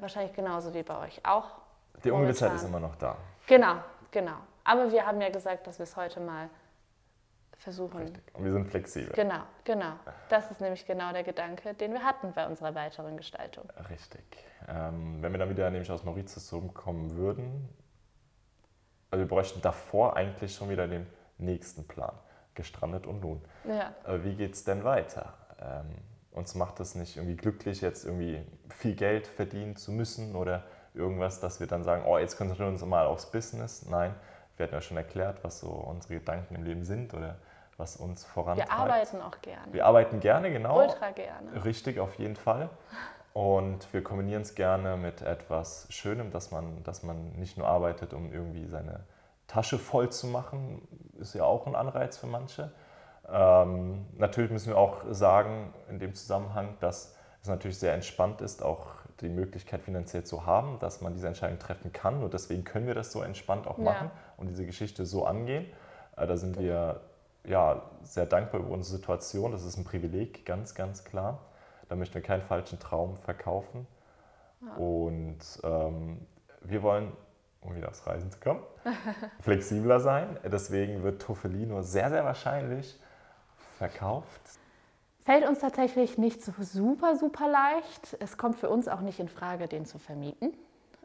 wahrscheinlich 0.00 0.34
genauso 0.34 0.72
wie 0.74 0.82
bei 0.82 0.98
euch 0.98 1.24
auch. 1.24 1.50
Die 2.04 2.10
Ungewissheit 2.10 2.52
ist 2.54 2.64
immer 2.64 2.80
noch 2.80 2.96
da. 2.96 3.16
Genau, 3.46 3.76
genau. 4.10 4.36
Aber 4.64 4.90
wir 4.90 5.06
haben 5.06 5.20
ja 5.20 5.30
gesagt, 5.30 5.66
dass 5.66 5.78
wir 5.78 5.84
es 5.84 5.96
heute 5.96 6.20
mal 6.20 6.48
versuchen. 7.62 8.00
Richtig. 8.00 8.22
Und 8.34 8.44
wir 8.44 8.52
sind 8.52 8.66
flexibel. 8.66 9.12
Genau, 9.14 9.42
genau. 9.64 9.92
Das 10.28 10.50
ist 10.50 10.60
nämlich 10.60 10.84
genau 10.84 11.12
der 11.12 11.22
Gedanke, 11.22 11.74
den 11.74 11.92
wir 11.92 12.02
hatten 12.02 12.32
bei 12.32 12.46
unserer 12.46 12.74
weiteren 12.74 13.16
Gestaltung. 13.16 13.68
Richtig. 13.88 14.24
Ähm, 14.68 15.22
wenn 15.22 15.32
wir 15.32 15.38
dann 15.38 15.50
wieder 15.50 15.70
nämlich 15.70 15.90
aus 15.90 16.04
Mauritius 16.04 16.48
zurückkommen 16.48 17.16
würden, 17.16 17.68
also 19.10 19.24
wir 19.24 19.28
bräuchten 19.28 19.60
davor 19.60 20.16
eigentlich 20.16 20.54
schon 20.54 20.70
wieder 20.70 20.88
den 20.88 21.06
nächsten 21.38 21.86
Plan. 21.86 22.14
Gestrandet 22.54 23.06
und 23.06 23.20
nun. 23.20 23.42
Ja. 23.64 23.94
Äh, 24.06 24.24
wie 24.24 24.34
geht 24.34 24.54
es 24.54 24.64
denn 24.64 24.84
weiter? 24.84 25.34
Ähm, 25.60 25.94
uns 26.32 26.54
macht 26.54 26.80
es 26.80 26.94
nicht 26.94 27.16
irgendwie 27.16 27.36
glücklich, 27.36 27.80
jetzt 27.80 28.04
irgendwie 28.04 28.42
viel 28.68 28.94
Geld 28.94 29.26
verdienen 29.26 29.76
zu 29.76 29.92
müssen 29.92 30.34
oder 30.34 30.64
irgendwas, 30.94 31.40
dass 31.40 31.60
wir 31.60 31.66
dann 31.66 31.84
sagen, 31.84 32.04
oh, 32.06 32.18
jetzt 32.18 32.36
konzentrieren 32.36 32.70
wir 32.70 32.72
uns 32.74 32.84
mal 32.84 33.06
aufs 33.06 33.26
Business. 33.26 33.86
Nein, 33.88 34.14
wir 34.56 34.64
hatten 34.64 34.74
ja 34.74 34.80
schon 34.80 34.96
erklärt, 34.96 35.42
was 35.44 35.60
so 35.60 35.68
unsere 35.68 36.14
Gedanken 36.14 36.54
im 36.54 36.64
Leben 36.64 36.84
sind 36.84 37.14
oder 37.14 37.36
was 37.76 37.96
uns 37.96 38.24
vorantreibt. 38.24 38.70
Wir 38.70 38.78
arbeiten 38.78 39.20
auch 39.20 39.40
gerne. 39.40 39.72
Wir 39.72 39.86
arbeiten 39.86 40.20
gerne, 40.20 40.52
genau. 40.52 40.80
Ultra 40.80 41.10
gerne. 41.10 41.64
Richtig, 41.64 41.98
auf 41.98 42.14
jeden 42.18 42.36
Fall. 42.36 42.68
Und 43.32 43.90
wir 43.94 44.04
kombinieren 44.04 44.42
es 44.42 44.54
gerne 44.54 44.96
mit 44.96 45.22
etwas 45.22 45.86
Schönem, 45.88 46.30
dass 46.30 46.50
man, 46.50 46.82
dass 46.84 47.02
man 47.02 47.32
nicht 47.32 47.56
nur 47.56 47.66
arbeitet, 47.66 48.12
um 48.12 48.30
irgendwie 48.30 48.66
seine 48.66 49.00
Tasche 49.46 49.78
voll 49.78 50.10
zu 50.10 50.26
machen, 50.26 50.86
ist 51.18 51.34
ja 51.34 51.44
auch 51.44 51.66
ein 51.66 51.74
Anreiz 51.74 52.18
für 52.18 52.26
manche. 52.26 52.72
Ähm, 53.32 54.04
natürlich 54.18 54.50
müssen 54.50 54.68
wir 54.68 54.78
auch 54.78 55.04
sagen, 55.10 55.72
in 55.88 55.98
dem 55.98 56.14
Zusammenhang, 56.14 56.76
dass 56.80 57.16
es 57.40 57.48
natürlich 57.48 57.78
sehr 57.78 57.94
entspannt 57.94 58.40
ist, 58.42 58.62
auch 58.62 58.88
die 59.20 59.28
Möglichkeit 59.28 59.82
finanziell 59.82 60.24
zu 60.24 60.44
haben, 60.46 60.78
dass 60.80 61.00
man 61.00 61.14
diese 61.14 61.28
Entscheidung 61.28 61.58
treffen 61.58 61.92
kann. 61.92 62.22
Und 62.22 62.34
deswegen 62.34 62.64
können 62.64 62.86
wir 62.86 62.94
das 62.94 63.10
so 63.10 63.22
entspannt 63.22 63.66
auch 63.66 63.78
machen 63.78 64.10
ja. 64.12 64.32
und 64.36 64.48
diese 64.48 64.66
Geschichte 64.66 65.06
so 65.06 65.24
angehen. 65.24 65.66
Äh, 66.16 66.26
da 66.26 66.36
sind 66.36 66.58
wir 66.58 67.00
ja, 67.44 67.82
sehr 68.02 68.26
dankbar 68.26 68.60
über 68.60 68.70
unsere 68.70 68.98
Situation. 68.98 69.52
Das 69.52 69.64
ist 69.64 69.76
ein 69.76 69.84
Privileg, 69.84 70.44
ganz, 70.44 70.74
ganz 70.74 71.04
klar. 71.04 71.40
Da 71.88 71.96
möchten 71.96 72.14
wir 72.14 72.22
keinen 72.22 72.42
falschen 72.42 72.78
Traum 72.78 73.16
verkaufen. 73.16 73.86
Ja. 74.60 74.74
Und 74.76 75.38
ähm, 75.64 76.26
wir 76.60 76.82
wollen, 76.82 77.12
um 77.60 77.74
wieder 77.74 77.88
aufs 77.88 78.06
Reisen 78.06 78.30
zu 78.30 78.38
kommen, 78.38 78.60
flexibler 79.40 80.00
sein. 80.00 80.38
Deswegen 80.44 81.02
wird 81.02 81.22
Tofelino 81.22 81.82
sehr, 81.82 82.10
sehr 82.10 82.24
wahrscheinlich 82.24 82.98
verkauft. 83.88 84.40
Fällt 85.24 85.48
uns 85.48 85.60
tatsächlich 85.60 86.18
nicht 86.18 86.42
so 86.42 86.52
super, 86.60 87.16
super 87.16 87.48
leicht. 87.48 88.16
Es 88.20 88.36
kommt 88.36 88.58
für 88.58 88.68
uns 88.68 88.88
auch 88.88 89.00
nicht 89.00 89.20
in 89.20 89.28
Frage, 89.28 89.66
den 89.68 89.86
zu 89.86 89.98
vermieten, 89.98 90.52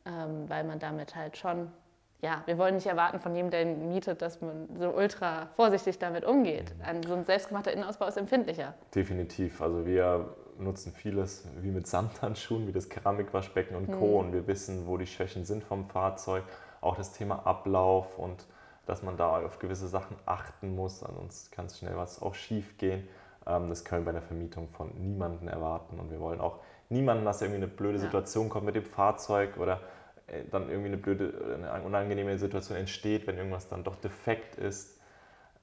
ähm, 0.05 0.47
weil 0.47 0.63
man 0.63 0.79
damit 0.79 1.15
halt 1.15 1.37
schon 1.37 1.71
ja, 2.19 2.41
wir 2.47 2.57
wollen 2.57 2.73
nicht 2.73 2.87
erwarten 2.87 3.19
von 3.19 3.35
jedem, 3.35 3.51
der 3.51 3.61
ihn 3.61 3.89
mietet, 3.89 4.23
dass 4.23 4.41
man 4.41 4.67
so 4.79 4.89
ultra 4.89 5.49
vorsichtig 5.55 5.99
damit 5.99 6.25
umgeht. 6.25 6.73
Ein, 6.83 7.03
so 7.03 7.13
ein 7.13 7.23
selbstgemachter 7.23 7.71
Innenausbau 7.71 8.07
ist 8.07 8.17
empfindlicher. 8.17 8.73
Definitiv. 8.95 9.61
Also 9.61 9.85
wir 9.85 10.33
nutzen 10.57 10.93
vieles 10.93 11.47
wie 11.61 11.69
mit 11.69 11.85
Samthandschuhen, 11.85 12.65
wie 12.65 12.71
das 12.71 12.89
Keramikwaschbecken 12.89 13.77
und 13.77 13.91
Co. 13.91 14.07
Mhm. 14.07 14.15
Und 14.15 14.33
wir 14.33 14.47
wissen, 14.47 14.87
wo 14.87 14.97
die 14.97 15.05
Schwächen 15.05 15.45
sind 15.45 15.63
vom 15.63 15.85
Fahrzeug. 15.89 16.43
Auch 16.81 16.95
das 16.95 17.13
Thema 17.13 17.45
Ablauf 17.45 18.17
und 18.17 18.47
dass 18.87 19.03
man 19.03 19.17
da 19.17 19.37
auf 19.37 19.59
gewisse 19.59 19.87
Sachen 19.87 20.17
achten 20.25 20.75
muss. 20.75 21.03
Ansonsten 21.03 21.53
kann 21.53 21.67
es 21.67 21.77
schnell 21.77 21.95
was 21.97 22.21
auch 22.21 22.33
schief 22.33 22.77
gehen. 22.77 23.07
Ähm, 23.45 23.69
das 23.69 23.85
können 23.85 24.01
wir 24.01 24.05
bei 24.07 24.19
der 24.19 24.21
Vermietung 24.21 24.69
von 24.69 24.91
niemandem 24.97 25.47
erwarten. 25.47 25.99
Und 25.99 26.09
wir 26.09 26.19
wollen 26.19 26.39
auch 26.39 26.59
niemanden, 26.89 27.25
dass 27.25 27.41
irgendwie 27.41 27.57
eine 27.57 27.67
blöde 27.67 27.99
Situation 27.99 28.49
kommt 28.49 28.65
mit 28.65 28.75
dem 28.75 28.85
Fahrzeug 28.85 29.57
oder 29.57 29.81
äh, 30.27 30.43
dann 30.49 30.69
irgendwie 30.69 30.87
eine 30.87 30.97
blöde, 30.97 31.59
eine 31.71 31.83
unangenehme 31.83 32.37
Situation 32.37 32.77
entsteht, 32.77 33.27
wenn 33.27 33.37
irgendwas 33.37 33.67
dann 33.67 33.83
doch 33.83 33.95
defekt 33.97 34.55
ist. 34.55 34.97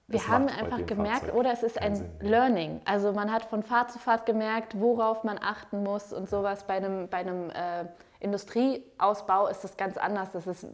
Wir 0.06 0.28
haben 0.28 0.48
einfach 0.48 0.84
gemerkt, 0.84 1.20
Fahrzeug 1.20 1.34
oder 1.34 1.52
es 1.52 1.62
ist 1.62 1.80
ein 1.80 1.96
Sinn. 1.96 2.10
Learning. 2.20 2.80
Also 2.84 3.12
man 3.12 3.32
hat 3.32 3.46
von 3.46 3.62
Fahrt 3.62 3.90
zu 3.90 3.98
Fahrt 3.98 4.26
gemerkt, 4.26 4.78
worauf 4.78 5.24
man 5.24 5.38
achten 5.38 5.82
muss 5.82 6.12
und 6.12 6.28
sowas 6.28 6.66
bei 6.66 6.74
einem, 6.74 7.08
bei 7.08 7.18
einem 7.18 7.48
äh, 7.48 7.86
Industrieausbau 8.24 9.48
ist 9.48 9.62
das 9.62 9.76
ganz 9.76 9.98
anders. 9.98 10.32
Das 10.32 10.46
ist, 10.46 10.66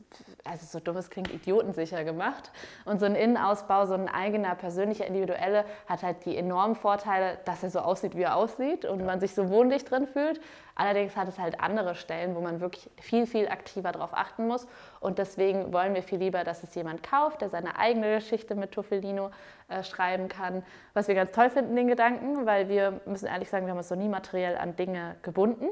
also 0.45 0.67
so 0.67 0.79
dumm 0.79 0.97
es 0.97 1.11
klingt, 1.11 1.33
idiotensicher 1.33 2.05
gemacht. 2.05 2.53
Und 2.85 3.01
so 3.01 3.07
ein 3.07 3.17
Innenausbau, 3.17 3.87
so 3.87 3.95
ein 3.95 4.09
eigener, 4.09 4.55
persönlicher, 4.55 5.05
individuelle, 5.05 5.65
hat 5.89 6.05
halt 6.05 6.25
die 6.25 6.37
enormen 6.37 6.77
Vorteile, 6.77 7.39
dass 7.45 7.65
er 7.65 7.71
so 7.71 7.81
aussieht, 7.81 8.17
wie 8.17 8.23
er 8.23 8.37
aussieht 8.37 8.85
und 8.85 9.01
ja. 9.01 9.05
man 9.05 9.19
sich 9.19 9.35
so 9.35 9.51
wohnlich 9.51 9.85
drin 9.85 10.07
fühlt. 10.07 10.41
Allerdings 10.77 11.17
hat 11.17 11.29
es 11.29 11.39
halt 11.39 11.61
andere 11.61 11.97
Stellen, 11.97 12.37
wo 12.37 12.41
man 12.41 12.61
wirklich 12.61 12.89
viel, 13.01 13.27
viel 13.27 13.49
aktiver 13.49 13.91
darauf 13.91 14.15
achten 14.15 14.47
muss. 14.47 14.69
Und 15.01 15.19
deswegen 15.19 15.73
wollen 15.73 15.95
wir 15.95 16.05
viel 16.05 16.19
lieber, 16.19 16.45
dass 16.45 16.63
es 16.63 16.75
jemand 16.77 17.03
kauft, 17.03 17.43
der 17.43 17.51
seine 17.51 17.79
eigene 17.79 18.15
Geschichte 18.15 18.55
mit 18.55 18.71
Tuffelino 18.71 19.31
äh, 19.69 19.83
schreiben 19.83 20.29
kann. 20.29 20.63
Was 20.95 21.09
wir 21.09 21.17
ganz 21.17 21.33
toll 21.33 21.51
finden, 21.51 21.75
den 21.75 21.89
Gedanken, 21.89 22.47
weil 22.47 22.69
wir 22.69 23.01
müssen 23.07 23.27
ehrlich 23.27 23.51
sagen, 23.51 23.67
wir 23.67 23.73
haben 23.73 23.79
uns 23.79 23.91
noch 23.91 23.99
nie 23.99 24.09
materiell 24.09 24.57
an 24.57 24.77
Dinge 24.77 25.17
gebunden. 25.23 25.67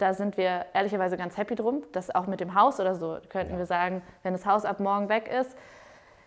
Da 0.00 0.14
sind 0.14 0.36
wir 0.36 0.66
ehrlicherweise 0.72 1.16
ganz 1.16 1.36
happy 1.36 1.54
drum. 1.54 1.82
dass 1.92 2.14
auch 2.14 2.26
mit 2.26 2.40
dem 2.40 2.54
Haus 2.54 2.80
oder 2.80 2.94
so 2.94 3.18
könnten 3.28 3.52
ja. 3.52 3.58
wir 3.58 3.66
sagen, 3.66 4.02
wenn 4.22 4.32
das 4.32 4.46
Haus 4.46 4.64
ab 4.64 4.80
morgen 4.80 5.08
weg 5.08 5.28
ist. 5.28 5.56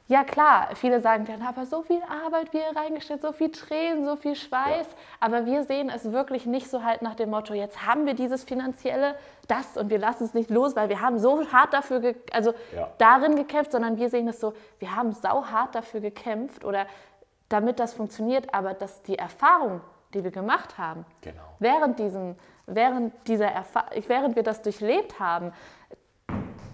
Ja 0.07 0.25
klar, 0.25 0.69
viele 0.75 0.99
sagen 0.99 1.25
dann, 1.25 1.41
aber 1.41 1.65
so 1.65 1.81
viel 1.81 2.01
Arbeit 2.03 2.51
wir 2.51 2.61
reingestellt, 2.75 3.21
so 3.21 3.31
viel 3.31 3.51
Tränen, 3.51 4.03
so 4.05 4.17
viel 4.17 4.35
Schweiß. 4.35 4.87
Ja. 4.87 4.97
Aber 5.21 5.45
wir 5.45 5.63
sehen 5.63 5.89
es 5.89 6.11
wirklich 6.11 6.45
nicht 6.45 6.69
so 6.69 6.83
halt 6.83 7.01
nach 7.01 7.15
dem 7.15 7.29
Motto, 7.29 7.53
jetzt 7.53 7.85
haben 7.85 8.05
wir 8.05 8.13
dieses 8.13 8.43
finanzielle, 8.43 9.15
das 9.47 9.77
und 9.77 9.89
wir 9.89 9.99
lassen 9.99 10.25
es 10.25 10.33
nicht 10.33 10.49
los, 10.49 10.75
weil 10.75 10.89
wir 10.89 10.99
haben 10.99 11.19
so 11.19 11.49
hart 11.51 11.73
dafür, 11.73 12.15
also 12.33 12.53
ja. 12.75 12.89
darin 12.97 13.37
gekämpft, 13.37 13.71
sondern 13.71 13.97
wir 13.97 14.09
sehen 14.09 14.27
es 14.27 14.41
so, 14.41 14.53
wir 14.79 14.93
haben 14.93 15.13
sau 15.13 15.45
hart 15.45 15.73
dafür 15.73 16.01
gekämpft 16.01 16.65
oder 16.65 16.85
damit 17.47 17.79
das 17.79 17.93
funktioniert, 17.93 18.53
aber 18.53 18.73
dass 18.73 19.03
die 19.03 19.17
Erfahrung, 19.17 19.79
die 20.13 20.23
wir 20.25 20.31
gemacht 20.31 20.77
haben, 20.77 21.05
genau. 21.21 21.41
während 21.59 21.97
diesem 21.97 22.35
während, 22.65 23.13
dieser 23.27 23.51
während 24.07 24.35
wir 24.35 24.43
das 24.43 24.61
durchlebt 24.61 25.19
haben, 25.19 25.51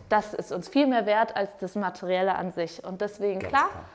das 0.10 0.34
ist 0.34 0.52
uns 0.52 0.68
viel 0.68 0.88
mehr 0.88 1.06
wert 1.06 1.36
als 1.36 1.56
das 1.58 1.76
Materielle 1.76 2.36
an 2.36 2.52
sich. 2.52 2.84
Und 2.84 3.02
deswegen, 3.02 3.40
klar, 3.40 3.70
klar, 3.70 3.86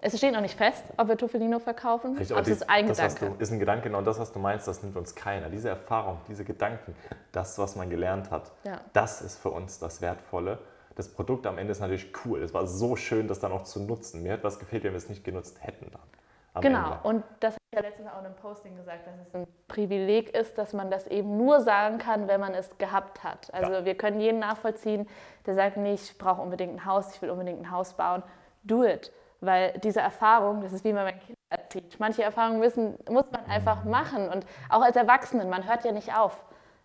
es 0.00 0.16
steht 0.16 0.32
noch 0.32 0.40
nicht 0.40 0.56
fest, 0.56 0.84
ob 0.96 1.08
wir 1.08 1.16
Tuffelino 1.16 1.58
verkaufen, 1.58 2.16
Richtig, 2.16 2.36
aber 2.36 2.42
es 2.42 2.48
ist 2.48 2.68
ein 2.68 2.88
das, 2.88 2.96
Gedanke. 2.96 3.36
Du, 3.36 3.42
ist 3.42 3.52
ein 3.52 3.58
Gedanke, 3.58 3.82
genau 3.84 4.02
das, 4.02 4.18
was 4.18 4.32
du 4.32 4.38
meinst, 4.38 4.66
das 4.66 4.82
nimmt 4.82 4.96
uns 4.96 5.14
keiner. 5.14 5.48
Diese 5.48 5.68
Erfahrung, 5.68 6.18
diese 6.28 6.44
Gedanken, 6.44 6.94
das, 7.32 7.58
was 7.58 7.76
man 7.76 7.88
gelernt 7.90 8.30
hat, 8.30 8.50
ja. 8.64 8.80
das 8.92 9.22
ist 9.22 9.38
für 9.38 9.50
uns 9.50 9.78
das 9.78 10.00
Wertvolle. 10.00 10.58
Das 10.96 11.08
Produkt 11.08 11.46
am 11.46 11.56
Ende 11.58 11.72
ist 11.72 11.80
natürlich 11.80 12.12
cool. 12.24 12.42
Es 12.42 12.52
war 12.52 12.66
so 12.66 12.96
schön, 12.96 13.28
das 13.28 13.38
dann 13.38 13.52
auch 13.52 13.62
zu 13.64 13.80
nutzen. 13.80 14.22
Mir 14.22 14.32
hätte 14.32 14.44
was 14.44 14.58
gefehlt, 14.58 14.84
wenn 14.84 14.92
wir 14.92 14.98
es 14.98 15.08
nicht 15.08 15.22
genutzt 15.22 15.58
hätten 15.60 15.86
dann 15.90 16.00
genau, 16.60 16.92
Ende. 16.92 16.98
und 17.04 17.24
das 17.40 17.54
habe 17.54 17.62
ich 17.70 17.78
ja 17.78 17.82
letztens 17.82 18.08
auch 18.08 18.18
in 18.20 18.26
einem 18.26 18.36
Posting 18.36 18.76
gesagt, 18.76 19.06
dass 19.06 19.14
es 19.26 19.34
ein 19.34 19.46
Privileg 19.68 20.34
ist, 20.34 20.58
dass 20.58 20.72
man 20.72 20.90
das 20.90 21.06
eben 21.06 21.36
nur 21.36 21.60
sagen 21.60 21.98
kann, 21.98 22.28
wenn 22.28 22.40
man 22.40 22.54
es 22.54 22.76
gehabt 22.78 23.22
hat. 23.22 23.52
Also 23.54 23.72
ja. 23.72 23.84
wir 23.84 23.96
können 23.96 24.20
jeden 24.20 24.40
nachvollziehen, 24.40 25.08
der 25.46 25.54
sagt, 25.54 25.76
nee, 25.76 25.94
ich 25.94 26.18
brauche 26.18 26.42
unbedingt 26.42 26.74
ein 26.74 26.84
Haus, 26.84 27.14
ich 27.14 27.22
will 27.22 27.30
unbedingt 27.30 27.60
ein 27.60 27.70
Haus 27.70 27.94
bauen. 27.94 28.22
Do 28.62 28.84
it. 28.84 29.12
Weil 29.40 29.72
diese 29.78 30.00
Erfahrung, 30.00 30.60
das 30.60 30.72
ist 30.72 30.84
wie 30.84 30.92
man 30.92 31.04
mein 31.04 31.18
Kind 31.18 31.38
erzählt. 31.48 31.98
Manche 31.98 32.22
Erfahrungen 32.22 32.58
müssen, 32.58 32.98
muss 33.08 33.24
man 33.32 33.44
einfach 33.46 33.84
machen. 33.84 34.28
Und 34.28 34.44
auch 34.68 34.82
als 34.82 34.96
Erwachsenen, 34.96 35.48
man 35.48 35.66
hört 35.66 35.84
ja 35.84 35.92
nicht 35.92 36.14
auf 36.14 36.44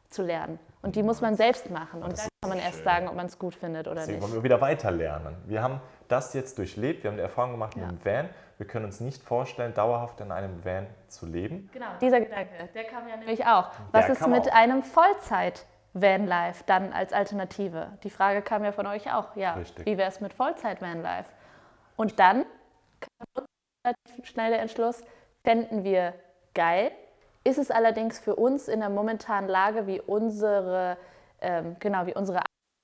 zu 0.10 0.24
lernen. 0.24 0.60
Und 0.82 0.96
die 0.96 1.04
muss 1.04 1.20
man 1.20 1.36
selbst 1.36 1.70
machen. 1.70 2.02
Und 2.02 2.18
dann 2.18 2.28
kann 2.42 2.50
man 2.50 2.60
erst 2.60 2.84
sagen, 2.84 3.08
ob 3.10 3.16
man 3.16 3.26
es 3.26 3.38
gut 3.40 3.56
findet 3.56 3.88
oder 3.88 3.96
Deswegen 3.96 4.20
nicht. 4.20 4.24
wollen 4.24 4.34
wir 4.36 4.44
wieder 4.44 4.62
weiter 4.62 4.92
lernen. 4.92 5.36
Wir 5.46 5.62
haben 5.62 5.82
das 6.08 6.34
jetzt 6.34 6.58
durchlebt, 6.58 7.04
wir 7.04 7.12
haben 7.12 7.18
die 7.18 7.24
Erfahrung 7.24 7.52
gemacht 7.52 7.76
ja. 7.76 7.86
mit 7.86 7.92
dem 7.92 8.06
Van. 8.06 8.30
Wir 8.58 8.68
können 8.68 8.86
uns 8.86 9.02
nicht 9.02 9.22
vorstellen, 9.22 9.74
dauerhaft 9.74 10.22
in 10.22 10.32
einem 10.32 10.64
Van 10.64 10.88
zu 11.08 11.26
leben. 11.26 11.70
Genau, 11.74 11.88
dieser 12.00 12.22
Gedanke, 12.22 12.70
der 12.74 12.84
kam 12.86 13.08
ja 13.08 13.18
nämlich 13.18 13.46
auch. 13.46 13.70
Was 13.92 14.06
der 14.06 14.16
ist 14.16 14.28
mit 14.28 14.50
auch. 14.50 14.56
einem 14.56 14.84
Vollzeit? 14.84 15.66
Vanlife 15.96 16.64
dann 16.66 16.92
als 16.92 17.14
Alternative? 17.14 17.98
Die 18.04 18.10
Frage 18.10 18.42
kam 18.42 18.64
ja 18.64 18.74
von 18.74 18.86
euch 18.86 19.12
auch. 19.12 19.36
Ja, 19.36 19.54
Richtig. 19.54 19.86
wie 19.86 19.98
wäre 19.98 20.10
es 20.10 20.20
mit 20.20 20.34
Vollzeit 20.34 20.82
Vanlife? 20.82 21.30
Und 21.96 22.20
dann 22.20 22.46
kam 23.00 23.46
relativ 23.86 24.26
schnell 24.26 24.52
der 24.52 24.62
Entschluss, 24.62 25.04
fänden 25.44 25.84
wir 25.84 26.14
geil. 26.54 26.92
Ist 27.46 27.58
es 27.58 27.72
allerdings 27.72 28.20
für 28.20 28.36
uns 28.36 28.68
in 28.68 28.82
der 28.82 28.90
momentanen 28.90 29.50
Lage, 29.50 29.88
wie 29.88 30.02
unsere, 30.02 30.98
ähm, 31.40 31.78
genau, 31.80 32.06
wie 32.06 32.14
unsere 32.14 32.42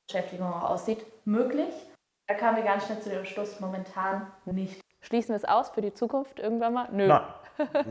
Beschäftigung 0.07 0.47
auch 0.53 0.69
aussieht, 0.69 1.05
möglich. 1.25 1.73
Da 2.31 2.37
kamen 2.37 2.55
wir 2.55 2.63
ganz 2.63 2.85
schnell 2.85 3.01
zu 3.01 3.09
dem 3.09 3.25
Schluss, 3.25 3.59
momentan 3.59 4.25
nicht. 4.45 4.79
Schließen 5.01 5.31
wir 5.31 5.35
es 5.35 5.43
aus 5.43 5.71
für 5.71 5.81
die 5.81 5.93
Zukunft 5.93 6.39
irgendwann 6.39 6.73
mal? 6.73 6.87
Nö. 6.89 7.05
Nein. 7.05 7.23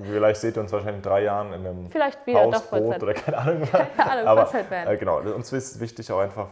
Vielleicht 0.02 0.40
seht 0.40 0.56
ihr 0.56 0.62
uns 0.62 0.72
wahrscheinlich 0.72 0.96
in 0.96 1.02
drei 1.02 1.24
Jahren 1.24 1.52
in 1.52 1.66
einem 1.66 1.90
Vielleicht 1.90 2.26
wieder 2.26 2.44
Haus, 2.44 2.62
Boot 2.62 3.02
oder 3.02 3.12
keine 3.12 3.36
Ahnung. 3.36 3.68
Keine 3.70 3.88
Ahnung, 4.10 4.26
Aber 4.26 4.54
äh, 4.54 4.96
genau, 4.96 5.18
uns 5.18 5.52
ist 5.52 5.78
wichtig 5.78 6.10
auch 6.10 6.20
einfach, 6.20 6.48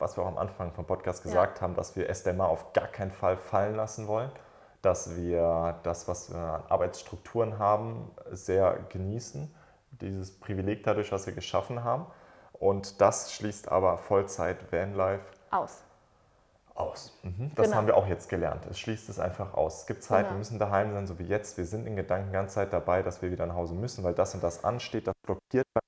was 0.00 0.16
wir 0.16 0.24
auch 0.24 0.26
am 0.26 0.36
Anfang 0.36 0.72
vom 0.72 0.84
Podcast 0.84 1.22
gesagt 1.22 1.58
ja. 1.58 1.62
haben, 1.62 1.76
dass 1.76 1.94
wir 1.94 2.10
SDMA 2.10 2.44
auf 2.44 2.72
gar 2.72 2.88
keinen 2.88 3.12
Fall 3.12 3.36
fallen 3.36 3.76
lassen 3.76 4.08
wollen. 4.08 4.32
Dass 4.82 5.14
wir 5.14 5.78
das, 5.84 6.08
was 6.08 6.32
wir 6.32 6.40
an 6.40 6.64
Arbeitsstrukturen 6.70 7.56
haben, 7.60 8.10
sehr 8.32 8.80
genießen. 8.88 9.54
Dieses 9.92 10.40
Privileg 10.40 10.82
dadurch, 10.82 11.12
was 11.12 11.26
wir 11.26 11.34
geschaffen 11.34 11.84
haben. 11.84 12.06
Und 12.52 13.00
das 13.00 13.32
schließt 13.32 13.70
aber 13.70 13.96
Vollzeit 13.98 14.72
Vanlife 14.72 15.22
aus. 15.52 15.84
Aus. 16.74 17.18
Mhm. 17.22 17.52
Das 17.54 17.66
genau. 17.66 17.76
haben 17.76 17.86
wir 17.86 17.96
auch 17.96 18.06
jetzt 18.06 18.28
gelernt. 18.30 18.64
Es 18.70 18.78
schließt 18.78 19.08
es 19.10 19.18
einfach 19.18 19.54
aus. 19.54 19.80
Es 19.80 19.86
gibt 19.86 20.02
Zeit, 20.02 20.20
genau. 20.20 20.34
wir 20.34 20.38
müssen 20.38 20.58
daheim 20.58 20.92
sein, 20.92 21.06
so 21.06 21.18
wie 21.18 21.24
jetzt. 21.24 21.58
Wir 21.58 21.66
sind 21.66 21.86
in 21.86 21.96
Gedanken 21.96 22.28
die 22.28 22.32
ganze 22.32 22.54
Zeit 22.54 22.72
dabei, 22.72 23.02
dass 23.02 23.20
wir 23.20 23.30
wieder 23.30 23.46
nach 23.46 23.56
Hause 23.56 23.74
müssen, 23.74 24.02
weil 24.04 24.14
das 24.14 24.34
und 24.34 24.42
das 24.42 24.64
ansteht. 24.64 25.06
Das 25.06 25.14
blockiert 25.26 25.66
bei 25.74 25.80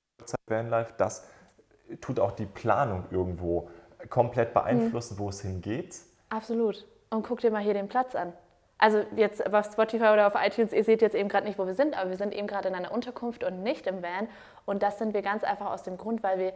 Vanlife. 0.47 0.93
Das 0.97 1.27
tut 2.01 2.19
auch 2.19 2.31
die 2.31 2.45
Planung 2.45 3.05
irgendwo 3.09 3.69
komplett 4.09 4.53
beeinflussen, 4.53 5.15
mhm. 5.15 5.19
wo 5.19 5.29
es 5.29 5.41
hingeht. 5.41 5.99
Absolut. 6.29 6.85
Und 7.09 7.23
guck 7.23 7.39
dir 7.39 7.51
mal 7.51 7.63
hier 7.63 7.73
den 7.73 7.87
Platz 7.87 8.15
an. 8.15 8.33
Also 8.77 9.03
jetzt 9.15 9.53
auf 9.53 9.65
Spotify 9.65 10.09
oder 10.09 10.27
auf 10.27 10.33
iTunes, 10.35 10.73
ihr 10.73 10.83
seht 10.83 11.01
jetzt 11.01 11.15
eben 11.15 11.29
gerade 11.29 11.47
nicht, 11.47 11.57
wo 11.57 11.65
wir 11.65 11.75
sind, 11.75 11.97
aber 11.97 12.09
wir 12.09 12.17
sind 12.17 12.33
eben 12.33 12.45
gerade 12.45 12.67
in 12.67 12.75
einer 12.75 12.91
Unterkunft 12.91 13.43
und 13.43 13.63
nicht 13.63 13.87
im 13.87 14.03
Van. 14.03 14.27
Und 14.65 14.83
das 14.83 14.99
sind 14.99 15.13
wir 15.13 15.21
ganz 15.21 15.43
einfach 15.43 15.71
aus 15.71 15.83
dem 15.83 15.97
Grund, 15.97 16.23
weil 16.23 16.39
wir 16.39 16.53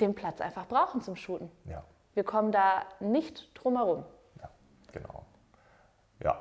den 0.00 0.14
Platz 0.14 0.40
einfach 0.40 0.66
brauchen 0.66 1.02
zum 1.02 1.16
Shooten. 1.16 1.50
Ja. 1.66 1.84
Wir 2.18 2.24
kommen 2.24 2.50
da 2.50 2.82
nicht 2.98 3.48
drum 3.54 3.76
herum. 3.76 4.04
Ja, 4.40 4.50
genau. 4.90 5.24
Ja. 6.20 6.36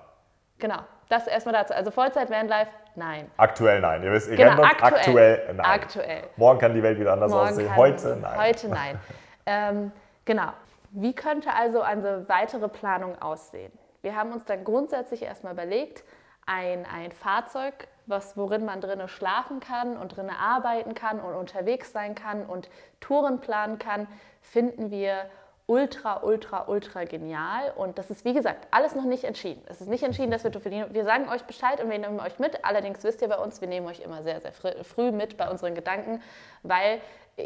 Genau, 0.58 0.80
das 1.08 1.28
erstmal 1.28 1.54
dazu. 1.54 1.76
Also 1.76 1.92
Vollzeit 1.92 2.32
Vanlife, 2.32 2.72
nein. 2.96 3.30
Aktuell 3.38 3.80
nein. 3.80 4.02
Ihr 4.02 4.12
wisst, 4.12 4.28
ihr 4.28 4.38
genau, 4.38 4.56
kennt 4.56 4.84
aktuell, 4.84 5.36
aktuell 5.36 5.54
nein. 5.54 5.66
Aktuell. 5.68 6.24
Morgen 6.36 6.60
kann 6.60 6.74
die 6.74 6.82
Welt 6.82 7.00
wieder 7.00 7.14
anders 7.14 7.30
Morgen 7.30 7.50
aussehen. 7.50 7.76
Heute 7.76 8.16
nein. 8.16 8.40
Heute 8.40 8.70
nein. 8.70 9.00
ähm, 9.46 9.92
genau. 10.26 10.52
Wie 10.90 11.14
könnte 11.14 11.54
also 11.54 11.82
eine 11.82 12.28
weitere 12.28 12.70
Planung 12.70 13.22
aussehen? 13.22 13.72
Wir 14.02 14.16
haben 14.16 14.32
uns 14.32 14.46
dann 14.46 14.64
grundsätzlich 14.64 15.22
erstmal 15.22 15.54
überlegt, 15.54 16.04
ein, 16.48 16.88
ein 16.88 17.12
Fahrzeug, 17.12 17.88
was, 18.08 18.36
worin 18.36 18.66
man 18.66 18.82
drinnen 18.82 19.10
schlafen 19.10 19.60
kann 19.60 19.96
und 19.96 20.18
drinnen 20.18 20.36
arbeiten 20.36 20.96
kann 20.96 21.20
und 21.20 21.36
unterwegs 21.36 21.92
sein 21.92 22.16
kann 22.16 22.48
und 22.48 22.68
Touren 23.00 23.42
planen 23.42 23.78
kann, 23.78 24.08
finden 24.42 24.90
wir 24.90 25.30
ultra, 25.68 26.24
ultra, 26.24 26.68
ultra 26.68 27.04
genial. 27.04 27.74
Und 27.76 27.98
das 27.98 28.10
ist, 28.10 28.26
wie 28.26 28.34
gesagt, 28.34 28.68
alles 28.72 28.96
noch 28.96 29.04
nicht 29.04 29.26
entschieden. 29.26 29.62
Es 29.68 29.82
ist 29.82 29.90
nicht 29.90 30.04
entschieden, 30.04 30.32
dass 30.32 30.44
wir 30.44 30.52
verdienen. 30.52 30.94
Wir 30.94 31.04
sagen 31.04 31.30
euch 31.30 31.44
Bescheid 31.44 31.84
und 31.84 31.90
wir 31.90 32.00
nehmen 32.00 32.20
euch 32.20 32.40
mit. 32.40 32.66
Allerdings 32.66 33.04
wisst 33.04 33.22
ihr 33.22 33.28
bei 33.28 33.38
uns, 33.38 33.62
wir 33.62 33.68
nehmen 33.68 33.86
euch 33.86 34.00
immer 34.00 34.24
sehr, 34.24 34.42
sehr 34.42 34.54
früh 34.54 35.12
mit 35.12 35.38
bei 35.38 35.50
unseren 35.50 35.76
Gedanken, 35.76 36.22
weil 36.64 37.02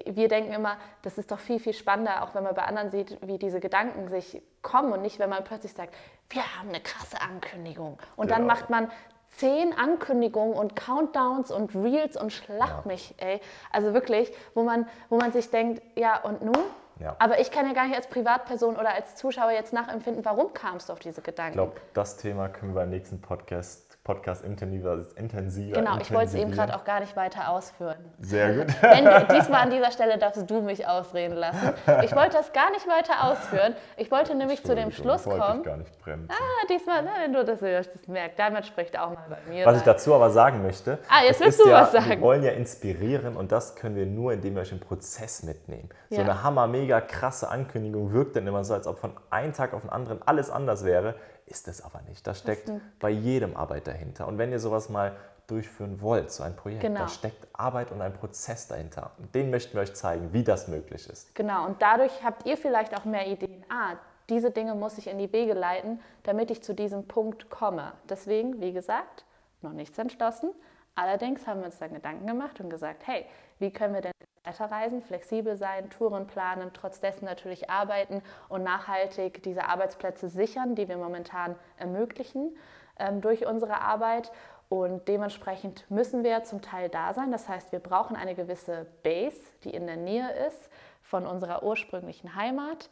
wir 0.06 0.30
denken 0.30 0.54
immer, 0.54 0.78
das 1.02 1.18
ist 1.18 1.32
doch 1.32 1.40
viel, 1.40 1.60
viel 1.60 1.74
spannender, 1.74 2.24
auch 2.24 2.34
wenn 2.34 2.44
man 2.44 2.56
bei 2.56 2.64
anderen 2.64 2.92
sieht, 2.92 3.18
wie 3.28 3.38
diese 3.38 3.60
Gedanken 3.60 4.08
sich 4.08 4.42
kommen 4.62 4.94
und 4.94 5.02
nicht, 5.02 5.20
wenn 5.20 5.30
man 5.30 5.44
plötzlich 5.44 5.74
sagt, 5.74 5.94
wir 6.30 6.44
haben 6.58 6.70
eine 6.70 6.80
krasse 6.80 7.20
Ankündigung. 7.20 7.98
Und 8.16 8.28
genau. 8.28 8.38
dann 8.38 8.48
macht 8.48 8.70
man 8.70 8.90
zehn 9.32 9.78
Ankündigungen 9.78 10.54
und 10.54 10.76
Countdowns 10.76 11.52
und 11.52 11.76
Reels 11.76 12.16
und 12.16 12.32
schlag 12.32 12.70
ja. 12.70 12.84
mich, 12.86 13.16
ey. 13.18 13.42
Also 13.72 13.94
wirklich, 13.94 14.32
wo 14.54 14.64
man, 14.64 14.88
wo 15.10 15.18
man 15.18 15.32
sich 15.34 15.50
denkt, 15.50 15.82
ja 15.96 16.22
und 16.22 16.42
nun? 16.42 16.64
Ja. 17.02 17.16
Aber 17.20 17.40
ich 17.40 17.52
kann 17.52 17.66
ja 17.68 17.74
gar 17.74 17.88
nicht 17.88 17.96
als 17.96 18.08
Privatperson 18.08 18.76
oder 18.76 18.94
als 18.94 19.16
Zuschauer 19.16 19.52
jetzt 19.52 19.74
nachempfinden, 19.74 20.24
warum 20.24 20.54
kamst 20.54 20.90
du 20.90 20.94
auf 20.94 21.00
diese 21.00 21.22
Gedanken? 21.22 21.52
Ich 21.52 21.56
glaube, 21.56 21.82
das 21.94 22.18
Thema 22.18 22.48
können 22.48 22.74
wir 22.74 22.82
beim 22.82 22.90
nächsten 22.90 23.22
Podcast 23.22 23.92
Podcast 24.04 24.44
intensiver, 24.44 25.06
intensiver 25.16 25.78
Genau, 25.78 25.98
ich 26.00 26.12
wollte 26.12 26.30
es 26.30 26.34
eben 26.34 26.52
gerade 26.52 26.76
auch 26.76 26.84
gar 26.86 27.02
nicht 27.02 27.16
weiter 27.16 27.50
ausführen. 27.50 27.98
Sehr 28.20 28.56
gut. 28.56 28.68
Wenn, 28.82 29.06
diesmal 29.28 29.62
an 29.62 29.70
dieser 29.70 29.92
Stelle 29.92 30.18
darfst 30.18 30.50
du 30.50 30.62
mich 30.62 30.88
ausreden 30.88 31.36
lassen. 31.36 31.74
Ich 32.04 32.16
wollte 32.16 32.38
das 32.38 32.52
gar 32.52 32.72
nicht 32.72 32.88
weiter 32.88 33.30
ausführen. 33.30 33.76
Ich 33.98 34.10
wollte 34.10 34.34
nämlich 34.34 34.64
zu 34.64 34.74
dem 34.74 34.92
Schluss 34.92 35.24
kommen. 35.24 35.40
Wollte 35.40 35.58
ich 35.60 35.64
gar 35.66 35.78
nicht 35.78 36.00
bremsen. 36.00 36.30
Ah, 36.32 36.68
diesmal, 36.68 37.04
na, 37.04 37.28
nur 37.28 37.44
dass 37.44 37.62
ihr 37.62 37.78
das 37.78 38.08
merkt. 38.08 38.40
Damit 38.40 38.66
spricht 38.66 38.98
auch 38.98 39.12
mal 39.12 39.26
bei 39.30 39.52
mir. 39.52 39.68
Was 39.68 39.78
ich 39.78 39.84
dazu 39.84 40.16
aber 40.16 40.32
sagen 40.32 40.64
möchte. 40.64 40.98
Ah, 41.08 41.24
jetzt 41.24 41.40
willst 41.40 41.60
du 41.60 41.70
ja, 41.70 41.82
was 41.82 41.92
sagen. 41.92 42.10
Wir 42.10 42.22
wollen 42.22 42.42
ja 42.42 42.54
inspirieren 42.54 43.38
und 43.38 43.52
das 43.52 43.76
können 43.76 43.96
wir 43.96 44.08
nur, 44.08 44.34
indem 44.34 44.56
wir 44.56 44.64
euch 44.64 44.72
im 44.72 44.80
Prozess 44.80 45.44
mitnehmen. 45.44 45.90
So 46.10 46.18
ja. 46.18 46.24
eine 46.24 46.42
hammer, 46.42 46.66
mega 46.66 46.91
krasse 47.00 47.50
Ankündigung 47.50 48.12
wirkt 48.12 48.36
dann 48.36 48.46
immer 48.48 48.64
so, 48.66 48.74
als 48.74 48.88
ob 48.88 49.00
von 49.00 49.14
einem 49.30 49.54
Tag 49.54 49.74
auf 49.74 49.82
den 49.82 49.90
anderen 49.90 50.22
alles 50.24 50.50
anders 50.50 50.84
wäre. 50.84 51.16
Ist 51.46 51.68
es 51.68 51.84
aber 51.84 52.02
nicht. 52.02 52.26
Da 52.28 52.34
steckt 52.34 52.72
bei 53.00 53.10
jedem 53.10 53.56
Arbeit 53.56 53.88
dahinter. 53.88 54.28
Und 54.28 54.38
wenn 54.38 54.52
ihr 54.52 54.60
sowas 54.60 54.90
mal 54.90 55.16
durchführen 55.48 56.02
wollt, 56.02 56.32
so 56.32 56.44
ein 56.44 56.56
Projekt, 56.56 56.82
genau. 56.82 57.02
da 57.02 57.08
steckt 57.08 57.48
Arbeit 57.54 57.92
und 57.92 58.02
ein 58.02 58.14
Prozess 58.14 58.68
dahinter. 58.68 59.12
Und 59.18 59.36
den 59.36 59.50
möchten 59.50 59.74
wir 59.74 59.82
euch 59.82 59.94
zeigen, 59.94 60.34
wie 60.34 60.44
das 60.44 60.68
möglich 60.68 61.10
ist. 61.10 61.36
Genau, 61.36 61.66
und 61.66 61.82
dadurch 61.82 62.24
habt 62.24 62.46
ihr 62.46 62.58
vielleicht 62.58 62.98
auch 62.98 63.06
mehr 63.06 63.28
Ideen. 63.28 63.64
Ah, 63.70 63.96
diese 64.30 64.52
Dinge 64.52 64.76
muss 64.76 64.98
ich 64.98 65.08
in 65.08 65.18
die 65.18 65.32
Wege 65.34 65.54
leiten, 65.54 66.00
damit 66.24 66.52
ich 66.52 66.64
zu 66.64 66.74
diesem 66.74 67.06
Punkt 67.06 67.50
komme. 67.50 67.92
Deswegen, 68.10 68.62
wie 68.62 68.72
gesagt, 68.72 69.26
noch 69.62 69.74
nichts 69.74 69.98
entschlossen. 69.98 70.52
Allerdings 70.96 71.46
haben 71.48 71.60
wir 71.60 71.66
uns 71.66 71.80
dann 71.80 71.94
Gedanken 71.94 72.28
gemacht 72.28 72.60
und 72.62 72.70
gesagt, 72.70 73.06
hey, 73.06 73.26
wie 73.60 73.72
können 73.72 73.94
wir 73.94 74.02
denn 74.02 74.12
weiterreisen, 74.44 75.02
flexibel 75.02 75.56
sein, 75.56 75.90
Touren 75.90 76.28
planen, 76.28 76.72
trotz 76.74 77.00
dessen 77.00 77.26
natürlich 77.26 77.70
arbeiten 77.70 78.22
und 78.50 78.64
nachhaltig 78.64 79.44
diese 79.44 79.66
Arbeitsplätze 79.66 80.30
sichern, 80.30 80.76
die 80.76 80.88
wir 80.88 80.98
momentan 80.98 81.56
ermöglichen 81.78 82.56
ähm, 82.98 83.22
durch 83.22 83.46
unsere 83.46 83.82
Arbeit. 83.82 84.32
Und 84.70 85.08
dementsprechend 85.08 85.90
müssen 85.92 86.24
wir 86.24 86.44
zum 86.44 86.62
Teil 86.62 86.88
da 86.90 87.14
sein. 87.14 87.32
Das 87.32 87.50
heißt, 87.50 87.72
wir 87.72 87.80
brauchen 87.80 88.16
eine 88.16 88.36
gewisse 88.36 88.88
Base, 89.04 89.38
die 89.64 89.72
in 89.72 89.86
der 89.86 89.98
Nähe 89.98 90.32
ist 90.48 90.70
von 91.02 91.28
unserer 91.28 91.64
ursprünglichen 91.64 92.36
Heimat. 92.36 92.90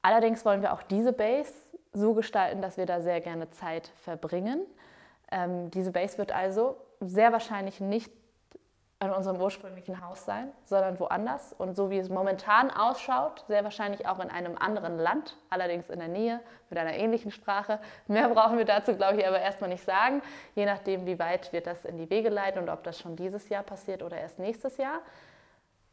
Allerdings 0.00 0.44
wollen 0.44 0.62
wir 0.62 0.72
auch 0.72 0.82
diese 0.82 1.12
Base 1.12 1.52
so 1.92 2.14
gestalten, 2.14 2.62
dass 2.62 2.76
wir 2.76 2.86
da 2.86 3.00
sehr 3.00 3.20
gerne 3.20 3.50
Zeit 3.50 3.88
verbringen. 4.02 4.64
Ähm, 5.30 5.70
diese 5.70 5.92
Base 5.92 6.16
wird 6.18 6.32
also 6.32 6.76
sehr 7.00 7.32
wahrscheinlich 7.32 7.80
nicht 7.80 8.10
an 8.98 9.10
unserem 9.10 9.38
ursprünglichen 9.40 10.00
Haus 10.00 10.24
sein, 10.24 10.50
sondern 10.64 10.98
woanders. 10.98 11.52
Und 11.52 11.76
so 11.76 11.90
wie 11.90 11.98
es 11.98 12.08
momentan 12.08 12.70
ausschaut, 12.70 13.44
sehr 13.46 13.62
wahrscheinlich 13.62 14.08
auch 14.08 14.20
in 14.20 14.30
einem 14.30 14.56
anderen 14.56 14.98
Land, 14.98 15.36
allerdings 15.50 15.90
in 15.90 15.98
der 15.98 16.08
Nähe, 16.08 16.40
mit 16.70 16.78
einer 16.78 16.94
ähnlichen 16.94 17.30
Sprache. 17.30 17.78
Mehr 18.06 18.28
brauchen 18.30 18.56
wir 18.56 18.64
dazu, 18.64 18.96
glaube 18.96 19.18
ich, 19.18 19.26
aber 19.26 19.38
erstmal 19.38 19.68
nicht 19.68 19.84
sagen, 19.84 20.22
je 20.54 20.64
nachdem, 20.64 21.04
wie 21.04 21.18
weit 21.18 21.52
wir 21.52 21.60
das 21.60 21.84
in 21.84 21.98
die 21.98 22.08
Wege 22.08 22.30
leiten 22.30 22.62
und 22.62 22.70
ob 22.70 22.84
das 22.84 22.98
schon 22.98 23.16
dieses 23.16 23.50
Jahr 23.50 23.62
passiert 23.62 24.02
oder 24.02 24.16
erst 24.16 24.38
nächstes 24.38 24.78
Jahr. 24.78 25.00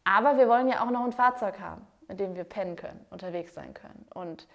Aber 0.05 0.37
wir 0.37 0.47
wollen 0.47 0.69
ja 0.69 0.81
auch 0.83 0.89
noch 0.89 1.03
ein 1.03 1.11
Fahrzeug 1.11 1.59
haben, 1.59 1.85
in 2.07 2.15
dem 2.15 2.35
wir 2.35 2.45
pennen 2.45 2.77
können, 2.77 3.05
unterwegs 3.09 3.53
sein 3.53 3.73
können. 3.73 4.07
Und 4.13 4.47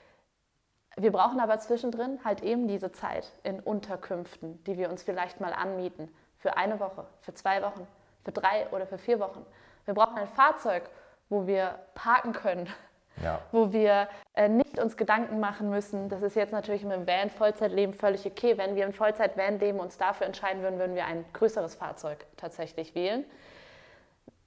wir 0.96 1.12
brauchen 1.12 1.38
aber 1.38 1.58
zwischendrin 1.58 2.18
halt 2.24 2.42
eben 2.42 2.66
diese 2.66 2.92
Zeit 2.92 3.30
in 3.42 3.60
Unterkünften, 3.60 4.64
die 4.64 4.78
wir 4.78 4.88
uns 4.88 5.02
vielleicht 5.02 5.38
mal 5.38 5.52
anmieten, 5.52 6.10
für 6.38 6.56
eine 6.56 6.80
Woche, 6.80 7.04
für 7.20 7.34
zwei 7.34 7.62
Wochen 7.62 7.86
für 8.28 8.40
drei 8.40 8.66
oder 8.72 8.86
für 8.86 8.98
vier 8.98 9.20
Wochen. 9.20 9.44
Wir 9.86 9.94
brauchen 9.94 10.18
ein 10.18 10.28
Fahrzeug, 10.28 10.82
wo 11.30 11.46
wir 11.46 11.78
parken 11.94 12.32
können, 12.32 12.68
ja. 13.24 13.40
wo 13.52 13.72
wir 13.72 14.08
äh, 14.34 14.50
nicht 14.50 14.78
uns 14.78 14.98
Gedanken 14.98 15.40
machen 15.40 15.70
müssen. 15.70 16.10
Das 16.10 16.20
ist 16.20 16.36
jetzt 16.36 16.52
natürlich 16.52 16.84
mit 16.84 16.92
dem 16.92 17.06
Van 17.06 17.30
Vollzeitleben 17.30 17.94
völlig 17.94 18.26
okay. 18.26 18.58
Wenn 18.58 18.76
wir 18.76 18.84
im 18.84 18.92
Vollzeit-Van 18.92 19.58
leben 19.58 19.80
uns 19.80 19.96
dafür 19.96 20.26
entscheiden 20.26 20.62
würden, 20.62 20.78
würden 20.78 20.94
wir 20.94 21.06
ein 21.06 21.24
größeres 21.32 21.76
Fahrzeug 21.76 22.26
tatsächlich 22.36 22.94
wählen. 22.94 23.24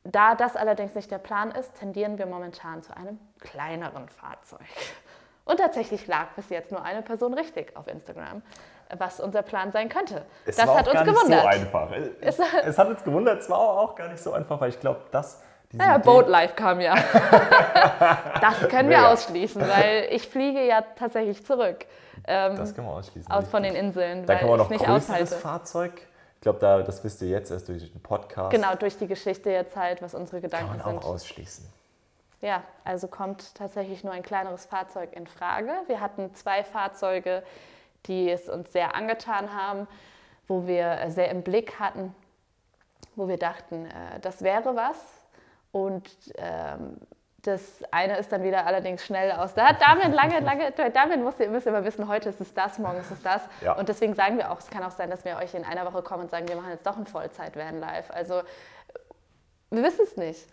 Da 0.04 0.36
das 0.36 0.56
allerdings 0.56 0.94
nicht 0.94 1.10
der 1.10 1.20
Plan 1.20 1.50
ist, 1.50 1.74
tendieren 1.76 2.20
wir 2.20 2.28
momentan 2.28 2.84
zu 2.84 2.96
einem 2.96 3.20
kleineren 3.40 4.10
Fahrzeug. 4.10 4.60
Und 5.46 5.58
tatsächlich 5.58 6.06
lag 6.06 6.30
bis 6.36 6.50
jetzt 6.50 6.72
nur 6.72 6.84
eine 6.84 7.02
Person 7.02 7.34
richtig 7.34 7.76
auf 7.76 7.88
Instagram 7.88 8.44
was 8.98 9.20
unser 9.20 9.42
Plan 9.42 9.72
sein 9.72 9.90
könnte. 9.90 10.24
Es 10.46 10.56
das 10.56 10.68
war 10.68 10.80
hat 10.80 10.88
auch 10.88 10.94
uns 10.94 11.06
gar 11.06 11.06
gewundert. 11.06 11.46
Nicht 11.46 11.72
so 11.72 11.78
einfach. 11.78 11.92
Es, 12.22 12.40
es, 12.40 12.78
hat 12.78 12.88
uns 12.88 13.04
gewundert, 13.04 13.42
es 13.42 13.50
war 13.50 13.60
auch 13.60 13.96
gar 13.96 14.10
nicht 14.10 14.22
so 14.22 14.34
einfach, 14.34 14.60
weil 14.60 14.70
ich 14.70 14.80
glaube, 14.80 15.02
dass. 15.12 15.42
Naja, 15.74 15.98
Boatlife 16.00 16.54
kam 16.54 16.82
ja. 16.82 16.96
das 18.42 18.68
können 18.68 18.90
wir 18.90 19.08
ausschließen, 19.08 19.62
weil 19.62 20.08
ich 20.12 20.28
fliege 20.28 20.66
ja 20.66 20.82
tatsächlich 20.82 21.46
zurück. 21.46 21.86
Ähm, 22.28 22.58
das 22.58 22.76
können 22.76 22.88
wir 22.88 22.94
ausschließen. 22.94 23.32
Aus 23.32 23.48
von 23.48 23.64
den 23.64 23.76
Inseln. 23.76 24.26
Dann 24.26 24.38
kann 24.38 24.50
man 24.50 24.58
noch 24.58 24.70
nicht 24.70 24.84
größeres. 24.84 25.36
Fahrzeug. 25.36 25.94
Ich 26.36 26.42
glaube, 26.42 26.60
da, 26.60 26.82
das 26.82 27.04
wisst 27.04 27.22
ihr 27.22 27.30
jetzt 27.30 27.52
erst 27.52 27.70
durch 27.70 27.90
den 27.90 28.02
Podcast. 28.02 28.52
Genau, 28.52 28.76
durch 28.76 28.98
die 28.98 29.08
Geschichte 29.08 29.52
jetzt 29.52 29.76
halt, 29.76 30.02
was 30.02 30.14
unsere 30.14 30.42
Gedanken 30.42 30.72
sind. 30.72 30.82
Kann 30.82 30.96
man 30.96 30.98
auch 30.98 31.04
sind. 31.04 31.14
ausschließen. 31.14 31.66
Ja, 32.42 32.64
also 32.84 33.08
kommt 33.08 33.54
tatsächlich 33.54 34.04
nur 34.04 34.14
ein 34.14 34.24
kleineres 34.24 34.66
Fahrzeug 34.66 35.14
in 35.14 35.28
Frage. 35.28 35.72
Wir 35.86 36.02
hatten 36.02 36.34
zwei 36.34 36.64
Fahrzeuge, 36.64 37.44
die 38.08 38.30
es 38.30 38.50
uns 38.50 38.72
sehr 38.72 38.96
angetan 38.96 39.54
haben, 39.56 39.88
wo 40.48 40.68
wir 40.68 41.00
sehr 41.10 41.30
im 41.30 41.44
Blick 41.44 41.80
hatten, 41.80 42.16
wo 43.16 43.28
wir 43.28 43.38
dachten, 43.38 43.86
äh, 43.86 44.20
das 44.22 44.42
wäre 44.42 44.76
was. 44.76 44.98
Und 45.72 46.10
ähm, 46.36 46.98
Das 47.44 47.84
eine 47.92 48.18
ist 48.20 48.32
dann 48.32 48.44
wieder 48.44 48.68
allerdings 48.68 49.04
schnell 49.04 49.32
aus. 49.32 49.56
Da 49.56 49.70
hat 49.70 49.82
Damian 49.82 50.12
lange, 50.14 50.40
lange, 50.42 50.72
Damian 50.92 51.24
muss, 51.24 51.40
ihr 51.40 51.50
müsst 51.50 51.66
immer 51.66 51.84
wissen, 51.84 52.08
heute 52.08 52.30
ist 52.30 52.40
es 52.40 52.54
das, 52.54 52.78
morgen 52.78 53.00
ist 53.00 53.10
es 53.10 53.22
das. 53.24 53.42
Ja. 53.62 53.74
Und 53.74 53.90
deswegen 53.90 54.14
sagen 54.14 54.38
wir 54.38 54.52
auch, 54.52 54.60
es 54.60 54.70
kann 54.70 54.84
auch 54.84 54.92
sein, 54.92 55.10
dass 55.10 55.26
wir 55.26 55.38
euch 55.38 55.56
in 55.56 55.66
einer 55.66 55.84
Woche 55.92 56.04
kommen 56.04 56.24
und 56.24 56.30
sagen, 56.30 56.48
wir 56.48 56.56
machen 56.56 56.70
jetzt 56.70 56.86
doch 56.86 56.98
ein 56.98 57.08
Vollzeit-Van 57.08 57.80
live. 57.80 58.12
Also 58.12 58.44
wir 59.72 59.82
wissen 59.82 60.02
es 60.04 60.18
nicht. 60.18 60.48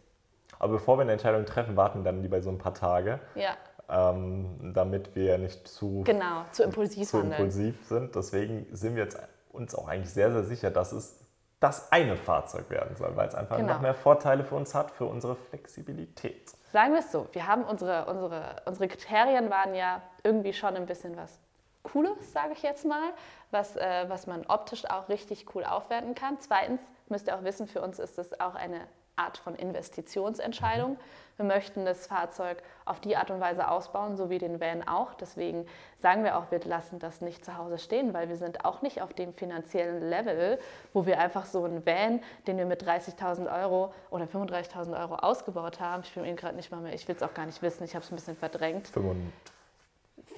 Aber 0.59 0.73
bevor 0.75 0.97
wir 0.97 1.03
eine 1.03 1.13
Entscheidung 1.13 1.45
treffen, 1.45 1.77
warten 1.77 2.05
dann 2.05 2.23
lieber 2.23 2.41
so 2.41 2.51
ein 2.51 2.59
paar 2.59 2.75
Tage. 2.75 3.21
Ja. 3.35 3.51
Ähm, 3.91 4.73
damit 4.75 5.17
wir 5.17 5.39
nicht 5.39 5.67
zu, 5.67 6.03
genau, 6.05 6.45
zu 6.53 6.63
impulsiv, 6.63 7.09
zu 7.09 7.21
impulsiv 7.21 7.87
sind. 7.87 8.15
Deswegen 8.15 8.67
sind 8.71 8.97
wir 8.97 9.05
jetzt 9.05 9.19
uns 9.51 9.75
auch 9.75 9.89
eigentlich 9.89 10.13
sehr, 10.13 10.31
sehr 10.31 10.45
sicher, 10.45 10.71
dass 10.71 10.93
es 10.93 11.19
das 11.61 11.91
eine 11.91 12.17
Fahrzeug 12.17 12.71
werden 12.71 12.95
soll, 12.97 13.17
weil 13.17 13.29
es 13.29 13.35
einfach 13.35 13.57
genau. 13.57 13.75
noch 13.75 13.81
mehr 13.81 13.95
Vorteile 13.95 14.45
für 14.45 14.55
uns 14.55 14.75
hat, 14.75 14.91
für 14.91 15.07
unsere 15.07 15.35
Flexibilität. 15.35 16.53
Sagen 16.73 16.93
wir 16.93 17.01
es 17.01 17.11
so, 17.11 17.27
wir 17.33 17.47
haben 17.47 17.65
unsere, 17.65 18.07
unsere, 18.07 18.63
unsere 18.67 18.89
Kriterien 18.89 19.51
waren 19.51 19.75
ja 19.75 20.03
irgendwie 20.23 20.53
schon 20.53 20.77
ein 20.77 20.87
bisschen 20.87 21.17
was 21.17 21.39
Cooles, 21.83 22.33
sage 22.33 22.53
ich 22.53 22.63
jetzt 22.63 22.85
mal, 22.85 23.13
was, 23.51 23.77
äh, 23.77 24.05
was 24.09 24.27
man 24.27 24.45
optisch 24.47 24.85
auch 24.89 25.09
richtig 25.09 25.55
cool 25.55 25.65
aufwerten 25.65 26.15
kann. 26.15 26.37
Zweitens 26.41 26.81
müsst 27.09 27.27
ihr 27.27 27.37
auch 27.37 27.43
wissen, 27.43 27.67
für 27.67 27.81
uns 27.81 27.99
ist 27.99 28.19
es 28.19 28.39
auch 28.39 28.55
eine 28.55 28.81
Art 29.19 29.39
von 29.39 29.55
Investitionsentscheidung. 29.55 30.97
Wir 31.37 31.45
möchten 31.45 31.85
das 31.85 32.07
Fahrzeug 32.07 32.63
auf 32.85 33.01
die 33.01 33.17
Art 33.17 33.31
und 33.31 33.41
Weise 33.41 33.71
ausbauen, 33.71 34.17
so 34.17 34.29
wie 34.29 34.39
den 34.39 34.61
Van 34.61 34.87
auch. 34.87 35.15
Deswegen 35.15 35.67
sagen 36.01 36.25
wir 36.25 36.37
auch, 36.37 36.51
wir 36.51 36.61
lassen 36.65 36.99
das 36.99 37.21
nicht 37.21 37.45
zu 37.45 37.57
Hause 37.57 37.79
stehen, 37.79 38.13
weil 38.13 38.29
wir 38.29 38.37
sind 38.37 38.65
auch 38.65 38.83
nicht 38.83 39.03
auf 39.03 39.13
dem 39.13 39.33
finanziellen 39.33 40.09
Level, 40.09 40.59
wo 40.93 41.07
wir 41.07 41.21
einfach 41.21 41.47
so 41.47 41.65
einen 41.65 41.87
Van, 41.87 42.21
den 42.47 42.57
wir 42.57 42.67
mit 42.67 42.83
30.000 42.83 43.53
Euro 43.63 43.93
oder 44.11 44.25
35.000 44.25 45.01
Euro 45.01 45.15
ausgebaut 45.17 45.79
haben, 45.81 46.03
ich 46.03 46.13
bin 46.13 46.25
ihn 46.25 46.37
gerade 46.37 46.57
nicht 46.57 46.73
mal 46.73 46.81
mehr, 46.81 46.95
ich 46.95 47.07
will 47.07 47.15
es 47.15 47.23
auch 47.23 47.35
gar 47.35 47.47
nicht 47.47 47.63
wissen, 47.63 47.85
ich 47.85 47.95
habe 47.95 48.05
es 48.05 48.11
ein 48.11 48.17
bisschen 48.17 48.37
verdrängt. 48.37 48.89
45. 48.89 49.58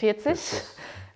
40? 0.01 0.63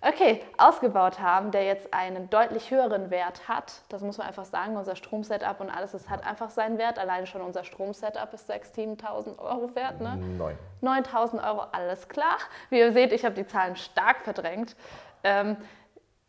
Okay, 0.07 0.41
ausgebaut 0.57 1.19
haben, 1.19 1.49
der 1.49 1.65
jetzt 1.65 1.91
einen 1.91 2.29
deutlich 2.29 2.69
höheren 2.69 3.09
Wert 3.09 3.47
hat. 3.47 3.81
Das 3.89 4.03
muss 4.03 4.19
man 4.19 4.27
einfach 4.27 4.45
sagen. 4.45 4.77
Unser 4.77 4.95
Stromsetup 4.95 5.59
und 5.59 5.71
alles, 5.71 5.95
es 5.95 6.09
hat 6.09 6.25
einfach 6.25 6.51
seinen 6.51 6.77
Wert. 6.77 6.99
Alleine 6.99 7.25
schon 7.25 7.41
unser 7.41 7.63
Stromsetup 7.63 8.31
ist 8.33 8.49
6.000, 8.49 9.01
7.000 9.01 9.39
Euro 9.39 9.73
wert. 9.73 10.01
Ne? 10.01 10.17
9. 10.37 11.03
9.000 11.03 11.47
Euro, 11.47 11.65
alles 11.71 12.07
klar. 12.07 12.37
Wie 12.69 12.77
ihr 12.77 12.93
seht, 12.93 13.13
ich 13.13 13.25
habe 13.25 13.33
die 13.33 13.47
Zahlen 13.47 13.75
stark 13.75 14.21
verdrängt. 14.21 14.75
Ähm, 15.23 15.57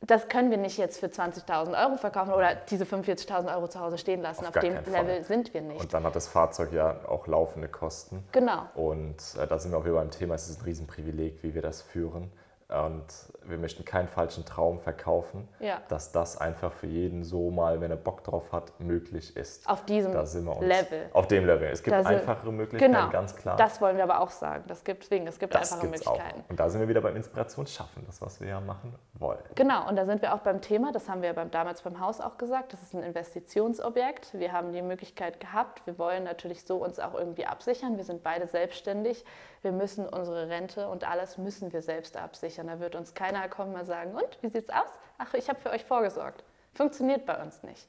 das 0.00 0.28
können 0.28 0.50
wir 0.50 0.58
nicht 0.58 0.78
jetzt 0.78 0.98
für 0.98 1.06
20.000 1.06 1.78
Euro 1.78 1.96
verkaufen 1.96 2.32
oder 2.32 2.54
diese 2.54 2.84
45.000 2.84 3.54
Euro 3.54 3.68
zu 3.68 3.80
Hause 3.80 3.98
stehen 3.98 4.22
lassen. 4.22 4.46
Auf, 4.46 4.56
Auf 4.56 4.62
dem 4.62 4.74
Level 4.86 5.22
sind 5.24 5.52
wir 5.52 5.60
nicht. 5.60 5.80
Und 5.80 5.92
dann 5.92 6.04
hat 6.04 6.16
das 6.16 6.28
Fahrzeug 6.28 6.72
ja 6.72 6.96
auch 7.08 7.26
laufende 7.26 7.68
Kosten. 7.68 8.24
Genau. 8.32 8.62
Und 8.74 9.16
äh, 9.38 9.46
da 9.46 9.58
sind 9.58 9.72
wir 9.72 9.78
auch 9.78 9.84
wieder 9.84 9.94
beim 9.94 10.10
Thema, 10.10 10.34
es 10.34 10.48
ist 10.48 10.60
ein 10.60 10.64
Riesenprivileg, 10.64 11.42
wie 11.42 11.54
wir 11.54 11.62
das 11.62 11.82
führen. 11.82 12.30
Und 12.68 13.06
wir 13.44 13.58
möchten 13.58 13.84
keinen 13.84 14.08
falschen 14.08 14.44
Traum 14.44 14.80
verkaufen, 14.80 15.48
ja. 15.60 15.80
dass 15.88 16.10
das 16.10 16.36
einfach 16.36 16.72
für 16.72 16.88
jeden 16.88 17.22
so 17.22 17.52
mal, 17.52 17.80
wenn 17.80 17.92
er 17.92 17.96
Bock 17.96 18.24
drauf 18.24 18.50
hat, 18.50 18.80
möglich 18.80 19.36
ist. 19.36 19.68
Auf 19.68 19.84
diesem 19.84 20.12
Level. 20.12 21.08
Auf 21.12 21.28
dem 21.28 21.46
Level. 21.46 21.68
Es 21.68 21.80
gibt 21.84 21.94
da 21.94 22.00
einfachere 22.00 22.52
Möglichkeiten, 22.52 22.92
genau, 22.92 23.08
ganz 23.10 23.36
klar. 23.36 23.56
Das 23.56 23.80
wollen 23.80 23.96
wir 23.96 24.02
aber 24.02 24.20
auch 24.20 24.30
sagen. 24.30 24.64
Das 24.66 24.82
gibt, 24.82 25.04
deswegen, 25.04 25.28
es 25.28 25.38
gibt 25.38 25.54
das 25.54 25.72
einfache 25.72 25.86
Möglichkeiten. 25.86 26.40
Auch. 26.40 26.50
Und 26.50 26.58
da 26.58 26.68
sind 26.68 26.80
wir 26.80 26.88
wieder 26.88 27.00
beim 27.00 27.14
Inspirationsschaffen, 27.14 28.04
das, 28.04 28.20
was 28.20 28.40
wir 28.40 28.48
ja 28.48 28.60
machen 28.60 28.92
wollen. 29.14 29.38
Genau, 29.54 29.88
und 29.88 29.94
da 29.94 30.04
sind 30.04 30.20
wir 30.22 30.34
auch 30.34 30.40
beim 30.40 30.60
Thema, 30.60 30.90
das 30.90 31.08
haben 31.08 31.22
wir 31.22 31.32
beim, 31.34 31.52
damals 31.52 31.82
beim 31.82 32.00
Haus 32.00 32.20
auch 32.20 32.36
gesagt, 32.36 32.72
das 32.72 32.82
ist 32.82 32.94
ein 32.94 33.04
Investitionsobjekt. 33.04 34.36
Wir 34.38 34.50
haben 34.50 34.72
die 34.72 34.82
Möglichkeit 34.82 35.38
gehabt, 35.38 35.86
wir 35.86 36.00
wollen 36.00 36.24
natürlich 36.24 36.64
so 36.64 36.78
uns 36.78 36.98
auch 36.98 37.14
irgendwie 37.14 37.46
absichern. 37.46 37.96
Wir 37.96 38.04
sind 38.04 38.24
beide 38.24 38.48
selbstständig 38.48 39.24
wir 39.66 39.72
müssen 39.72 40.08
unsere 40.08 40.48
Rente 40.48 40.88
und 40.88 41.02
alles 41.02 41.38
müssen 41.38 41.72
wir 41.72 41.82
selbst 41.82 42.16
absichern. 42.16 42.68
Da 42.68 42.78
wird 42.78 42.94
uns 42.94 43.14
keiner 43.14 43.48
kommen 43.48 43.74
und 43.74 43.84
sagen, 43.84 44.14
und, 44.14 44.38
wie 44.40 44.48
sieht's 44.48 44.70
aus? 44.70 44.92
Ach, 45.18 45.34
ich 45.34 45.48
habe 45.48 45.58
für 45.58 45.70
euch 45.70 45.84
vorgesorgt. 45.84 46.44
Funktioniert 46.72 47.26
bei 47.26 47.42
uns 47.42 47.64
nicht. 47.64 47.88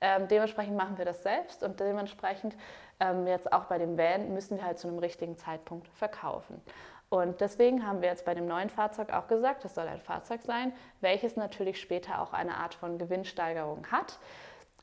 Ähm, 0.00 0.26
dementsprechend 0.26 0.74
machen 0.74 0.96
wir 0.96 1.04
das 1.04 1.22
selbst 1.22 1.62
und 1.62 1.80
dementsprechend 1.80 2.56
ähm, 2.98 3.26
jetzt 3.26 3.52
auch 3.52 3.64
bei 3.64 3.76
dem 3.76 3.98
Van 3.98 4.32
müssen 4.32 4.56
wir 4.56 4.64
halt 4.64 4.78
zu 4.78 4.88
einem 4.88 5.00
richtigen 5.00 5.36
Zeitpunkt 5.36 5.88
verkaufen. 5.88 6.62
Und 7.10 7.42
deswegen 7.42 7.86
haben 7.86 8.00
wir 8.00 8.08
jetzt 8.08 8.24
bei 8.24 8.34
dem 8.34 8.46
neuen 8.46 8.70
Fahrzeug 8.70 9.12
auch 9.12 9.28
gesagt, 9.28 9.66
das 9.66 9.74
soll 9.74 9.86
ein 9.86 10.00
Fahrzeug 10.00 10.40
sein, 10.42 10.72
welches 11.02 11.36
natürlich 11.36 11.78
später 11.78 12.22
auch 12.22 12.32
eine 12.32 12.56
Art 12.56 12.72
von 12.72 12.96
Gewinnsteigerung 12.96 13.86
hat. 13.92 14.18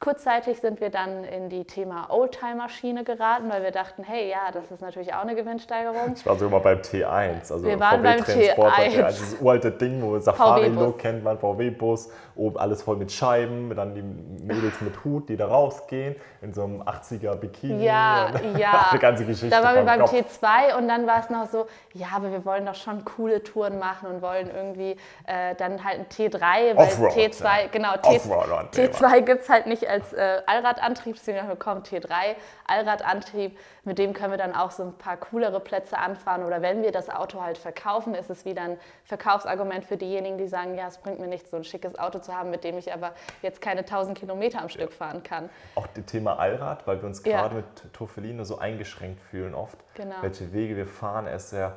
Kurzzeitig 0.02 0.60
sind 0.60 0.82
wir 0.82 0.90
dann 0.90 1.24
in 1.24 1.48
die 1.48 1.64
Thema 1.64 2.10
Oldtimer-Schiene 2.10 3.06
geraten, 3.06 3.50
weil 3.50 3.64
wir 3.64 3.72
dachten, 3.72 4.04
hey, 4.04 4.30
ja, 4.30 4.52
das 4.52 4.70
ist 4.70 4.82
natürlich 4.82 5.14
auch 5.14 5.22
eine 5.22 5.36
Gewinnsteigerung. 5.36 6.14
Ich 6.16 6.26
war 6.26 6.36
sogar 6.36 6.60
mal 6.60 6.76
beim 6.76 6.80
T1, 6.80 7.52
also 7.52 7.64
wir 7.64 7.80
waren 7.80 8.04
beim 8.04 8.20
T1. 8.20 9.08
Dieses 9.08 9.42
uralte 9.42 9.72
Ding, 9.72 10.02
wo 10.02 10.20
Safari-Look 10.20 11.00
kennt 11.00 11.24
man, 11.24 11.40
VW-Bus, 11.40 12.10
oben 12.36 12.58
alles 12.58 12.84
voll 12.84 12.98
mit 12.98 13.10
Scheiben, 13.10 13.74
dann 13.74 13.96
die 13.96 14.02
Mädels 14.02 14.82
mit 14.82 15.02
Hut, 15.06 15.30
die 15.30 15.38
da 15.38 15.48
rausgehen, 15.48 16.18
in 16.42 16.54
so 16.54 16.66
einem 16.66 16.82
80er-Bikini. 16.82 17.82
Ja, 17.86 18.32
ja. 18.58 18.90
Die 18.94 19.00
ganze 19.00 19.26
Geschichte. 19.26 19.50
Da 19.50 19.64
waren 19.64 19.76
wir 19.76 19.84
beim 19.84 20.02
Kopf. 20.02 20.12
T2 20.12 20.78
und 20.78 20.90
dann 20.90 21.08
war 21.08 21.22
es 21.22 21.30
noch 21.30 21.48
so, 21.48 21.68
ja, 21.94 22.08
aber 22.14 22.32
wir 22.32 22.44
wollen 22.44 22.66
doch 22.66 22.76
schon 22.76 23.06
coole 23.06 23.42
Touren 23.44 23.80
machen 23.80 24.10
und 24.10 24.22
wollen 24.22 24.52
irgendwie 24.54 24.98
äh, 25.26 25.56
dann 25.56 25.84
halt 25.86 26.00
ein 26.00 26.06
T3, 26.08 26.76
weil 26.76 26.76
Offroad, 26.76 27.14
T2, 27.14 27.44
ja. 27.44 27.68
genau, 27.72 27.94
T2 27.94 29.22
gibt 29.22 29.44
es 29.44 29.50
halt 29.50 29.68
nicht 29.68 29.85
als 29.88 30.14
äh, 30.14 30.42
Allradantrieb, 30.46 31.16
deswegen 31.16 31.40
haben 31.40 31.48
wir 31.48 31.56
bekommen 31.56 31.84
T3 31.84 32.36
Allradantrieb. 32.68 33.58
Mit 33.84 34.00
dem 34.00 34.14
können 34.14 34.32
wir 34.32 34.38
dann 34.38 34.56
auch 34.56 34.72
so 34.72 34.84
ein 34.84 34.94
paar 34.94 35.18
coolere 35.18 35.60
Plätze 35.60 35.98
anfahren. 35.98 36.44
Oder 36.44 36.62
wenn 36.62 36.82
wir 36.82 36.92
das 36.92 37.10
Auto 37.10 37.42
halt 37.42 37.58
verkaufen, 37.58 38.16
ist 38.16 38.30
es 38.30 38.46
wieder 38.46 38.64
ein 38.64 38.78
Verkaufsargument 39.04 39.86
für 39.86 39.98
diejenigen, 39.98 40.38
die 40.38 40.48
sagen, 40.48 40.76
ja, 40.76 40.88
es 40.88 40.98
bringt 40.98 41.20
mir 41.20 41.28
nichts, 41.28 41.52
so 41.52 41.58
ein 41.58 41.64
schickes 41.64 41.98
Auto 41.98 42.20
zu 42.20 42.34
haben, 42.34 42.50
mit 42.50 42.64
dem 42.64 42.78
ich 42.78 42.94
aber 42.94 43.14
jetzt 43.42 43.62
keine 43.62 43.82
1000 43.82 44.18
Kilometer 44.18 44.62
am 44.62 44.70
Stück 44.70 44.92
fahren 44.92 45.24
kann. 45.24 45.50
Auch 45.76 45.88
das 45.88 46.06
Thema 46.06 46.40
Allrad, 46.40 46.88
weil 46.88 47.02
wir 47.02 47.08
uns 47.08 47.24
gerade 47.24 47.56
ja. 47.56 47.62
mit 47.62 47.94
Tofelino 47.94 48.44
so 48.44 48.58
eingeschränkt 48.58 49.22
fühlen 49.22 49.54
oft. 49.54 49.78
Genau. 49.96 50.16
Welche 50.22 50.52
Wege 50.54 50.76
wir 50.76 50.88
fahren, 50.88 51.28
er 51.28 51.36
ist 51.36 51.50
sehr 51.52 51.76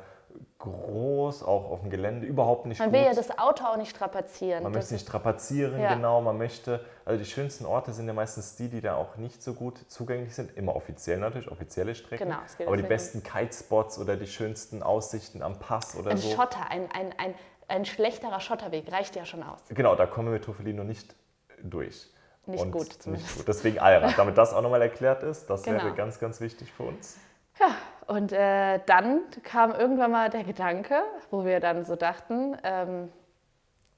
groß, 0.59 1.41
auch 1.43 1.71
auf 1.71 1.81
dem 1.81 1.89
Gelände, 1.89 2.27
überhaupt 2.27 2.65
nicht 2.65 2.79
Man 2.79 2.89
gut. 2.89 2.99
will 2.99 3.05
ja 3.05 3.13
das 3.13 3.37
Auto 3.39 3.63
auch 3.63 3.77
nicht 3.77 3.89
strapazieren. 3.89 4.63
Man 4.63 4.73
möchte 4.73 4.93
nicht 4.93 5.07
strapazieren, 5.07 5.79
ja. 5.79 5.93
genau. 5.93 6.21
Man 6.21 6.37
möchte, 6.37 6.85
also 7.05 7.17
die 7.17 7.29
schönsten 7.29 7.65
Orte 7.65 7.93
sind 7.93 8.07
ja 8.07 8.13
meistens 8.13 8.57
die, 8.57 8.67
die 8.67 8.81
da 8.81 8.95
auch 8.95 9.15
nicht 9.15 9.41
so 9.41 9.53
gut 9.53 9.79
zugänglich 9.87 10.35
sind. 10.35 10.55
Immer 10.57 10.75
offiziell 10.75 11.17
natürlich, 11.17 11.49
offizielle 11.49 11.95
Strecken. 11.95 12.27
Genau, 12.27 12.39
es 12.45 12.57
geht 12.57 12.67
aber 12.67 12.75
die 12.75 12.83
besten 12.83 13.23
Kitespots 13.23 13.99
oder 13.99 14.17
die 14.17 14.27
schönsten 14.27 14.83
Aussichten 14.83 15.41
am 15.41 15.59
Pass 15.59 15.95
oder 15.95 16.11
ein 16.11 16.17
so. 16.17 16.29
Ein 16.29 16.35
Schotter, 16.35 16.69
ein, 16.69 16.91
ein, 16.91 17.13
ein, 17.17 17.33
ein 17.69 17.85
schlechterer 17.85 18.41
Schotterweg 18.41 18.91
reicht 18.91 19.15
ja 19.15 19.25
schon 19.25 19.43
aus. 19.43 19.59
Genau, 19.69 19.95
da 19.95 20.07
kommen 20.07 20.27
wir 20.27 20.33
mit 20.33 20.43
Tofelino 20.43 20.83
nicht 20.83 21.15
durch. 21.63 22.09
Nicht 22.47 22.61
Und 22.61 22.71
gut 22.71 22.91
zumindest. 23.01 23.27
Nicht 23.29 23.37
gut. 23.37 23.47
Deswegen 23.47 23.79
Allrad, 23.79 24.17
damit 24.17 24.37
das 24.37 24.53
auch 24.53 24.61
nochmal 24.61 24.81
erklärt 24.81 25.23
ist. 25.23 25.49
Das 25.49 25.63
genau. 25.63 25.77
wäre 25.77 25.93
ganz, 25.93 26.19
ganz 26.19 26.41
wichtig 26.41 26.73
für 26.73 26.83
uns. 26.83 27.17
Ja, 27.59 27.75
und 28.09 28.31
äh, 28.31 28.79
dann 28.87 29.21
kam 29.43 29.71
irgendwann 29.71 30.09
mal 30.09 30.31
der 30.31 30.43
Gedanke, 30.43 31.03
wo 31.29 31.45
wir 31.45 31.59
dann 31.59 31.85
so 31.85 31.95
dachten, 31.95 32.57
ähm, 32.63 33.11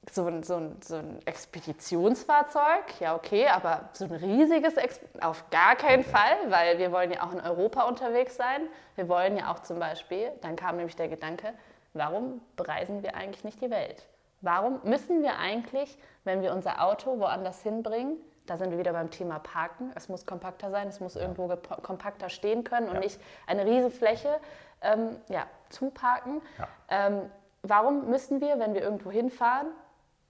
so, 0.09 0.25
ein, 0.25 0.43
so, 0.43 0.57
ein, 0.57 0.81
so 0.81 0.97
ein 0.97 1.25
Expeditionsfahrzeug, 1.25 2.99
ja 2.99 3.15
okay, 3.15 3.47
aber 3.47 3.89
so 3.93 4.03
ein 4.03 4.11
riesiges, 4.11 4.75
Ex 4.75 4.99
auf 5.21 5.49
gar 5.49 5.77
keinen 5.77 6.03
Fall, 6.03 6.35
weil 6.49 6.77
wir 6.77 6.91
wollen 6.91 7.11
ja 7.11 7.23
auch 7.23 7.31
in 7.31 7.39
Europa 7.39 7.83
unterwegs 7.83 8.35
sein. 8.35 8.67
Wir 8.95 9.07
wollen 9.07 9.37
ja 9.37 9.49
auch 9.49 9.59
zum 9.59 9.79
Beispiel, 9.79 10.29
dann 10.41 10.57
kam 10.57 10.75
nämlich 10.75 10.97
der 10.97 11.07
Gedanke, 11.07 11.53
warum 11.93 12.41
bereisen 12.57 13.03
wir 13.03 13.15
eigentlich 13.15 13.45
nicht 13.45 13.61
die 13.61 13.71
Welt? 13.71 14.09
Warum 14.41 14.81
müssen 14.83 15.23
wir 15.23 15.37
eigentlich, 15.37 15.97
wenn 16.25 16.41
wir 16.41 16.51
unser 16.51 16.83
Auto 16.83 17.17
woanders 17.17 17.61
hinbringen, 17.61 18.17
da 18.45 18.57
sind 18.57 18.71
wir 18.71 18.77
wieder 18.77 18.93
beim 18.93 19.11
Thema 19.11 19.39
Parken. 19.39 19.91
Es 19.95 20.09
muss 20.09 20.25
kompakter 20.25 20.71
sein, 20.71 20.87
es 20.87 20.99
muss 20.99 21.15
ja. 21.15 21.21
irgendwo 21.21 21.47
kompakter 21.81 22.29
stehen 22.29 22.63
können 22.63 22.87
und 22.87 22.95
ja. 22.95 22.99
nicht 22.99 23.19
eine 23.47 23.65
riesige 23.65 23.91
Fläche 23.91 24.39
ähm, 24.81 25.17
ja, 25.29 25.47
zuparken. 25.69 26.41
Ja. 26.57 26.67
Ähm, 26.89 27.31
warum 27.61 28.09
müssen 28.09 28.41
wir, 28.41 28.59
wenn 28.59 28.73
wir 28.73 28.81
irgendwo 28.81 29.11
hinfahren, 29.11 29.67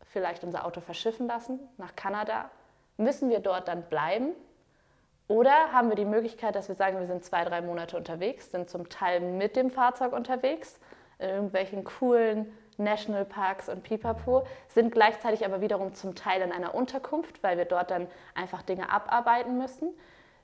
vielleicht 0.05 0.43
unser 0.43 0.65
Auto 0.65 0.81
verschiffen 0.81 1.27
lassen 1.27 1.59
nach 1.77 1.95
Kanada? 1.95 2.49
Müssen 2.97 3.29
wir 3.29 3.39
dort 3.39 3.67
dann 3.67 3.83
bleiben? 3.83 4.33
Oder 5.27 5.71
haben 5.71 5.87
wir 5.87 5.95
die 5.95 6.05
Möglichkeit, 6.05 6.55
dass 6.55 6.67
wir 6.67 6.75
sagen, 6.75 6.99
wir 6.99 7.07
sind 7.07 7.23
zwei, 7.23 7.45
drei 7.45 7.61
Monate 7.61 7.95
unterwegs, 7.95 8.51
sind 8.51 8.69
zum 8.69 8.89
Teil 8.89 9.21
mit 9.21 9.55
dem 9.55 9.69
Fahrzeug 9.69 10.11
unterwegs, 10.11 10.77
in 11.19 11.29
irgendwelchen 11.29 11.85
coolen 11.85 12.51
Nationalparks 12.77 13.69
und 13.69 13.83
Pipapo, 13.83 14.45
sind 14.67 14.91
gleichzeitig 14.91 15.45
aber 15.45 15.61
wiederum 15.61 15.93
zum 15.93 16.15
Teil 16.15 16.41
in 16.41 16.51
einer 16.51 16.73
Unterkunft, 16.75 17.43
weil 17.43 17.57
wir 17.57 17.65
dort 17.65 17.91
dann 17.91 18.07
einfach 18.35 18.61
Dinge 18.61 18.89
abarbeiten 18.91 19.57
müssen, 19.57 19.89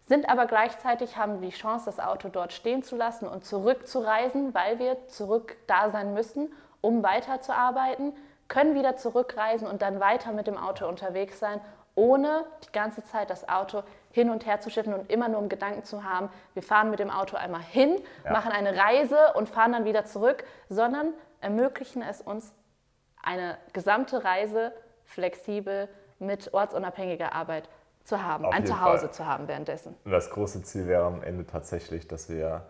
sind 0.06 0.30
aber 0.30 0.46
gleichzeitig, 0.46 1.18
haben 1.18 1.42
die 1.42 1.50
Chance, 1.50 1.86
das 1.86 2.00
Auto 2.00 2.30
dort 2.30 2.54
stehen 2.54 2.82
zu 2.84 2.96
lassen 2.96 3.28
und 3.28 3.44
zurückzureisen, 3.46 4.54
weil 4.54 4.80
wir 4.80 5.08
zurück 5.08 5.58
da 5.68 5.90
sein 5.90 6.14
müssen, 6.14 6.52
um 6.82 7.04
weiterzuarbeiten, 7.04 8.14
können 8.48 8.76
wieder 8.76 8.96
zurückreisen 8.96 9.68
und 9.68 9.82
dann 9.82 10.00
weiter 10.00 10.32
mit 10.32 10.48
dem 10.48 10.58
Auto 10.58 10.88
unterwegs 10.88 11.40
sein, 11.40 11.60
ohne 11.96 12.46
die 12.66 12.72
ganze 12.72 13.04
Zeit 13.04 13.30
das 13.30 13.50
Auto 13.50 13.82
hin 14.12 14.30
und 14.30 14.46
her 14.46 14.60
zu 14.62 14.70
schiffen 14.70 14.94
und 14.94 15.12
immer 15.12 15.28
nur 15.28 15.42
im 15.42 15.50
Gedanken 15.50 15.84
zu 15.84 16.04
haben, 16.04 16.30
wir 16.54 16.64
fahren 16.64 16.90
mit 16.90 17.00
dem 17.00 17.10
Auto 17.10 17.36
einmal 17.36 17.62
hin, 17.62 18.00
Ja. 18.24 18.32
machen 18.32 18.52
eine 18.52 18.78
Reise 18.78 19.18
und 19.34 19.50
fahren 19.50 19.74
dann 19.74 19.84
wieder 19.86 20.06
zurück, 20.06 20.46
sondern 20.70 21.14
ermöglichen 21.42 22.02
es 22.02 22.22
uns, 22.22 22.54
eine 23.24 23.58
gesamte 23.74 24.24
Reise 24.24 24.72
flexibel 25.04 25.90
mit 26.20 26.54
ortsunabhängiger 26.54 27.34
Arbeit 27.34 27.70
zu 28.04 28.24
haben, 28.24 28.46
Auf 28.46 28.54
ein 28.54 28.66
Zuhause 28.66 29.02
Fall. 29.06 29.12
zu 29.12 29.26
haben 29.26 29.48
währenddessen. 29.48 29.96
Und 30.06 30.12
das 30.12 30.30
große 30.30 30.64
Ziel 30.64 30.88
wäre 30.88 31.04
am 31.06 31.22
Ende 31.24 31.46
tatsächlich, 31.46 32.08
dass 32.08 32.30
wir 32.30 32.66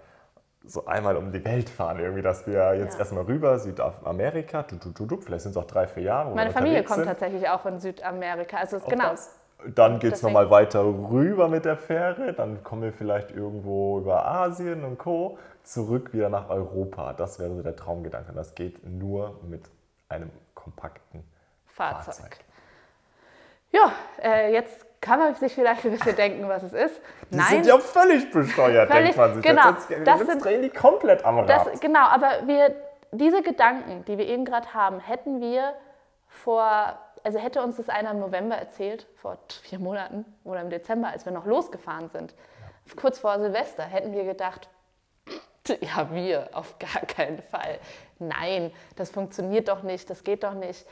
so 0.65 0.86
einmal 0.86 1.15
um 1.15 1.32
die 1.32 1.45
Welt 1.45 1.70
fahren. 1.70 1.99
Irgendwie, 1.99 2.22
dass 2.24 2.45
wir 2.47 2.74
jetzt 2.76 2.93
Ja. 2.95 2.99
erstmal 2.99 3.24
rüber, 3.26 3.57
Südamerika, 3.59 4.63
du, 4.63 4.76
du, 4.78 5.05
du, 5.05 5.18
vielleicht 5.22 5.43
sind 5.43 5.51
es 5.51 5.57
auch 5.57 5.65
drei, 5.65 5.88
vier 5.88 6.03
Jahre. 6.03 6.34
Meine 6.34 6.51
Familie 6.51 6.84
kommt 6.84 6.97
sind. 6.99 7.05
tatsächlich 7.07 7.47
auch 7.47 7.65
in 7.68 7.80
Südamerika. 7.80 8.57
Also 8.57 8.78
es- 8.78 8.84
Auch 8.84 8.89
genau. 8.89 9.09
das. 9.09 9.37
Dann 9.66 9.99
geht 9.99 10.14
es 10.14 10.22
nochmal 10.22 10.49
weiter 10.51 10.84
rüber 10.84 11.47
mit 11.47 11.66
der 11.66 11.78
Fähre, 11.78 12.32
dann 12.34 12.64
kommen 12.64 12.84
wir 12.84 12.93
vielleicht 12.93 13.32
irgendwo 13.32 13.97
über 13.99 14.26
Asien 14.26 14.84
und 14.84 14.97
Co. 14.99 15.39
zurück 15.64 16.14
wieder 16.14 16.30
nach 16.30 16.49
Europa. 16.49 17.14
Das 17.14 17.39
wäre 17.39 17.53
so 17.55 17.62
der 17.64 17.76
Traumgedanke. 17.76 18.32
Das 18.34 18.53
geht 18.55 18.86
nur 18.88 19.39
mit 19.49 19.64
einem 20.10 20.30
kompakten 20.53 21.24
Fahrzeug. 21.66 22.05
Fahrzeug. 22.16 22.38
Ja, 23.72 23.91
äh, 24.24 24.53
jetzt 24.53 24.86
kann 25.01 25.20
man 25.20 25.36
sich 25.36 25.53
vielleicht 25.53 25.84
ein 25.86 25.91
bisschen 25.91 26.16
denken, 26.16 26.47
was 26.47 26.64
es 26.64 26.74
ist. 26.74 27.01
Die 27.32 27.36
Nein, 27.36 27.45
sind 27.47 27.66
ja 27.66 27.78
völlig 27.80 28.32
besteuert, 28.32 28.89
Völlig- 28.89 29.03
denkt 29.16 29.18
man 29.18 29.34
sich. 29.36 29.43
genau. 29.43 29.70
Jetzt, 29.72 29.89
jetzt, 29.89 30.08
Das 30.08 30.20
jetzt 30.20 30.30
sind- 30.30 30.43
drehen 30.45 30.62
die 30.62 30.70
komplett 30.70 31.26
am 31.26 31.39
Rad. 31.39 31.49
das, 31.49 31.80
genau, 31.80 32.05
aber 32.08 32.47
wir, 32.47 32.74
diese 33.12 33.41
Gedanken, 33.41 34.05
die 34.05 34.18
wir 34.18 34.26
eben 34.28 34.45
gerade 34.45 34.74
haben, 34.74 34.99
hätten 34.99 35.41
wir 35.41 35.74
vor, 36.28 36.97
also 37.24 37.39
hätte 37.39 37.61
uns 37.61 37.78
das 37.78 37.89
einer 37.89 38.11
im 38.11 38.20
November 38.20 38.55
erzählt, 38.55 39.07
vor 39.15 39.38
vier 39.63 39.80
Monaten 39.80 40.26
oder 40.43 40.61
im 40.61 40.70
Dezember, 40.70 41.09
als 41.09 41.26
wir 41.26 41.32
noch 41.32 41.45
losgefahren 41.45 42.09
sind, 42.09 42.34
kurz 42.95 43.20
vor 43.20 43.39
Silvester, 43.39 43.84
hätten 43.84 44.13
wir 44.13 44.24
gedacht, 44.24 44.70
ja, 45.82 46.13
wir, 46.13 46.49
auf 46.53 46.78
gar 46.80 47.01
keinen 47.01 47.41
Fall. 47.41 47.80
Nein, 48.20 48.72
das 48.95 49.09
funktioniert 49.09 49.68
doch 49.68 49.84
nicht, 49.84 50.09
das 50.09 50.24
geht 50.24 50.43
doch 50.43 50.53
nicht. 50.53 50.86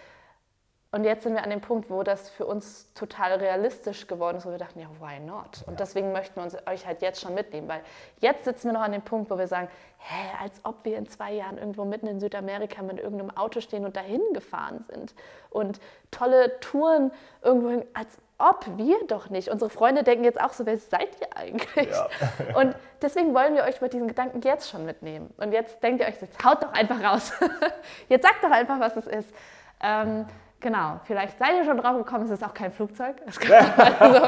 Und 0.96 1.04
jetzt 1.04 1.24
sind 1.24 1.34
wir 1.34 1.44
an 1.44 1.50
dem 1.50 1.60
Punkt, 1.60 1.90
wo 1.90 2.04
das 2.04 2.30
für 2.30 2.46
uns 2.46 2.90
total 2.94 3.34
realistisch 3.34 4.08
geworden 4.08 4.38
ist, 4.38 4.46
wo 4.46 4.52
wir 4.52 4.58
dachten, 4.58 4.80
ja, 4.80 4.88
why 5.02 5.20
not? 5.20 5.62
Und 5.68 5.82
deswegen 5.82 6.14
möchten 6.14 6.38
wir 6.38 6.44
uns, 6.44 6.56
euch 6.68 6.88
halt 6.88 7.02
jetzt 7.02 7.20
schon 7.20 7.34
mitnehmen, 7.34 7.68
weil 7.68 7.82
jetzt 8.22 8.46
sitzen 8.46 8.70
wir 8.70 8.72
noch 8.72 8.82
an 8.82 8.94
dem 8.94 9.02
Punkt, 9.02 9.30
wo 9.30 9.38
wir 9.38 9.50
sagen, 9.50 9.68
hä, 9.98 10.30
als 10.42 10.62
ob 10.64 10.86
wir 10.86 10.98
in 10.98 11.06
zwei 11.06 11.34
Jahren 11.34 11.58
irgendwo 11.58 11.84
mitten 11.84 12.08
in 12.08 12.22
Südamerika 12.22 12.82
mit 12.82 12.98
irgendeinem 12.98 13.36
Auto 13.36 13.60
stehen 13.60 13.84
und 13.84 13.98
dahin 13.98 14.22
gefahren 14.32 14.86
sind. 14.88 15.14
Und 15.50 15.82
tolle 16.12 16.62
Touren 16.62 17.12
irgendwo 17.42 17.72
hin, 17.72 17.84
als 17.94 18.18
ob 18.38 18.66
wir 18.78 18.96
doch 19.08 19.30
nicht. 19.30 19.50
Unsere 19.50 19.70
Freunde 19.70 20.04
denken 20.04 20.24
jetzt 20.24 20.40
auch 20.40 20.54
so, 20.54 20.66
wer 20.66 20.78
seid 20.78 21.10
ihr 21.20 21.36
eigentlich? 21.36 21.90
Ja. 21.90 22.08
Und 22.56 22.74
deswegen 23.02 23.34
wollen 23.34 23.56
wir 23.56 23.64
euch 23.64 23.82
mit 23.82 23.92
diesen 23.92 24.08
Gedanken 24.08 24.40
jetzt 24.44 24.70
schon 24.70 24.86
mitnehmen. 24.86 25.34
Und 25.36 25.52
jetzt 25.52 25.84
denkt 25.84 26.00
ihr 26.00 26.08
euch, 26.08 26.22
jetzt 26.22 26.42
haut 26.46 26.64
doch 26.64 26.72
einfach 26.72 27.04
raus. 27.04 27.34
Jetzt 28.10 28.24
sagt 28.24 28.44
doch 28.44 28.52
einfach, 28.52 28.80
was 28.80 28.96
es 28.96 29.08
ist. 29.08 29.34
Ähm, 29.82 30.26
genau, 30.66 31.00
vielleicht 31.04 31.38
seid 31.38 31.52
ihr 31.58 31.64
schon 31.64 31.78
drauf 31.78 31.96
gekommen, 31.98 32.26
es 32.26 32.32
ist 32.32 32.44
auch 32.44 32.54
kein 32.54 32.72
Flugzeug. 32.72 33.16
Es 33.28 33.40
kann 33.40 33.66
also, 34.00 34.20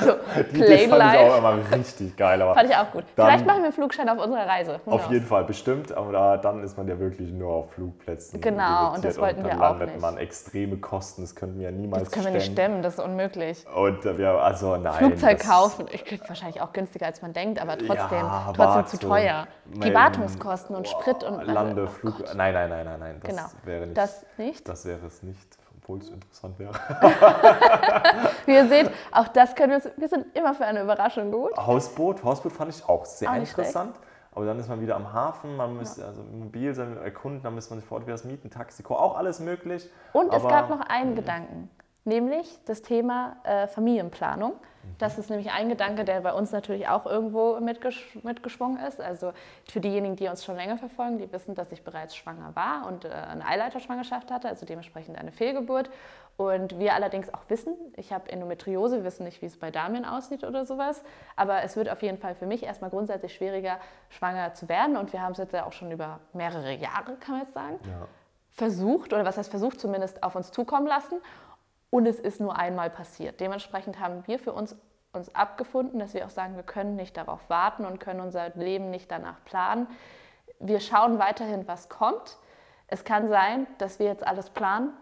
so 0.00 0.12
Die 0.52 0.62
plain 0.62 0.88
fand 0.90 1.14
ich 1.14 1.20
auch 1.20 1.38
immer 1.38 1.58
richtig 1.72 2.16
geil. 2.16 2.40
Aber 2.40 2.54
Fand 2.54 2.70
ich 2.70 2.76
auch 2.76 2.90
gut. 2.92 3.04
Vielleicht 3.16 3.44
machen 3.44 3.58
wir 3.58 3.64
einen 3.64 3.72
Flugschein 3.72 4.08
auf 4.08 4.18
unserer 4.18 4.46
Reise. 4.46 4.80
Who 4.84 4.92
Auf 4.92 5.00
knows? 5.02 5.12
jeden 5.12 5.26
Fall, 5.26 5.44
bestimmt, 5.44 5.92
aber 5.92 6.12
da, 6.12 6.36
dann 6.36 6.62
ist 6.62 6.76
man 6.78 6.86
ja 6.86 6.98
wirklich 6.98 7.32
nur 7.32 7.52
auf 7.52 7.72
Flugplätzen. 7.72 8.40
Genau, 8.40 8.94
und 8.94 9.04
das 9.04 9.18
wollten 9.18 9.42
dann 9.42 9.50
wir 9.50 9.56
auch 9.58 9.70
landet 9.70 9.88
nicht. 9.90 10.00
man 10.00 10.16
extreme 10.18 10.76
Kosten, 10.76 11.22
das 11.22 11.34
können 11.34 11.58
wir 11.58 11.64
ja 11.64 11.70
niemals 11.72 12.04
Das 12.04 12.12
können 12.12 12.26
wir 12.26 12.32
nicht 12.32 12.52
stemmen, 12.52 12.82
das 12.82 12.94
ist 12.98 13.04
unmöglich. 13.04 13.64
Und 13.74 14.06
äh, 14.06 14.16
wir, 14.18 14.30
also 14.30 14.76
nein. 14.76 14.94
Flugzeug 14.94 15.40
kaufen, 15.40 15.86
ich 15.90 16.04
kriege 16.04 16.22
wahrscheinlich 16.28 16.60
auch 16.62 16.72
günstiger 16.72 17.06
als 17.06 17.20
man 17.22 17.32
denkt, 17.32 17.60
aber 17.60 17.76
trotzdem, 17.76 18.18
Ja, 18.18 18.44
trotzdem 18.46 18.64
Wartung, 18.64 18.86
zu 18.86 18.98
teuer. 18.98 19.46
Die 19.66 19.92
Wartungskosten 19.94 20.76
und 20.76 20.86
Sprit 20.86 21.24
und 21.24 21.42
Lande, 21.44 21.84
oh 21.84 21.86
Flug. 21.88 22.20
Nein, 22.34 22.54
nein, 22.54 22.68
nein, 22.70 22.84
nein, 22.84 23.00
nein. 23.00 23.20
Das 23.22 23.30
Genau. 23.30 23.48
wäre 23.64 23.86
nicht. 23.86 23.96
Das 23.98 24.24
nicht. 24.36 24.68
das 24.68 24.84
wäre 24.84 25.06
es 25.06 25.22
nicht, 25.22 25.56
obwohl 25.82 25.98
es 25.98 26.08
interessant 26.10 26.58
wäre. 26.58 26.72
Wie 28.46 28.54
ihr 28.54 28.68
seht, 28.68 28.90
auch 29.10 29.28
das 29.28 29.54
können 29.54 29.72
wir 29.82 29.92
wir 29.96 30.08
sind 30.08 30.36
immer 30.36 30.54
für 30.54 30.64
eine 30.64 30.82
Überraschung 30.82 31.32
gut. 31.32 31.56
Hausboot, 31.56 32.22
Hausboot 32.22 32.52
fand 32.52 32.74
ich 32.74 32.88
auch 32.88 33.04
sehr 33.04 33.30
Auch 33.30 33.34
interessant. 33.34 33.96
Aber 34.34 34.46
dann 34.46 34.58
ist 34.58 34.68
man 34.68 34.80
wieder 34.80 34.96
am 34.96 35.12
Hafen, 35.12 35.56
man 35.56 35.76
müsste 35.76 36.06
also 36.06 36.22
mobil 36.22 36.72
sein, 36.74 36.96
erkunden, 36.96 37.42
dann 37.42 37.54
müsste 37.54 37.72
man 37.74 37.80
sich 37.80 37.88
vor 37.88 37.98
Ort 37.98 38.06
wieder 38.06 38.14
das 38.14 38.24
mieten, 38.24 38.48
Taxi, 38.48 38.82
auch 38.88 39.16
alles 39.16 39.40
möglich. 39.40 39.90
Und 40.14 40.28
es 40.28 40.36
Aber- 40.36 40.48
gab 40.48 40.70
noch 40.70 40.80
einen 40.80 41.14
Gedanken, 41.14 41.68
nämlich 42.04 42.58
das 42.64 42.80
Thema 42.80 43.36
äh, 43.44 43.66
Familienplanung. 43.66 44.54
Das 44.98 45.18
ist 45.18 45.30
nämlich 45.30 45.50
ein 45.52 45.68
Gedanke, 45.68 46.04
der 46.04 46.20
bei 46.20 46.32
uns 46.32 46.52
natürlich 46.52 46.88
auch 46.88 47.06
irgendwo 47.06 47.58
mitgesch 47.60 48.18
mitgeschwungen 48.22 48.78
ist. 48.84 49.00
Also 49.00 49.32
für 49.68 49.80
diejenigen, 49.80 50.16
die 50.16 50.28
uns 50.28 50.44
schon 50.44 50.56
länger 50.56 50.78
verfolgen, 50.78 51.18
die 51.18 51.32
wissen, 51.32 51.54
dass 51.54 51.72
ich 51.72 51.82
bereits 51.82 52.14
schwanger 52.16 52.54
war 52.54 52.86
und 52.86 53.04
äh, 53.04 53.08
eine 53.08 53.44
Eileiterschwangerschaft 53.46 54.30
hatte, 54.30 54.48
also 54.48 54.66
dementsprechend 54.66 55.18
eine 55.18 55.32
Fehlgeburt. 55.32 55.90
Und 56.36 56.78
wir 56.78 56.94
allerdings 56.94 57.32
auch 57.32 57.42
wissen, 57.48 57.76
ich 57.96 58.12
habe 58.12 58.30
Endometriose, 58.30 58.96
wir 58.98 59.04
wissen 59.04 59.24
nicht, 59.24 59.42
wie 59.42 59.46
es 59.46 59.58
bei 59.58 59.70
Damien 59.70 60.04
aussieht 60.04 60.44
oder 60.44 60.64
sowas, 60.64 61.04
aber 61.36 61.62
es 61.62 61.76
wird 61.76 61.90
auf 61.90 62.02
jeden 62.02 62.16
Fall 62.18 62.34
für 62.34 62.46
mich 62.46 62.62
erstmal 62.62 62.90
grundsätzlich 62.90 63.34
schwieriger, 63.34 63.78
schwanger 64.08 64.54
zu 64.54 64.68
werden. 64.68 64.96
Und 64.96 65.12
wir 65.12 65.20
haben 65.20 65.32
es 65.32 65.38
jetzt 65.38 65.52
ja 65.52 65.66
auch 65.66 65.72
schon 65.72 65.90
über 65.92 66.20
mehrere 66.32 66.72
Jahre, 66.74 67.16
kann 67.20 67.36
man 67.36 67.40
jetzt 67.42 67.54
sagen 67.54 67.78
Ja. 67.84 68.08
versucht, 68.50 69.12
oder 69.12 69.24
was 69.24 69.36
heißt 69.36 69.50
versucht, 69.50 69.78
zumindest 69.78 70.22
auf 70.22 70.34
uns 70.34 70.50
zukommen 70.52 70.86
lassen. 70.86 71.20
Und 71.92 72.06
es 72.06 72.18
ist 72.18 72.40
nur 72.40 72.56
einmal 72.56 72.88
passiert. 72.88 73.38
Dementsprechend 73.38 74.00
haben 74.00 74.26
wir 74.26 74.38
für 74.38 74.54
uns, 74.54 74.74
uns 75.12 75.34
abgefunden, 75.34 75.98
dass 75.98 76.14
wir 76.14 76.24
auch 76.24 76.30
sagen, 76.30 76.56
wir 76.56 76.62
können 76.62 76.96
nicht 76.96 77.18
darauf 77.18 77.50
warten 77.50 77.84
und 77.84 78.00
können 78.00 78.20
unser 78.20 78.48
Leben 78.54 78.88
nicht 78.88 79.10
danach 79.10 79.44
planen. 79.44 79.86
Wir 80.58 80.80
schauen 80.80 81.18
weiterhin, 81.18 81.68
was 81.68 81.90
kommt. 81.90 82.38
Es 82.86 83.04
kann 83.04 83.28
sein, 83.28 83.66
dass 83.76 83.98
wir 83.98 84.06
jetzt 84.06 84.26
alles 84.26 84.48
planen, 84.48 84.94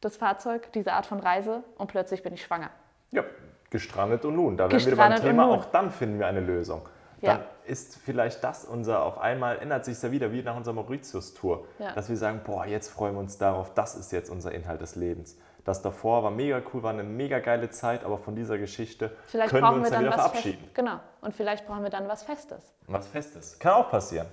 das 0.00 0.16
Fahrzeug, 0.16 0.72
diese 0.72 0.94
Art 0.94 1.04
von 1.04 1.20
Reise, 1.20 1.62
und 1.76 1.88
plötzlich 1.88 2.22
bin 2.22 2.32
ich 2.32 2.42
schwanger. 2.42 2.70
Ja, 3.10 3.22
gestrandet 3.68 4.24
und 4.24 4.34
nun. 4.36 4.56
Da 4.56 4.72
wären 4.72 4.86
wir 4.86 4.96
beim 4.96 5.16
Thema, 5.16 5.46
auch 5.46 5.66
dann 5.66 5.90
finden 5.90 6.18
wir 6.18 6.26
eine 6.26 6.40
Lösung. 6.40 6.88
Ja. 7.20 7.34
Dann 7.34 7.44
ist 7.66 7.98
vielleicht 7.98 8.42
das 8.42 8.64
unser, 8.64 9.04
auf 9.04 9.18
einmal 9.18 9.58
ändert 9.58 9.84
sich 9.84 10.00
ja 10.02 10.10
wieder, 10.10 10.32
wie 10.32 10.42
nach 10.42 10.56
unserer 10.56 10.72
Mauritius-Tour, 10.72 11.66
Ja. 11.78 11.92
dass 11.92 12.08
wir 12.08 12.16
sagen, 12.16 12.40
boah, 12.44 12.64
jetzt 12.64 12.88
freuen 12.88 13.12
wir 13.12 13.20
uns 13.20 13.36
darauf, 13.36 13.74
das 13.74 13.94
ist 13.94 14.10
jetzt 14.10 14.30
unser 14.30 14.52
Inhalt 14.52 14.80
des 14.80 14.96
Lebens. 14.96 15.36
Das 15.64 15.82
davor 15.82 16.22
war 16.22 16.30
mega 16.30 16.60
cool, 16.72 16.82
war 16.82 16.90
eine 16.92 17.02
mega 17.02 17.38
geile 17.38 17.70
Zeit, 17.70 18.04
aber 18.04 18.18
von 18.18 18.34
dieser 18.34 18.58
Geschichte 18.58 19.12
Vielleicht 19.26 19.50
können 19.50 19.62
wir 19.62 19.72
uns 19.72 19.84
wir 19.84 19.90
dann 19.90 19.92
dann 19.92 20.02
wieder 20.04 20.10
was 20.16 20.26
verabschieden. 20.30 20.58
Festes. 20.58 20.74
Genau. 20.74 21.00
Und 21.20 21.34
vielleicht 21.34 21.66
brauchen 21.66 21.82
wir 21.82 21.90
dann 21.90 22.08
was 22.08 22.22
Festes. 22.22 22.72
Was 22.86 23.08
Festes. 23.08 23.58
Kann 23.58 23.72
auch 23.74 23.90
passieren. 23.90 24.26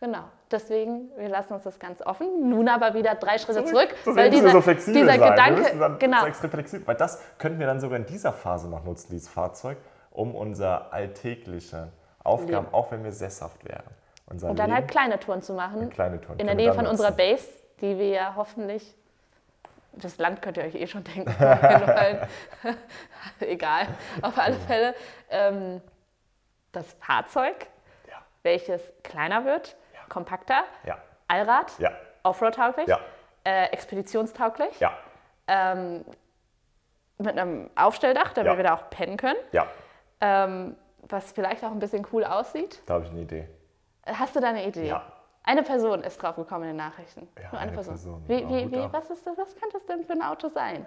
Genau. 0.00 0.24
Deswegen, 0.50 1.10
wir 1.16 1.28
lassen 1.28 1.52
uns 1.52 1.64
das 1.64 1.78
ganz 1.78 2.00
offen. 2.02 2.48
Nun 2.48 2.68
aber 2.68 2.94
wieder 2.94 3.14
drei 3.14 3.36
Schritte 3.38 3.64
Zurück. 3.64 3.94
zurück. 4.02 4.16
Weil 4.16 4.32
wir 4.32 4.50
so 4.50 4.60
flexibel 4.60 5.02
dieser 5.02 5.18
sein. 5.18 5.30
Gedanke, 5.30 5.78
dann 5.78 5.98
genau, 5.98 6.20
so 6.20 6.26
extrem 6.26 6.50
flexibel, 6.50 6.86
weil 6.86 6.96
das 6.96 7.20
könnten 7.38 7.58
wir 7.58 7.66
dann 7.66 7.80
sogar 7.80 7.98
in 7.98 8.06
dieser 8.06 8.32
Phase 8.32 8.68
noch 8.68 8.82
nutzen, 8.84 9.08
dieses 9.10 9.28
Fahrzeug, 9.28 9.76
um 10.10 10.34
unser 10.34 10.92
alltägliche 10.92 11.92
Aufgaben, 12.24 12.64
Leben. 12.64 12.74
auch 12.74 12.90
wenn 12.90 13.04
wir 13.04 13.12
sesshaft 13.12 13.64
wären. 13.68 13.84
Und 14.26 14.42
dann 14.42 14.56
Leben, 14.56 14.72
halt 14.74 14.88
kleine 14.88 15.20
Touren 15.20 15.42
zu 15.42 15.52
machen. 15.52 15.90
kleine 15.90 16.20
Touren 16.20 16.38
In 16.38 16.46
der 16.46 16.54
Nähe 16.54 16.72
von 16.72 16.86
unserer 16.86 17.10
nutzen. 17.10 17.16
Base, 17.18 17.48
die 17.80 17.98
wir 17.98 18.08
ja 18.08 18.34
hoffentlich. 18.36 18.96
Das 19.92 20.18
Land 20.18 20.40
könnt 20.42 20.56
ihr 20.56 20.64
euch 20.64 20.74
eh 20.74 20.86
schon 20.86 21.04
denken. 21.04 21.30
Egal. 23.40 23.88
Auf 24.22 24.38
alle 24.38 24.56
Fälle. 24.56 24.94
Ähm, 25.30 25.80
das 26.72 26.92
Fahrzeug, 27.00 27.66
Ja, 28.08 28.22
welches 28.42 28.80
kleiner 29.02 29.44
wird, 29.44 29.76
Ja. 29.92 30.00
kompakter, 30.08 30.62
ja, 30.84 30.98
Allrad, 31.26 31.72
ja, 31.78 31.90
Offroad-tauglich, 32.22 32.88
äh, 33.44 33.64
expeditionstauglich, 33.72 34.78
ähm, 35.48 36.04
mit 37.18 37.36
einem 37.38 37.68
Aufstelldach, 37.74 38.32
damit 38.32 38.56
wir 38.56 38.64
da 38.64 38.74
auch 38.74 38.88
pennen 38.90 39.16
können. 39.16 39.38
Ähm, 40.20 40.76
was 41.02 41.32
vielleicht 41.32 41.64
auch 41.64 41.70
ein 41.72 41.78
bisschen 41.80 42.06
cool 42.12 42.24
aussieht. 42.24 42.82
Da 42.86 42.94
habe 42.94 43.04
ich 43.04 43.10
eine 43.10 43.20
Idee. 43.22 43.48
Hast 44.06 44.36
du 44.36 44.40
da 44.40 44.48
eine 44.50 44.64
Idee? 44.66 44.86
Ja. 44.88 45.02
Eine 45.44 45.62
Person 45.62 46.02
ist 46.04 46.22
drauf 46.22 46.36
gekommen 46.36 46.62
in 46.64 46.68
den 46.70 46.76
Nachrichten. 46.76 47.26
Ja, 47.36 47.42
Nur 47.50 47.52
eine, 47.52 47.60
eine 47.60 47.72
Person. 47.72 47.94
Person. 47.94 48.24
Wie, 48.26 48.40
Ja, 48.42 48.48
wie, 48.48 48.72
wie, 48.72 48.92
was, 48.92 49.10
ist 49.10 49.26
das, 49.26 49.38
was 49.38 49.54
könnte 49.56 49.78
das 49.78 49.86
denn 49.86 50.04
für 50.04 50.12
ein 50.12 50.22
Auto 50.22 50.48
sein? 50.48 50.86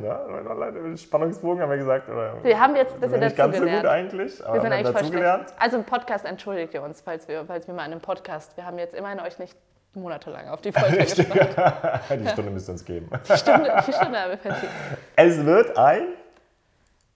Ja, 0.00 0.24
leider 0.54 0.96
Spannungsbogen 0.96 1.60
haben 1.62 1.68
wir 1.70 1.76
gesagt. 1.76 2.08
Oder 2.08 2.42
Wir 2.42 2.58
haben 2.58 2.74
jetzt 2.74 2.94
ein 2.94 3.00
sind 3.00 3.10
bisschen 3.10 3.20
nicht 3.20 3.36
ganz 3.36 3.56
so 3.58 3.64
gut 3.64 3.84
eigentlich, 3.84 4.42
aber 4.44 4.54
Wir 4.54 4.60
sind 4.62 4.70
haben 4.72 4.78
eigentlich 4.78 4.94
dazugelernt. 4.96 5.42
schlecht. 5.50 5.62
Also 5.62 5.76
im 5.76 5.84
Podcast 5.84 6.24
entschuldigt 6.24 6.72
ihr 6.72 6.82
uns, 6.82 7.02
falls 7.02 7.28
wir, 7.28 7.44
falls 7.44 7.66
wir 7.66 7.74
mal 7.74 7.84
in 7.84 7.92
einem 7.92 8.00
Podcast, 8.00 8.56
wir 8.56 8.64
haben 8.64 8.78
jetzt 8.78 8.94
immerhin 8.94 9.20
euch 9.20 9.38
nicht 9.38 9.54
monatelang 9.92 10.48
auf 10.48 10.62
die 10.62 10.72
Folge 10.72 10.96
gespannt. 10.96 11.54
Die 12.18 12.28
Stunde 12.28 12.50
müsst 12.50 12.68
ihr 12.68 12.72
uns 12.72 12.84
geben. 12.84 13.10
Die 13.28 13.36
Stunde, 13.36 13.72
die 13.86 13.92
Stunde 13.92 14.18
haben 14.20 14.30
wir 14.30 14.38
verdient. 14.38 14.72
Es 15.16 15.44
wird 15.44 15.76
ein, 15.78 16.02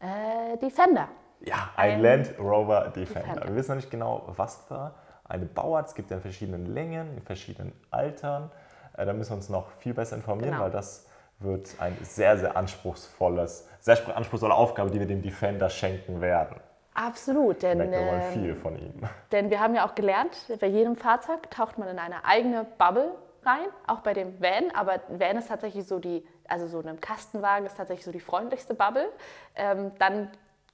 Äh, 0.00 0.56
Defender. 0.58 1.08
ja, 1.40 1.70
ein, 1.74 1.92
Ein 1.94 2.02
Land 2.02 2.34
Rover 2.38 2.92
Defender. 2.94 3.20
Defender. 3.22 3.48
Wir 3.48 3.56
wissen 3.56 3.70
noch 3.72 3.76
nicht 3.76 3.90
genau, 3.90 4.24
was 4.36 4.66
da 4.68 4.94
eine 5.28 5.44
Bauart. 5.46 5.88
Es 5.88 5.94
gibt 5.94 6.10
ja 6.10 6.16
in 6.16 6.22
verschiedenen 6.22 6.66
Längen, 6.66 7.16
in 7.16 7.22
verschiedenen 7.22 7.72
Altern. 7.90 8.50
Äh, 8.96 9.06
Da 9.06 9.12
müssen 9.12 9.30
wir 9.32 9.36
uns 9.36 9.48
noch 9.48 9.70
viel 9.78 9.94
besser 9.94 10.16
informieren, 10.16 10.52
Genau. 10.52 10.64
weil 10.64 10.70
das 10.70 11.06
wird 11.40 11.76
eine 11.78 11.96
sehr, 12.02 12.36
sehr 12.38 12.56
anspruchsvolles, 12.56 13.68
sehr 13.80 14.16
anspruchsvolle 14.16 14.54
Aufgabe, 14.54 14.90
die 14.90 14.98
wir 14.98 15.06
dem 15.06 15.22
Defender 15.22 15.70
schenken 15.70 16.20
werden. 16.20 16.56
Absolut, 16.94 17.62
denn, 17.62 17.78
Merken 17.78 17.92
wir 17.92 18.00
mal 18.12 18.20
ähm, 18.22 18.32
viel 18.42 18.54
von 18.56 18.76
ihm. 18.76 19.02
denn 19.32 19.50
wir 19.50 19.60
haben 19.60 19.74
ja 19.76 19.86
auch 19.86 19.94
gelernt, 19.94 20.36
bei 20.60 20.66
jedem 20.66 20.96
Fahrzeug 20.96 21.48
taucht 21.50 21.78
man 21.78 21.86
in 21.88 21.98
eine 22.00 22.24
eigene 22.24 22.66
Bubble 22.76 23.12
rein, 23.44 23.68
auch 23.86 24.00
bei 24.00 24.14
dem 24.14 24.40
Van, 24.42 24.72
aber 24.74 24.98
Van 25.08 25.36
ist 25.36 25.46
tatsächlich 25.46 25.86
so 25.86 26.00
die, 26.00 26.26
also 26.48 26.66
so 26.66 26.80
einem 26.80 27.00
Kastenwagen 27.00 27.66
ist 27.66 27.76
tatsächlich 27.76 28.04
so 28.04 28.10
die 28.10 28.18
freundlichste 28.20 28.74
Bubble. 28.74 29.06
Ähm, 29.54 29.92
dann 30.00 30.28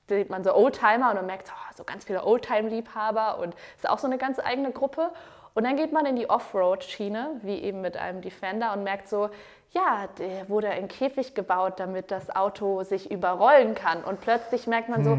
sieht 0.09 0.31
man 0.31 0.45
so 0.45 0.55
Oldtimer 0.55 1.11
und 1.11 1.17
man 1.17 1.27
merkt 1.27 1.51
oh, 1.51 1.75
so 1.77 1.85
ganz 1.85 2.05
viele 2.05 2.25
Oldtime-Liebhaber 2.25 3.39
und 3.39 3.55
ist 3.77 3.89
auch 3.89 3.99
so 3.99 4.07
eine 4.07 4.19
ganz 4.19 4.39
eigene 4.39 4.71
Gruppe. 4.71 5.11
Und 5.55 5.65
dann 5.65 5.77
geht 5.77 5.93
man 5.93 6.05
in 6.05 6.17
die 6.17 6.29
Offroad-Schiene, 6.29 7.41
wie 7.43 7.61
eben 7.61 7.81
mit 7.81 7.97
einem 7.97 8.21
Defender, 8.21 8.73
und 8.73 8.83
merkt 8.83 9.09
so, 9.09 9.31
ja, 9.71 10.09
der 10.19 10.49
wurde 10.49 10.69
in 10.69 10.89
Käfig 10.89 11.35
gebaut, 11.35 11.75
damit 11.79 12.11
das 12.11 12.35
Auto 12.35 12.83
sich 12.83 13.11
überrollen 13.11 13.75
kann. 13.75 14.03
Und 14.03 14.21
plötzlich 14.21 14.67
merkt 14.67 14.89
man 14.89 15.05
so, 15.05 15.19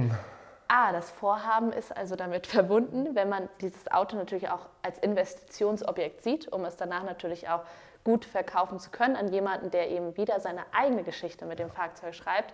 ah, 0.67 0.91
das 0.91 1.09
Vorhaben 1.09 1.71
ist 1.71 1.95
also 1.95 2.15
damit 2.15 2.47
verbunden, 2.47 3.15
wenn 3.15 3.29
man 3.29 3.49
dieses 3.61 3.91
Auto 3.91 4.17
natürlich 4.17 4.49
auch 4.49 4.67
als 4.81 4.97
Investitionsobjekt 4.99 6.23
sieht, 6.23 6.51
um 6.51 6.65
es 6.65 6.75
danach 6.75 7.03
natürlich 7.03 7.49
auch 7.49 7.61
gut 8.03 8.25
verkaufen 8.25 8.79
zu 8.79 8.91
können 8.91 9.15
an 9.15 9.29
jemanden, 9.29 9.71
der 9.71 9.89
eben 9.89 10.15
wieder 10.15 10.39
seine 10.39 10.61
eigene 10.71 11.03
Geschichte 11.03 11.45
mit 11.45 11.59
dem 11.59 11.71
Fahrzeug 11.71 12.13
schreibt. 12.13 12.53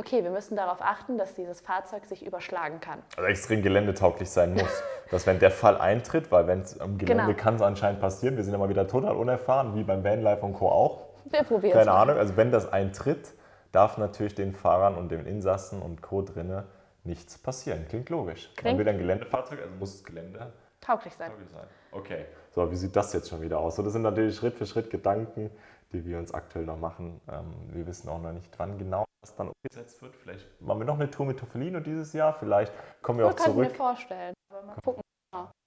Okay, 0.00 0.22
wir 0.22 0.30
müssen 0.30 0.54
darauf 0.56 0.80
achten, 0.80 1.18
dass 1.18 1.34
dieses 1.34 1.60
Fahrzeug 1.60 2.04
sich 2.04 2.24
überschlagen 2.24 2.80
kann. 2.80 3.02
Also 3.16 3.28
extrem 3.28 3.62
geländetauglich 3.62 4.30
sein 4.30 4.54
muss. 4.54 4.82
dass 5.10 5.26
wenn 5.26 5.38
der 5.40 5.50
Fall 5.50 5.76
eintritt, 5.78 6.30
weil 6.30 6.46
wenn 6.46 6.60
es 6.60 6.78
am 6.80 6.98
Gelände 6.98 7.24
Genau. 7.24 7.36
kann 7.36 7.54
es 7.56 7.62
anscheinend 7.62 8.00
passieren, 8.00 8.36
wir 8.36 8.44
sind 8.44 8.54
immer 8.54 8.68
wieder 8.68 8.86
total 8.86 9.16
unerfahren, 9.16 9.74
wie 9.74 9.82
beim 9.82 10.04
Vanlife 10.04 10.42
und 10.44 10.52
Co. 10.54 10.68
auch. 10.68 11.06
Wir 11.24 11.42
probieren 11.42 11.78
es 11.78 11.84
Keine. 11.86 11.96
Ahnung, 11.98 12.16
also 12.16 12.36
wenn 12.36 12.52
das 12.52 12.70
eintritt, 12.72 13.34
darf 13.72 13.98
natürlich 13.98 14.34
den 14.34 14.52
Fahrern 14.52 14.94
und 14.96 15.10
den 15.10 15.26
Insassen 15.26 15.82
und 15.82 16.00
Co. 16.00 16.22
drinne 16.22 16.64
nichts 17.04 17.36
passieren. 17.38 17.86
Klingt 17.88 18.08
logisch. 18.10 18.50
Klingt- 18.56 18.78
will 18.78 18.88
ein 18.88 18.98
Geländefahrzeug, 18.98 19.60
also 19.62 19.74
muss 19.78 19.92
das 19.94 20.04
Gelände 20.04 20.52
Tauglich 20.80 21.14
sein. 21.14 21.30
tauglich 21.30 21.50
sein. 21.50 21.64
Okay, 21.90 22.26
so 22.52 22.70
wie 22.70 22.76
sieht 22.76 22.94
das 22.94 23.12
jetzt 23.14 23.28
schon 23.30 23.40
wieder 23.40 23.58
aus? 23.58 23.74
So, 23.76 23.82
das 23.82 23.94
sind 23.94 24.02
natürlich 24.02 24.36
Schritt 24.36 24.54
für 24.56 24.66
Schritt 24.66 24.90
Gedanken, 24.90 25.50
die 25.92 26.04
wir 26.04 26.18
uns 26.18 26.32
aktuell 26.32 26.66
noch 26.66 26.78
machen. 26.78 27.20
Ähm, 27.32 27.54
wir 27.74 27.86
wissen 27.86 28.08
auch 28.10 28.20
noch 28.20 28.32
nicht, 28.32 28.52
wann 28.58 28.78
genau 28.78 29.04
das 29.20 29.34
dann 29.34 29.50
umgesetzt 29.50 30.00
wird. 30.02 30.14
Vielleicht 30.16 30.60
machen 30.60 30.80
wir 30.80 30.86
noch 30.86 30.94
eine 30.94 31.10
Tour 31.10 31.26
mit 31.26 31.38
Toffelino 31.38 31.80
dieses 31.80 32.12
Jahr, 32.12 32.32
vielleicht 32.34 32.72
kommen 33.02 33.18
wir 33.18 33.26
auch 33.26 33.32
Das 33.32 33.42
kann 33.44 33.52
ich 33.52 33.56
mir 33.58 33.64
zurück. 33.64 33.76
vorstellen. 33.76 34.34
Aber 34.50 34.62
mal 34.62 34.76
gucken. 34.84 35.02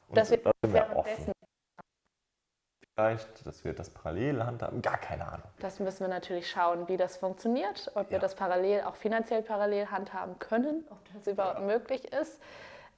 Und 0.08 0.18
dass 0.18 0.30
wir 0.32 0.38
da 0.38 0.52
sind 0.64 0.74
wir 0.74 0.96
offen. 0.96 1.32
Vielleicht, 2.96 3.46
dass 3.48 3.64
wir 3.64 3.74
das 3.74 3.90
parallel 3.90 4.44
handhaben, 4.44 4.82
gar 4.82 4.98
keine 4.98 5.26
Ahnung. 5.28 5.48
Das 5.60 5.80
müssen 5.80 6.02
wir 6.02 6.08
natürlich 6.10 6.50
schauen, 6.50 6.88
wie 6.90 6.98
das 6.98 7.18
funktioniert, 7.18 7.90
ob 7.96 8.10
wir 8.10 8.18
Ja. 8.18 8.20
das 8.20 8.36
parallel, 8.36 8.82
auch 8.82 8.96
finanziell 8.96 9.42
parallel 9.42 9.88
handhaben 9.90 10.38
können, 10.40 10.86
ob 10.90 11.00
das 11.14 11.26
überhaupt 11.28 11.62
möglich 11.62 12.12
ist. 12.12 12.42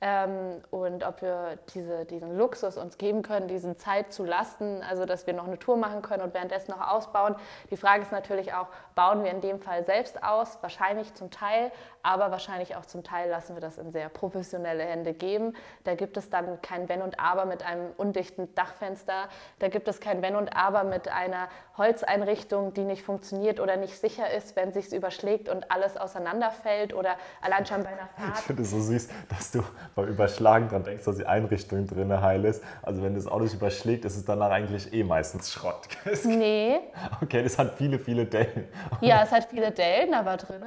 Ähm, 0.06 0.62
und 0.70 1.06
ob 1.06 1.22
wir 1.22 1.58
diese, 1.74 2.04
diesen 2.04 2.38
Luxus 2.38 2.76
uns 2.76 2.98
geben 2.98 3.22
können, 3.22 3.48
diesen 3.48 3.78
Zeit 3.78 4.12
zu 4.12 4.26
lassen, 4.26 4.84
also 4.84 5.06
dass 5.06 5.28
wir 5.28 5.34
noch 5.34 5.48
eine 5.48 5.58
Tour 5.58 5.78
machen 5.78 6.02
können 6.02 6.22
und 6.24 6.34
währenddessen 6.34 6.72
noch 6.72 6.86
ausbauen. 6.86 7.38
Die 7.72 7.78
Frage 7.78 8.02
ist 8.02 8.12
natürlich 8.12 8.54
auch, 8.54 8.68
bauen 8.96 9.24
wir 9.24 9.32
in 9.32 9.40
dem 9.40 9.62
Fall 9.62 9.86
selbst 9.86 10.22
aus? 10.22 10.58
Wahrscheinlich 10.60 11.14
zum 11.14 11.32
Teil, 11.32 11.72
aber 12.02 12.32
wahrscheinlich 12.32 12.76
auch 12.76 12.86
zum 12.86 13.06
Teil 13.06 13.30
lassen 13.30 13.56
wir 13.56 13.62
das 13.62 13.78
in 13.78 13.94
sehr 13.94 14.10
professionelle 14.10 14.84
Hände 14.84 15.14
geben. 15.14 15.54
Da 15.86 15.96
gibt 15.96 16.18
es 16.18 16.30
dann 16.30 16.62
kein 16.62 16.90
Wenn 16.90 17.02
und 17.02 17.22
Aber 17.22 17.46
mit 17.46 17.64
einem 17.66 17.90
undichten 17.96 18.54
Dachfenster. 18.56 19.30
Da 19.60 19.70
gibt 19.70 19.88
es 19.88 20.02
kein 20.02 20.22
Wenn 20.22 20.36
und 20.36 20.54
Aber 20.54 20.84
mit 20.84 21.08
einer 21.08 21.48
Holzeinrichtung, 21.78 22.74
die 22.74 22.84
nicht 22.84 23.04
funktioniert 23.04 23.62
oder 23.62 23.78
nicht 23.78 23.98
sicher 23.98 24.30
ist, 24.32 24.58
wenn 24.58 24.74
sich's 24.74 24.92
überschlägt 24.92 25.48
und 25.48 25.72
alles 25.72 25.96
auseinanderfällt 25.96 26.94
oder 26.94 27.16
allein 27.42 27.66
schon 27.66 27.84
bei 27.84 27.90
einer 27.90 28.10
Ich 28.18 28.24
Fahrt. 28.24 28.38
finde 28.40 28.64
es 28.64 28.72
so 28.72 28.82
süß, 28.82 29.08
dass 29.30 29.52
du 29.52 29.64
beim 29.96 30.08
Überschlagen 30.08 30.70
dran 30.70 30.84
denkst, 30.84 31.06
dass 31.06 31.18
die 31.18 31.26
Einrichtung 31.26 31.88
drin 31.88 32.22
heil 32.22 32.46
ist. 32.46 32.64
Also 32.82 33.04
wenn 33.04 33.16
das 33.16 33.28
Auto 33.28 33.46
sich 33.46 33.56
überschlägt, 33.56 34.06
ist 34.06 34.16
es 34.16 34.26
danach 34.26 34.50
eigentlich 34.52 34.94
eh 34.94 35.04
meistens 35.04 35.52
Schrott. 35.52 35.88
Nee, 36.26 36.80
Okay, 37.22 37.44
das 37.44 37.58
hat 37.58 37.74
viele, 37.78 38.00
viele 38.00 38.26
Dellen. 38.26 38.68
ja, 39.02 39.24
es 39.24 39.32
hat 39.32 39.48
viele 39.50 39.72
Dellen 39.72 40.14
aber 40.14 40.38
drin. 40.38 40.64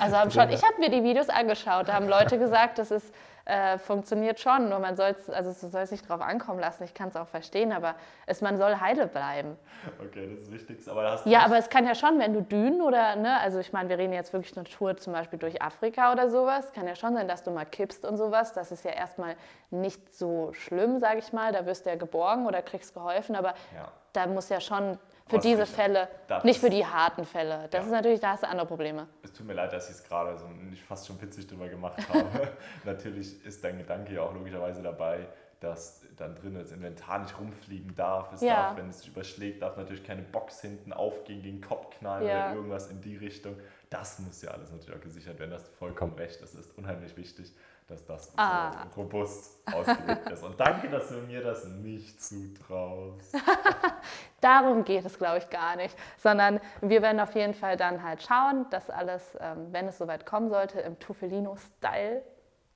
Also 0.00 0.16
haben 0.16 0.30
schon, 0.30 0.48
ich 0.50 0.62
habe 0.62 0.78
mir 0.78 0.90
die 0.90 1.02
Videos 1.02 1.28
angeschaut, 1.28 1.88
da 1.88 1.94
haben 1.94 2.08
Leute 2.08 2.38
gesagt, 2.38 2.78
das 2.78 2.90
ist, 2.90 3.12
äh, 3.50 3.78
funktioniert 3.78 4.38
schon, 4.38 4.68
nur 4.68 4.78
man 4.78 4.96
soll 4.96 5.08
es 5.10 5.28
also 5.28 5.50
es 5.50 5.60
soll 5.60 5.82
es 5.82 5.90
nicht 5.90 6.08
drauf 6.08 6.20
ankommen 6.20 6.60
lassen. 6.60 6.84
Ich 6.84 6.94
kann 6.94 7.08
es 7.08 7.16
auch 7.16 7.26
verstehen, 7.26 7.72
aber 7.72 7.96
es, 8.26 8.40
man 8.40 8.56
soll 8.56 8.76
heile 8.78 9.06
bleiben. 9.08 9.56
Okay, 10.00 10.26
das 10.28 10.32
ist 10.38 10.46
das 10.46 10.52
Wichtigste. 10.52 10.90
Aber 10.92 11.02
da 11.02 11.10
hast 11.12 11.26
du 11.26 11.30
Ja, 11.30 11.40
aber 11.44 11.58
es 11.58 11.68
kann 11.68 11.84
ja 11.86 11.94
schon, 11.94 12.18
wenn 12.20 12.32
du 12.32 12.42
Dünen 12.42 12.80
oder, 12.80 13.16
ne, 13.16 13.40
also 13.40 13.58
ich 13.58 13.72
meine, 13.72 13.88
wir 13.88 13.98
reden 13.98 14.12
jetzt 14.12 14.32
wirklich 14.32 14.56
eine 14.56 14.64
Tour 14.64 14.96
zum 14.96 15.12
Beispiel 15.12 15.38
durch 15.38 15.60
Afrika 15.60 16.12
oder 16.12 16.30
sowas, 16.30 16.72
kann 16.72 16.86
ja 16.86 16.94
schon 16.94 17.14
sein, 17.14 17.26
dass 17.28 17.42
du 17.42 17.50
mal 17.50 17.66
kippst 17.66 18.04
und 18.04 18.16
sowas. 18.16 18.52
Das 18.52 18.70
ist 18.70 18.84
ja 18.84 18.92
erstmal 18.92 19.34
nicht 19.70 20.14
so 20.14 20.52
schlimm, 20.52 20.98
sage 21.00 21.18
ich 21.18 21.32
mal. 21.32 21.52
Da 21.52 21.66
wirst 21.66 21.86
du 21.86 21.90
ja 21.90 21.96
geborgen 21.96 22.46
oder 22.46 22.62
kriegst 22.62 22.94
geholfen, 22.94 23.34
aber 23.36 23.54
Ja. 23.74 23.88
da 24.12 24.26
muss 24.26 24.48
ja 24.48 24.60
schon 24.60 24.98
für 25.30 25.36
Was 25.36 25.42
diese. 25.42 25.66
Fälle, 25.66 26.08
nicht 26.42 26.60
für 26.60 26.70
die 26.70 26.84
harten 26.84 27.24
Fälle. 27.24 27.68
Das 27.70 27.80
Ja. 27.80 27.86
ist 27.86 27.90
natürlich, 27.92 28.20
da 28.20 28.30
hast 28.32 28.42
du 28.42 28.48
andere 28.48 28.66
Probleme. 28.66 29.06
Es 29.22 29.32
tut 29.32 29.46
mir 29.46 29.54
leid, 29.54 29.72
dass 29.72 29.88
ich 29.88 29.96
es 29.96 30.04
gerade 30.04 30.36
so 30.38 30.46
nicht 30.48 30.82
fast 30.82 31.06
schon 31.06 31.20
witzig 31.22 31.46
drüber 31.46 31.68
gemacht 31.68 31.98
habe. 32.08 32.48
Natürlich 32.84 33.44
ist 33.44 33.62
dein 33.64 33.78
Gedanke 33.78 34.12
ja 34.14 34.22
auch 34.22 34.34
logischerweise 34.34 34.82
dabei, 34.82 35.26
dass 35.60 36.02
dann 36.16 36.34
drin 36.36 36.54
das 36.54 36.72
Inventar 36.72 37.18
nicht 37.20 37.38
rumfliegen 37.38 37.94
darf. 37.94 38.32
Es 38.32 38.40
Ja. 38.40 38.54
darf, 38.68 38.76
wenn 38.78 38.88
es 38.88 39.00
sich 39.00 39.08
überschlägt, 39.08 39.62
darf 39.62 39.76
natürlich 39.76 40.02
keine 40.04 40.22
Box 40.22 40.60
hinten 40.62 40.92
aufgehen, 40.92 41.42
gegen 41.42 41.60
den 41.60 41.66
Kopf 41.68 41.90
knallen 41.98 42.26
Ja. 42.26 42.46
oder 42.46 42.54
irgendwas 42.56 42.90
in 42.90 43.00
die 43.00 43.16
Richtung. 43.16 43.56
Das 43.90 44.18
muss 44.20 44.40
ja 44.42 44.50
alles 44.52 44.70
natürlich 44.72 44.96
auch 44.96 45.02
gesichert 45.02 45.38
werden. 45.38 45.50
Das 45.50 45.62
hast 45.64 45.74
vollkommen 45.74 46.14
recht. 46.14 46.40
Das 46.42 46.54
ist 46.54 46.76
unheimlich 46.78 47.16
wichtig, 47.16 47.52
dass 47.90 48.04
das 48.06 48.32
Ah. 48.36 48.86
so 48.94 49.02
robust 49.02 49.60
ausgelegt 49.72 50.30
ist. 50.30 50.42
Und 50.42 50.58
danke, 50.60 50.88
dass 50.88 51.08
du 51.08 51.16
mir 51.16 51.42
das 51.42 51.64
nicht 51.66 52.22
zutraust. 52.22 53.34
Darum 54.40 54.84
geht 54.84 55.04
es, 55.04 55.18
glaube 55.18 55.38
ich, 55.38 55.50
gar 55.50 55.76
nicht, 55.76 55.96
sondern 56.16 56.60
wir 56.80 57.02
werden 57.02 57.20
auf 57.20 57.34
jeden 57.34 57.54
Fall 57.54 57.76
dann 57.76 58.02
halt 58.02 58.22
schauen, 58.22 58.66
dass 58.70 58.88
alles, 58.90 59.36
ähm, 59.40 59.68
wenn 59.72 59.88
es 59.88 59.98
soweit 59.98 60.24
kommen 60.24 60.48
sollte, 60.48 60.80
im 60.80 60.98
Tuffelino-Style 60.98 62.22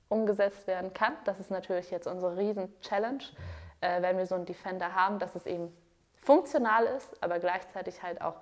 umgesetzt 0.09 0.67
werden 0.67 0.93
kann. 0.93 1.13
Das 1.25 1.39
ist 1.39 1.49
natürlich 1.49 1.89
jetzt 1.89 2.07
unsere 2.07 2.37
Riesen-Challenge, 2.37 3.23
äh, 3.81 4.01
wenn 4.01 4.17
wir 4.17 4.25
so 4.27 4.35
einen 4.35 4.45
Defender 4.45 4.93
haben, 4.93 5.17
dass 5.19 5.35
es 5.35 5.45
eben 5.45 5.75
funktional 6.21 6.85
ist, 6.85 7.21
aber 7.23 7.39
gleichzeitig 7.39 8.03
halt 8.03 8.21
auch 8.21 8.35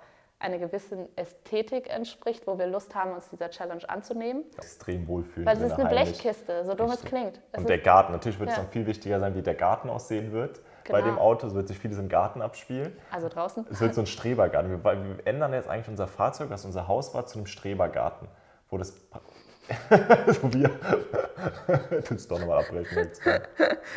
einer 0.44 0.58
gewissen 0.58 1.08
Ästhetik 1.16 1.88
entspricht, 1.90 2.46
wo 2.46 2.58
wir 2.58 2.66
Lust 2.66 2.94
haben, 2.94 3.12
uns 3.12 3.28
dieser 3.30 3.50
Challenge 3.50 3.82
anzunehmen. 3.88 4.44
Extrem 4.56 5.08
wohlfühlen. 5.08 5.46
Weil 5.46 5.56
es 5.56 5.62
ist 5.62 5.78
eine. 5.78 5.88
Blechkiste, 5.88 6.64
so 6.64 6.74
dumm 6.74 6.90
es 6.90 7.02
klingt. 7.02 7.40
Es 7.52 7.58
Und 7.60 7.68
der 7.68 7.78
Garten, 7.78 8.12
natürlich 8.12 8.38
wird 8.38 8.50
es 8.50 8.56
Ja. 8.56 8.62
dann 8.62 8.70
viel 8.70 8.86
wichtiger 8.86 9.18
sein, 9.20 9.34
wie 9.34 9.42
der 9.42 9.54
Garten 9.54 9.88
aussehen 9.88 10.32
wird. 10.32 10.60
Bei 10.90 11.00
Genau. 11.00 11.14
dem 11.14 11.18
Auto 11.18 11.46
Es 11.46 11.54
wird 11.54 11.66
sich 11.68 11.78
vieles 11.78 11.98
im 11.98 12.08
Garten 12.10 12.42
abspielen. 12.42 12.94
also 13.10 13.28
draußen. 13.28 13.66
Es 13.70 13.80
wird 13.80 13.94
so 13.94 14.02
ein 14.02 14.06
Strebergarten. 14.06 14.70
Wir, 14.70 14.84
wir 14.84 15.26
ändern 15.26 15.54
jetzt 15.54 15.68
eigentlich 15.68 15.88
unser 15.88 16.06
Fahrzeug, 16.06 16.50
was 16.50 16.64
unser 16.66 16.86
Haus 16.88 17.14
war, 17.14 17.24
zu 17.26 17.38
einem 17.38 17.46
Strebergarten. 17.46 18.28
Wo 18.68 18.76
das. 18.76 18.94
so 20.26 20.52
wir. 20.52 20.70
Es 21.90 22.28
doch 22.28 22.38
nochmal 22.38 22.64
abbrechen. 22.64 22.98
Jetzt. 22.98 23.22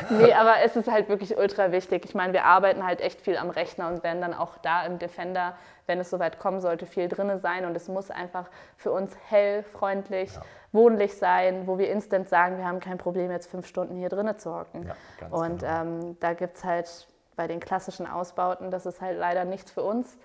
Nee, 0.09 0.33
aber 0.33 0.55
es 0.63 0.75
ist 0.75 0.89
halt 0.89 1.09
wirklich 1.09 1.37
ultra 1.37 1.71
wichtig. 1.71 2.05
Ich 2.05 2.15
meine, 2.15 2.33
wir 2.33 2.45
arbeiten 2.45 2.85
halt 2.85 3.01
echt 3.01 3.21
viel 3.21 3.37
am 3.37 3.49
Rechner 3.49 3.89
und 3.89 4.03
werden 4.03 4.21
dann 4.21 4.33
auch 4.33 4.57
da 4.57 4.85
im 4.85 4.99
Defender, 4.99 5.55
wenn 5.85 5.99
es 5.99 6.09
soweit 6.09 6.39
kommen 6.39 6.61
sollte, 6.61 6.85
viel 6.85 7.07
drinne 7.07 7.39
sein. 7.39 7.65
Und 7.65 7.75
es 7.75 7.87
muss 7.87 8.11
einfach 8.11 8.45
für 8.77 8.91
uns 8.91 9.15
hell, 9.29 9.63
freundlich, 9.63 10.31
wohnlich 10.71 11.17
sein, 11.17 11.67
wo 11.67 11.77
wir 11.77 11.89
instant 11.89 12.29
sagen, 12.29 12.57
wir 12.57 12.65
haben 12.65 12.79
kein 12.79 12.97
Problem, 12.97 13.31
jetzt 13.31 13.49
fünf 13.49 13.67
Stunden 13.67 13.95
hier 13.95 14.09
drinne 14.09 14.37
zu 14.37 14.53
hocken. 14.53 14.87
Ja, 14.87 15.27
und 15.29 15.59
genau. 15.59 15.81
ähm, 15.81 16.17
da 16.19 16.33
gibt 16.33 16.57
es 16.57 16.63
halt 16.63 17.07
bei 17.35 17.47
den 17.47 17.59
klassischen 17.59 18.07
Ausbauten, 18.07 18.71
das 18.71 18.85
ist 18.85 18.99
halt 18.99 19.17
leider 19.17 19.45
nichts 19.45 19.71
für 19.71 19.83
uns. 19.83 20.17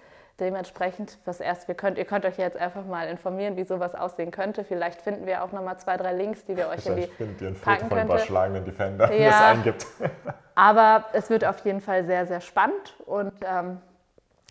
Dementsprechend, 0.43 1.19
was 1.25 1.39
erst, 1.39 1.69
wir 1.69 1.77
könnt, 1.77 1.99
ihr 1.99 2.05
könnt 2.05 2.25
euch 2.27 2.37
jetzt 2.37 2.57
einfach 2.57 2.85
mal 2.85 3.07
informieren, 3.07 3.57
wie 3.57 3.63
sowas 3.63 3.95
aussehen 3.95 4.33
könnte. 4.33 4.65
Vielleicht 4.65 5.01
finden 5.01 5.25
wir 5.25 5.45
auch 5.45 5.53
nochmal 5.53 5.79
zwei, 5.79 5.97
drei 5.97 6.13
Links, 6.13 6.45
die 6.45 6.57
wir 6.57 6.69
euch 6.69 6.85
in 6.85 6.97
die 6.97 7.07
findet 7.07 7.41
ihr 7.41 7.49
ein 7.49 7.55
Foto 7.55 7.71
packen 7.71 7.89
von 7.89 7.99
könnte. 7.99 8.13
überschlagenen 8.15 8.65
Defender, 8.65 9.07
der 9.07 9.17
Ja. 9.17 9.29
es 9.29 9.57
eingibt. 9.59 9.87
Aber 10.57 11.05
es 11.13 11.31
wird 11.31 11.45
auf 11.45 11.65
jeden 11.65 11.81
Fall 11.81 12.05
sehr, 12.05 12.27
sehr 12.27 12.41
spannend 12.41 12.97
und 13.07 13.33
ähm, 13.49 13.79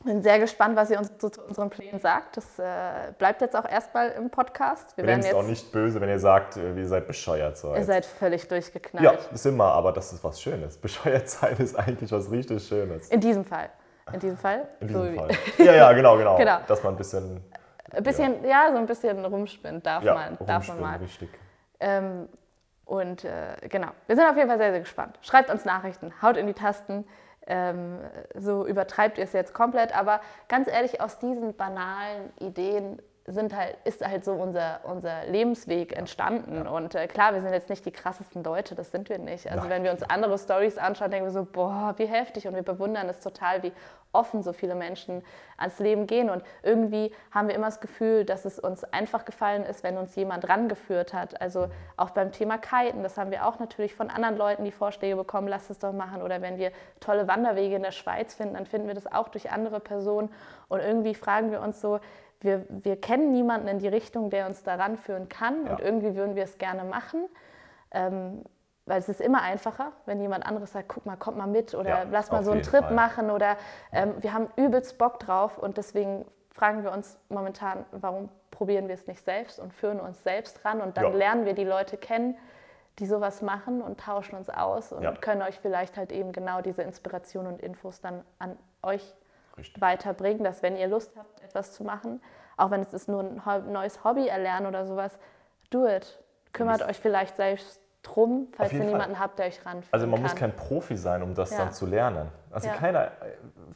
bin 0.05 0.21
sehr 0.21 0.39
gespannt, 0.39 0.77
was 0.77 0.89
ihr 0.89 0.97
uns 0.97 1.15
zu, 1.17 1.29
zu 1.29 1.41
unseren 1.41 1.69
Plänen 1.69 1.99
sagt. 1.99 2.37
Das 2.37 2.57
äh, 2.57 3.11
bleibt 3.19 3.41
jetzt 3.41 3.55
auch 3.55 3.69
erstmal 3.69 4.11
im 4.11 4.29
Podcast. 4.29 4.95
Wir 4.95 5.03
Wir 5.03 5.09
werden 5.09 5.19
es 5.25 5.33
auch 5.33 5.39
jetzt, 5.41 5.49
nicht 5.49 5.71
böse, 5.73 5.99
wenn 5.99 6.07
ihr 6.09 6.19
sagt, 6.19 6.55
äh, 6.55 6.73
ihr 6.73 6.87
seid 6.87 7.05
bescheuert. 7.05 7.57
So 7.57 7.71
ihr 7.71 7.79
jetzt. 7.79 7.87
seid 7.87 8.05
völlig 8.05 8.47
durchgeknallt. 8.47 9.03
ja, 9.03 9.13
das 9.29 9.43
sind 9.43 9.57
wir, 9.57 9.65
aber 9.73 9.91
das 9.91 10.13
ist 10.13 10.23
was 10.23 10.41
Schönes. 10.41 10.77
Bescheuert 10.81 11.27
sein 11.29 11.57
ist 11.57 11.77
eigentlich 11.77 12.11
was 12.13 12.31
richtig 12.31 12.65
Schönes. 12.65 13.09
In 13.09 13.19
diesem 13.19 13.43
Fall. 13.43 13.69
In 14.13 14.19
diesem 14.19 14.37
Fall. 14.37 14.67
In 14.79 14.89
So 14.89 14.99
diesem 15.03 15.13
wie- 15.13 15.17
Fall. 15.17 15.29
Ja, 15.65 15.73
ja, 15.73 15.93
genau, 15.93 16.17
genau. 16.17 16.37
Genau. 16.37 16.57
Dass 16.67 16.83
man 16.83 16.93
ein 16.93 16.97
bisschen. 16.97 17.43
Ein 17.93 18.03
bisschen, 18.03 18.45
ja. 18.45 18.69
so 18.71 18.77
ein 18.77 18.85
bisschen 18.85 19.23
rumspinnt 19.25 19.85
darf 19.85 20.03
Ja, 20.03 20.13
man, 20.13 20.37
darf 20.47 20.67
man 20.69 20.79
mal. 20.79 20.97
richtig. 20.97 21.29
Ähm, 21.79 22.29
und 22.85 23.23
äh, 23.25 23.55
genau, 23.69 23.87
wir 24.07 24.15
sind 24.15 24.25
auf 24.29 24.35
jeden 24.37 24.47
Fall 24.49 24.57
sehr, 24.57 24.71
sehr 24.71 24.79
gespannt. 24.79 25.17
Schreibt 25.21 25.49
uns 25.49 25.65
Nachrichten, 25.65 26.13
haut 26.21 26.37
in 26.37 26.47
die 26.47 26.53
Tasten. 26.53 27.05
ähm, 27.47 27.99
so 28.35 28.65
übertreibt 28.67 29.17
ihr 29.17 29.23
es 29.23 29.33
jetzt 29.33 29.53
komplett. 29.53 29.95
Aber 29.97 30.21
ganz 30.47 30.67
ehrlich, 30.69 31.01
aus 31.01 31.19
diesen 31.19 31.55
banalen 31.55 32.31
Ideen 32.39 33.01
sind 33.25 33.55
halt, 33.55 33.77
ist 33.83 34.05
halt 34.05 34.25
so 34.25 34.33
unser, 34.33 34.79
unser 34.83 35.25
Lebensweg 35.27 35.95
entstanden. 35.95 36.63
Ja. 36.65 36.71
Und 36.71 36.95
äh, 36.95 37.07
klar, 37.07 37.33
wir 37.33 37.41
sind 37.41 37.53
jetzt 37.53 37.69
nicht 37.69 37.85
die 37.85 37.91
krassesten 37.91 38.43
Leute, 38.43 38.73
das 38.73 38.91
sind 38.91 39.09
wir 39.09 39.19
nicht. 39.19 39.47
Also 39.47 39.61
Nein. 39.61 39.69
wenn 39.69 39.83
wir 39.83 39.91
uns 39.91 40.01
andere 40.01 40.37
Stories 40.39 40.77
anschauen, 40.77 41.11
denken 41.11 41.27
wir 41.27 41.31
so, 41.31 41.45
boah, 41.45 41.93
wie 41.97 42.07
heftig. 42.07 42.47
Und 42.47 42.55
wir 42.55 42.63
bewundern 42.63 43.07
es 43.09 43.19
total, 43.19 43.61
wie 43.61 43.71
offen 44.11 44.41
so 44.41 44.53
viele 44.53 44.75
Menschen 44.75 45.23
ans 45.57 45.77
Leben 45.79 46.07
gehen. 46.07 46.29
Und 46.29 46.43
irgendwie 46.63 47.13
haben 47.31 47.47
wir 47.47 47.55
immer 47.55 47.67
das 47.67 47.79
Gefühl, 47.79 48.25
dass 48.25 48.45
es 48.45 48.57
uns 48.57 48.83
einfach 48.85 49.23
gefallen 49.23 49.63
ist, 49.63 49.83
wenn 49.83 49.97
uns 49.97 50.15
jemand 50.15 50.49
rangeführt 50.49 51.13
hat. 51.13 51.39
Also 51.39 51.67
auch 51.97 52.09
beim 52.09 52.31
Thema 52.31 52.57
Kiten, 52.57 53.03
das 53.03 53.17
haben 53.17 53.29
wir 53.29 53.45
auch 53.45 53.59
natürlich 53.59 53.93
von 53.93 54.09
anderen 54.09 54.35
Leuten 54.35 54.65
die 54.65 54.71
Vorschläge 54.71 55.15
bekommen, 55.15 55.47
lasst 55.47 55.69
es 55.69 55.77
doch 55.77 55.93
machen. 55.93 56.23
Oder 56.23 56.41
wenn 56.41 56.57
wir 56.57 56.71
tolle 56.99 57.27
Wanderwege 57.27 57.75
in 57.75 57.83
der 57.83 57.91
Schweiz 57.91 58.33
finden, 58.33 58.55
dann 58.55 58.65
finden 58.65 58.87
wir 58.87 58.95
das 58.95 59.11
auch 59.11 59.29
durch 59.29 59.51
andere 59.51 59.79
Personen. 59.79 60.29
Und 60.67 60.79
irgendwie 60.79 61.13
fragen 61.13 61.51
wir 61.51 61.61
uns 61.61 61.79
so, 61.79 61.99
wir, 62.41 62.65
wir 62.69 62.99
kennen 62.99 63.31
niemanden 63.31 63.67
in 63.67 63.79
die 63.79 63.87
Richtung, 63.87 64.29
der 64.29 64.47
uns 64.47 64.63
daran 64.63 64.97
führen 64.97 65.29
kann. 65.29 65.65
Ja. 65.65 65.71
Und 65.71 65.79
irgendwie 65.79 66.15
würden 66.15 66.35
wir 66.35 66.43
es 66.43 66.57
gerne 66.57 66.83
machen. 66.83 67.27
Ähm, 67.91 68.43
weil 68.85 68.99
es 68.99 69.09
ist 69.09 69.21
immer 69.21 69.41
einfacher, 69.41 69.91
wenn 70.05 70.19
jemand 70.21 70.45
anderes 70.45 70.73
sagt, 70.73 70.89
guck 70.89 71.05
mal, 71.05 71.15
kommt 71.15 71.37
mal 71.37 71.47
mit 71.47 71.73
oder 71.75 71.89
ja, 71.89 72.05
lass 72.09 72.31
mal 72.31 72.43
so 72.43 72.51
einen 72.51 72.63
Trip 72.63 72.83
Fall. 72.83 72.93
machen 72.93 73.29
oder 73.29 73.55
ähm, 73.91 74.15
wir 74.19 74.33
haben 74.33 74.47
übelst 74.55 74.97
Bock 74.97 75.19
drauf 75.19 75.57
und 75.57 75.77
deswegen 75.77 76.25
fragen 76.49 76.83
wir 76.83 76.91
uns 76.91 77.17
momentan, 77.29 77.85
warum 77.91 78.29
probieren 78.49 78.87
wir 78.87 78.95
es 78.95 79.07
nicht 79.07 79.23
selbst 79.23 79.59
und 79.59 79.73
führen 79.73 79.99
uns 79.99 80.23
selbst 80.23 80.65
ran 80.65 80.81
und 80.81 80.97
dann 80.97 81.05
ja. 81.05 81.09
lernen 81.11 81.45
wir 81.45 81.53
die 81.53 81.63
Leute 81.63 81.95
kennen, 81.95 82.35
die 82.99 83.05
sowas 83.05 83.41
machen 83.41 83.81
und 83.81 83.99
tauschen 83.99 84.35
uns 84.35 84.49
aus 84.49 84.91
und 84.91 85.03
ja. 85.03 85.13
können 85.13 85.41
euch 85.41 85.59
vielleicht 85.59 85.95
halt 85.95 86.11
eben 86.11 86.31
genau 86.31 86.61
diese 86.61 86.81
Inspiration 86.81 87.47
und 87.47 87.61
Infos 87.61 88.01
dann 88.01 88.23
an 88.39 88.57
euch 88.83 89.15
Richtig. 89.61 89.81
weiterbringen, 89.81 90.43
dass 90.43 90.61
wenn 90.61 90.75
ihr 90.75 90.87
Lust 90.87 91.15
habt, 91.17 91.41
etwas 91.41 91.73
zu 91.73 91.83
machen, 91.83 92.21
auch 92.57 92.71
wenn 92.71 92.81
es 92.81 92.93
ist 92.93 93.07
nur 93.07 93.23
ein 93.23 93.71
neues 93.71 94.03
Hobby 94.03 94.27
erlernen 94.27 94.67
oder 94.67 94.85
sowas, 94.85 95.17
do 95.69 95.87
it. 95.87 96.19
Kümmert 96.53 96.81
euch 96.81 96.99
vielleicht 96.99 97.37
selbst 97.37 97.79
drum, 98.03 98.47
falls 98.57 98.73
ihr 98.73 98.83
niemanden 98.83 99.19
habt, 99.19 99.39
der 99.39 99.47
euch 99.47 99.65
ranführt. 99.65 99.93
Also 99.93 100.07
man 100.07 100.15
kann. 100.15 100.23
muss 100.23 100.35
kein 100.35 100.55
Profi 100.55 100.97
sein, 100.97 101.21
um 101.21 101.35
das 101.35 101.51
ja. 101.51 101.59
dann 101.59 101.73
zu 101.73 101.85
lernen. 101.85 102.29
Also 102.51 102.67
ja. 102.67 102.73
keiner, 102.73 103.05
äh, 103.05 103.09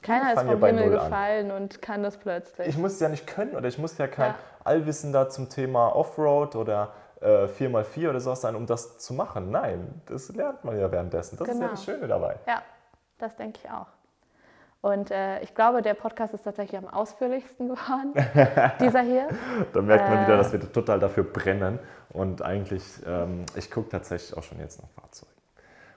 keiner 0.02 0.34
ist 0.34 0.42
vom 0.42 0.66
Himmel 0.66 0.90
gefallen 0.90 1.52
und 1.52 1.82
kann 1.82 2.04
das 2.04 2.18
plötzlich. 2.18 2.68
Ich 2.68 2.78
muss 2.78 2.94
es 2.94 3.00
ja 3.00 3.08
nicht 3.08 3.28
können 3.28 3.56
oder 3.56 3.68
ich 3.68 3.78
muss 3.78 3.98
ja 3.98 4.08
kein 4.08 4.32
ja. 4.32 4.36
Allwissender 4.64 5.30
zum 5.30 5.50
Thema 5.50 5.96
Offroad 5.96 6.56
oder 6.56 6.92
äh, 7.22 7.46
4x4 7.46 8.10
oder 8.10 8.20
sowas 8.20 8.42
sein, 8.42 8.56
um 8.56 8.66
das 8.66 8.98
zu 8.98 9.14
machen. 9.14 9.52
Nein, 9.52 10.02
das 10.08 10.30
lernt 10.30 10.64
man 10.64 10.78
ja 10.78 10.92
währenddessen. 10.92 11.38
Das 11.38 11.48
genau. 11.48 11.58
ist 11.58 11.62
ja 11.62 11.68
genau. 11.68 11.76
das 11.76 11.86
Schöne 11.86 12.08
dabei. 12.08 12.36
Ja, 12.48 12.62
das 13.20 13.36
denke 13.36 13.60
ich 13.64 13.70
auch. 13.70 13.88
Und 14.86 15.10
äh, 15.10 15.40
ich 15.42 15.56
glaube, 15.56 15.82
der 15.82 15.96
Podcast 15.96 16.36
ist 16.36 16.44
tatsächlich 16.44 16.78
am 16.78 16.88
ausführlichsten 16.88 17.70
geworden, 17.70 18.14
dieser 18.80 19.02
hier. 19.02 19.30
da 19.74 19.82
merkt 19.82 20.08
man 20.08 20.20
äh, 20.20 20.28
wieder, 20.28 20.38
dass 20.38 20.54
wir 20.54 20.60
total 20.72 21.00
dafür 21.00 21.24
brennen. 21.24 21.80
Und 22.10 22.44
eigentlich, 22.44 22.84
ähm, 23.04 23.48
ich 23.56 23.72
gucke 23.72 23.90
tatsächlich 23.90 24.38
auch 24.38 24.44
schon 24.44 24.60
jetzt 24.60 24.80
nach 24.80 24.90
Fahrzeugen. 24.90 25.32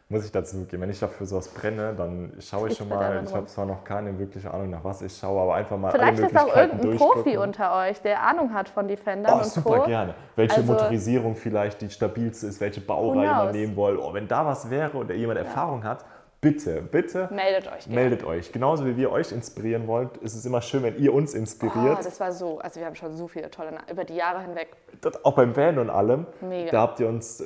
Muss 0.08 0.24
ich 0.24 0.32
dazu 0.32 0.64
gehen. 0.64 0.80
Wenn 0.80 0.88
ich 0.88 0.98
dafür 0.98 1.26
sowas 1.26 1.48
brenne, 1.48 1.92
dann 1.94 2.32
schaue 2.40 2.70
ich 2.70 2.78
schon 2.78 2.88
mal. 2.88 3.22
Ich 3.26 3.34
habe 3.34 3.44
zwar 3.44 3.66
noch 3.66 3.84
keine 3.84 4.18
wirkliche 4.18 4.50
Ahnung, 4.50 4.70
nach 4.70 4.82
was 4.82 5.02
ich 5.02 5.14
schaue, 5.14 5.42
aber 5.42 5.56
einfach 5.56 5.76
mal 5.76 5.90
Vielleicht 5.90 6.22
alle 6.22 6.26
ist 6.26 6.38
auch 6.38 6.56
irgendein 6.56 6.96
Profi 6.96 7.36
unter 7.36 7.76
euch, 7.76 8.00
der 8.00 8.22
Ahnung 8.22 8.54
hat 8.54 8.70
von 8.70 8.88
Defendern 8.88 9.34
oh, 9.34 9.42
und 9.42 9.44
super 9.44 9.80
Co. 9.80 9.84
gerne. 9.84 10.14
Welche 10.34 10.56
also, 10.56 10.72
Motorisierung 10.72 11.36
vielleicht 11.36 11.82
die 11.82 11.90
stabilste 11.90 12.46
ist, 12.46 12.58
welche 12.62 12.80
Baureihe 12.80 13.28
man 13.28 13.52
nehmen 13.52 13.76
will. 13.76 13.98
Oh, 13.98 14.14
wenn 14.14 14.26
da 14.26 14.46
was 14.46 14.70
wäre 14.70 14.96
oder 14.96 15.12
jemand 15.14 15.38
ja. 15.38 15.44
Erfahrung 15.44 15.84
hat, 15.84 16.06
bitte, 16.40 16.82
bitte 16.82 17.28
meldet 17.32 17.66
euch. 17.72 17.84
Gerne. 17.84 18.00
Meldet 18.00 18.24
euch. 18.24 18.52
Genauso 18.52 18.86
wie 18.86 18.96
wir 18.96 19.10
euch 19.10 19.32
inspirieren 19.32 19.86
wollt, 19.86 20.16
ist 20.18 20.34
es 20.34 20.44
immer 20.44 20.62
schön, 20.62 20.82
wenn 20.82 20.98
ihr 20.98 21.12
uns 21.12 21.34
inspiriert. 21.34 21.98
Oh, 22.00 22.02
das 22.02 22.20
war 22.20 22.32
so, 22.32 22.58
also 22.58 22.80
wir 22.80 22.86
haben 22.86 22.94
schon 22.94 23.16
so 23.16 23.28
viele 23.28 23.50
tolle, 23.50 23.78
über 23.90 24.04
die 24.04 24.16
Jahre 24.16 24.40
hinweg. 24.42 24.68
Das, 25.00 25.24
auch 25.24 25.34
beim 25.34 25.56
Van 25.56 25.78
und 25.78 25.90
allem. 25.90 26.26
Mega. 26.40 26.70
Da 26.70 26.80
habt 26.80 27.00
ihr 27.00 27.08
uns, 27.08 27.42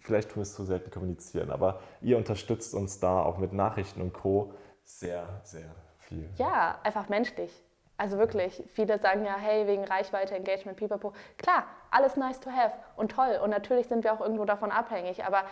vielleicht 0.00 0.30
tun 0.30 0.36
wir 0.36 0.42
es 0.42 0.54
zu 0.54 0.64
selten 0.64 0.90
kommunizieren, 0.90 1.50
aber 1.50 1.80
ihr 2.00 2.16
unterstützt 2.16 2.74
uns 2.74 3.00
da 3.00 3.22
auch 3.22 3.38
mit 3.38 3.52
Nachrichten 3.52 4.00
und 4.00 4.12
Co. 4.12 4.52
sehr, 4.84 5.26
sehr 5.42 5.74
viel. 5.98 6.28
Ja, 6.36 6.78
einfach 6.82 7.08
menschlich. 7.08 7.64
Also 7.98 8.18
wirklich, 8.18 8.64
viele 8.72 8.98
sagen 8.98 9.24
ja, 9.24 9.36
hey, 9.38 9.66
wegen 9.66 9.84
Reichweite, 9.84 10.34
Engagement, 10.34 10.76
pipapo. 10.76 11.12
Klar, 11.38 11.66
alles 11.90 12.16
nice 12.16 12.40
to 12.40 12.50
have 12.50 12.74
und 12.96 13.12
toll. 13.12 13.38
Und 13.44 13.50
natürlich 13.50 13.86
sind 13.86 14.02
wir 14.02 14.12
auch 14.12 14.20
irgendwo 14.20 14.44
davon 14.44 14.72
abhängig. 14.72 15.24
Aber 15.24 15.44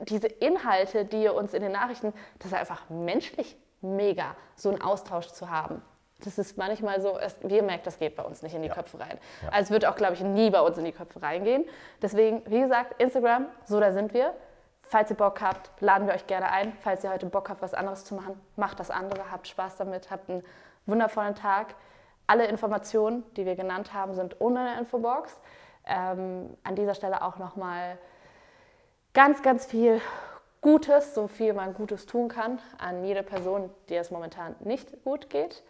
diese 0.00 0.26
Inhalte, 0.26 1.04
die 1.04 1.22
ihr 1.22 1.34
uns 1.34 1.54
in 1.54 1.62
den 1.62 1.72
Nachrichten, 1.72 2.12
das 2.38 2.52
ist 2.52 2.58
einfach 2.58 2.88
menschlich 2.88 3.56
mega, 3.80 4.34
so 4.56 4.68
einen 4.70 4.80
Austausch 4.80 5.28
zu 5.28 5.50
haben. 5.50 5.82
Das 6.24 6.36
ist 6.36 6.58
manchmal 6.58 7.00
so, 7.00 7.16
es, 7.16 7.36
wir 7.42 7.62
merken, 7.62 7.82
das 7.84 7.98
geht 7.98 8.16
bei 8.16 8.24
uns 8.24 8.42
nicht 8.42 8.54
in 8.54 8.62
die 8.62 8.68
ja. 8.68 8.74
Köpfe 8.74 8.98
rein. 8.98 9.18
Ja. 9.42 9.50
Also 9.50 9.68
es 9.68 9.70
wird 9.70 9.86
auch, 9.86 9.94
glaube 9.94 10.14
ich, 10.14 10.20
nie 10.20 10.50
bei 10.50 10.60
uns 10.60 10.76
in 10.76 10.84
die 10.84 10.92
Köpfe 10.92 11.22
reingehen. 11.22 11.64
Deswegen, 12.02 12.42
wie 12.46 12.60
gesagt, 12.60 13.00
Instagram, 13.00 13.46
so 13.64 13.78
da 13.78 13.92
sind 13.92 14.12
wir. 14.14 14.34
Falls 14.82 15.10
ihr 15.10 15.16
Bock 15.16 15.40
habt, 15.40 15.70
laden 15.80 16.06
wir 16.08 16.14
euch 16.14 16.26
gerne 16.26 16.50
ein. 16.50 16.72
Falls 16.80 17.04
ihr 17.04 17.10
heute 17.10 17.26
Bock 17.26 17.50
habt, 17.50 17.62
was 17.62 17.74
anderes 17.74 18.04
zu 18.04 18.14
machen, 18.14 18.40
macht 18.56 18.80
das 18.80 18.90
andere, 18.90 19.30
habt 19.30 19.46
Spaß 19.46 19.76
damit, 19.76 20.10
habt 20.10 20.28
einen 20.28 20.42
wundervollen 20.86 21.34
Tag. 21.34 21.74
Alle 22.26 22.46
Informationen, 22.46 23.22
die 23.36 23.46
wir 23.46 23.54
genannt 23.54 23.92
haben, 23.92 24.14
sind 24.14 24.40
ohne 24.40 24.60
eine 24.60 24.78
Infobox. 24.80 25.38
Ähm, 25.86 26.56
an 26.64 26.74
dieser 26.74 26.94
Stelle 26.94 27.22
auch 27.22 27.38
nochmal 27.38 27.98
ganz, 29.18 29.42
ganz 29.42 29.66
viel 29.66 30.00
Gutes, 30.60 31.12
so 31.12 31.26
viel 31.26 31.52
man 31.52 31.74
Gutes 31.74 32.06
tun 32.06 32.28
kann 32.28 32.60
an 32.78 33.02
jede 33.02 33.24
Person, 33.24 33.68
die 33.88 33.96
es 33.96 34.12
momentan 34.12 34.54
nicht 34.60 35.02
gut 35.02 35.28
geht. 35.28 35.64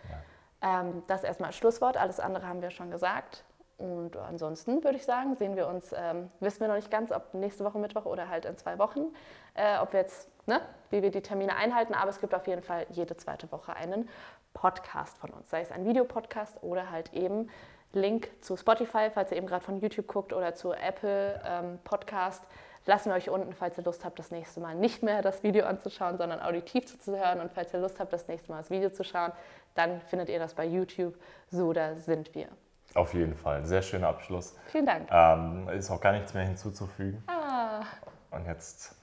Ja. 0.60 0.80
Ähm, 0.82 1.02
das 1.06 1.24
erstmal 1.24 1.46
als 1.46 1.56
Schlusswort. 1.56 1.96
Alles 1.96 2.20
andere 2.20 2.46
haben 2.46 2.60
wir 2.60 2.70
schon 2.70 2.90
gesagt. 2.90 3.44
Und 3.78 4.18
ansonsten 4.18 4.84
würde 4.84 4.98
ich 4.98 5.06
sagen, 5.06 5.34
sehen 5.36 5.56
wir 5.56 5.66
uns, 5.66 5.94
ähm, 5.96 6.30
wissen 6.40 6.60
wir 6.60 6.68
noch 6.68 6.74
nicht 6.74 6.90
ganz, 6.90 7.10
ob 7.10 7.32
nächste 7.32 7.64
Woche 7.64 7.78
Mittwoch 7.78 8.04
oder 8.04 8.28
halt 8.28 8.44
in 8.44 8.58
zwei 8.58 8.78
Wochen, 8.78 9.14
äh, 9.54 9.78
ob 9.78 9.94
wir 9.94 10.00
jetzt, 10.00 10.28
ne, 10.46 10.60
wie 10.90 11.02
wir 11.02 11.10
die 11.10 11.22
Termine 11.22 11.56
einhalten. 11.56 11.94
Aber 11.94 12.10
es 12.10 12.20
gibt 12.20 12.34
auf 12.34 12.46
jeden 12.46 12.62
Fall 12.62 12.84
jede 12.90 13.16
zweite 13.16 13.50
Woche 13.50 13.74
einen 13.74 14.10
Podcast 14.52 15.16
von 15.16 15.30
uns, 15.30 15.48
sei 15.48 15.62
es 15.62 15.72
ein 15.72 15.86
Videopodcast 15.86 16.62
oder 16.62 16.90
halt 16.90 17.14
eben 17.14 17.48
Link 17.94 18.28
zu 18.42 18.58
Spotify, 18.58 19.08
falls 19.10 19.30
ihr 19.30 19.38
eben 19.38 19.46
gerade 19.46 19.64
von 19.64 19.80
YouTube 19.80 20.06
guckt, 20.06 20.34
oder 20.34 20.54
zu 20.54 20.74
Apple 20.74 21.40
ähm, 21.46 21.78
Podcast 21.84 22.44
lassen 22.88 23.10
wir 23.10 23.16
euch 23.16 23.28
unten, 23.28 23.52
falls 23.52 23.76
ihr 23.78 23.84
Lust 23.84 24.04
habt, 24.04 24.18
das 24.18 24.30
nächste 24.30 24.60
Mal 24.60 24.74
nicht 24.74 25.02
mehr 25.02 25.20
das 25.20 25.42
Video 25.42 25.66
anzuschauen, 25.66 26.16
sondern 26.16 26.40
auditiv 26.40 26.86
zuzuhören. 26.86 27.40
Und 27.40 27.52
falls 27.52 27.72
ihr 27.74 27.80
Lust 27.80 28.00
habt, 28.00 28.12
das 28.12 28.26
nächste 28.26 28.50
Mal 28.50 28.58
das 28.58 28.70
Video 28.70 28.88
zu 28.90 29.04
schauen, 29.04 29.30
dann 29.74 30.00
findet 30.00 30.30
ihr 30.30 30.38
das 30.38 30.54
bei 30.54 30.64
YouTube. 30.64 31.14
So 31.50 31.72
da 31.74 31.94
sind 31.94 32.34
wir. 32.34 32.48
Auf 32.94 33.12
jeden 33.12 33.34
Fall. 33.34 33.64
Sehr 33.66 33.82
schöner 33.82 34.08
Abschluss. 34.08 34.56
Vielen 34.68 34.86
Dank. 34.86 35.06
Ähm, 35.10 35.68
ist 35.68 35.90
auch 35.90 36.00
gar 36.00 36.12
nichts 36.12 36.32
mehr 36.32 36.44
hinzuzufügen. 36.44 37.22
Ah. 37.26 37.82
Und 38.30 38.46
jetzt, 38.46 38.96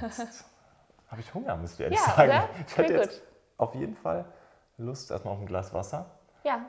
jetzt 0.00 0.44
habe 1.10 1.20
ich 1.20 1.34
Hunger, 1.34 1.54
muss 1.56 1.74
ich 1.74 1.80
ehrlich 1.80 1.98
ja, 1.98 2.14
sagen. 2.14 2.30
Oder? 2.30 2.48
Ich 2.66 2.76
hätte 2.78 2.94
jetzt 2.94 3.20
gut. 3.20 3.28
auf 3.58 3.74
jeden 3.74 3.96
Fall 3.96 4.24
Lust 4.78 5.10
erstmal 5.10 5.34
auf 5.34 5.40
ein 5.40 5.46
Glas 5.46 5.74
Wasser. 5.74 6.06
Ja. 6.44 6.64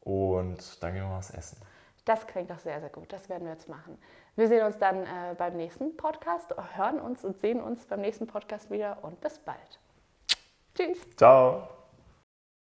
Und 0.00 0.80
dann 0.80 0.94
gehen 0.94 1.02
wir 1.02 1.16
was 1.16 1.30
essen. 1.32 1.58
Das 2.04 2.26
klingt 2.26 2.50
doch 2.50 2.58
sehr, 2.58 2.80
sehr 2.80 2.90
gut. 2.90 3.12
Das 3.12 3.28
werden 3.28 3.44
wir 3.44 3.52
jetzt 3.52 3.68
machen. 3.68 3.98
Wir 4.34 4.48
sehen 4.48 4.64
uns 4.64 4.78
dann 4.78 5.04
äh, 5.04 5.34
beim 5.36 5.56
nächsten 5.56 5.96
Podcast, 5.96 6.54
hören 6.76 7.00
uns 7.00 7.24
und 7.24 7.38
sehen 7.40 7.60
uns 7.60 7.86
beim 7.86 8.00
nächsten 8.00 8.26
Podcast 8.26 8.70
wieder 8.70 8.98
und 9.02 9.20
bis 9.20 9.38
bald. 9.38 9.78
Tschüss. 10.74 10.98
Ciao. 11.16 11.81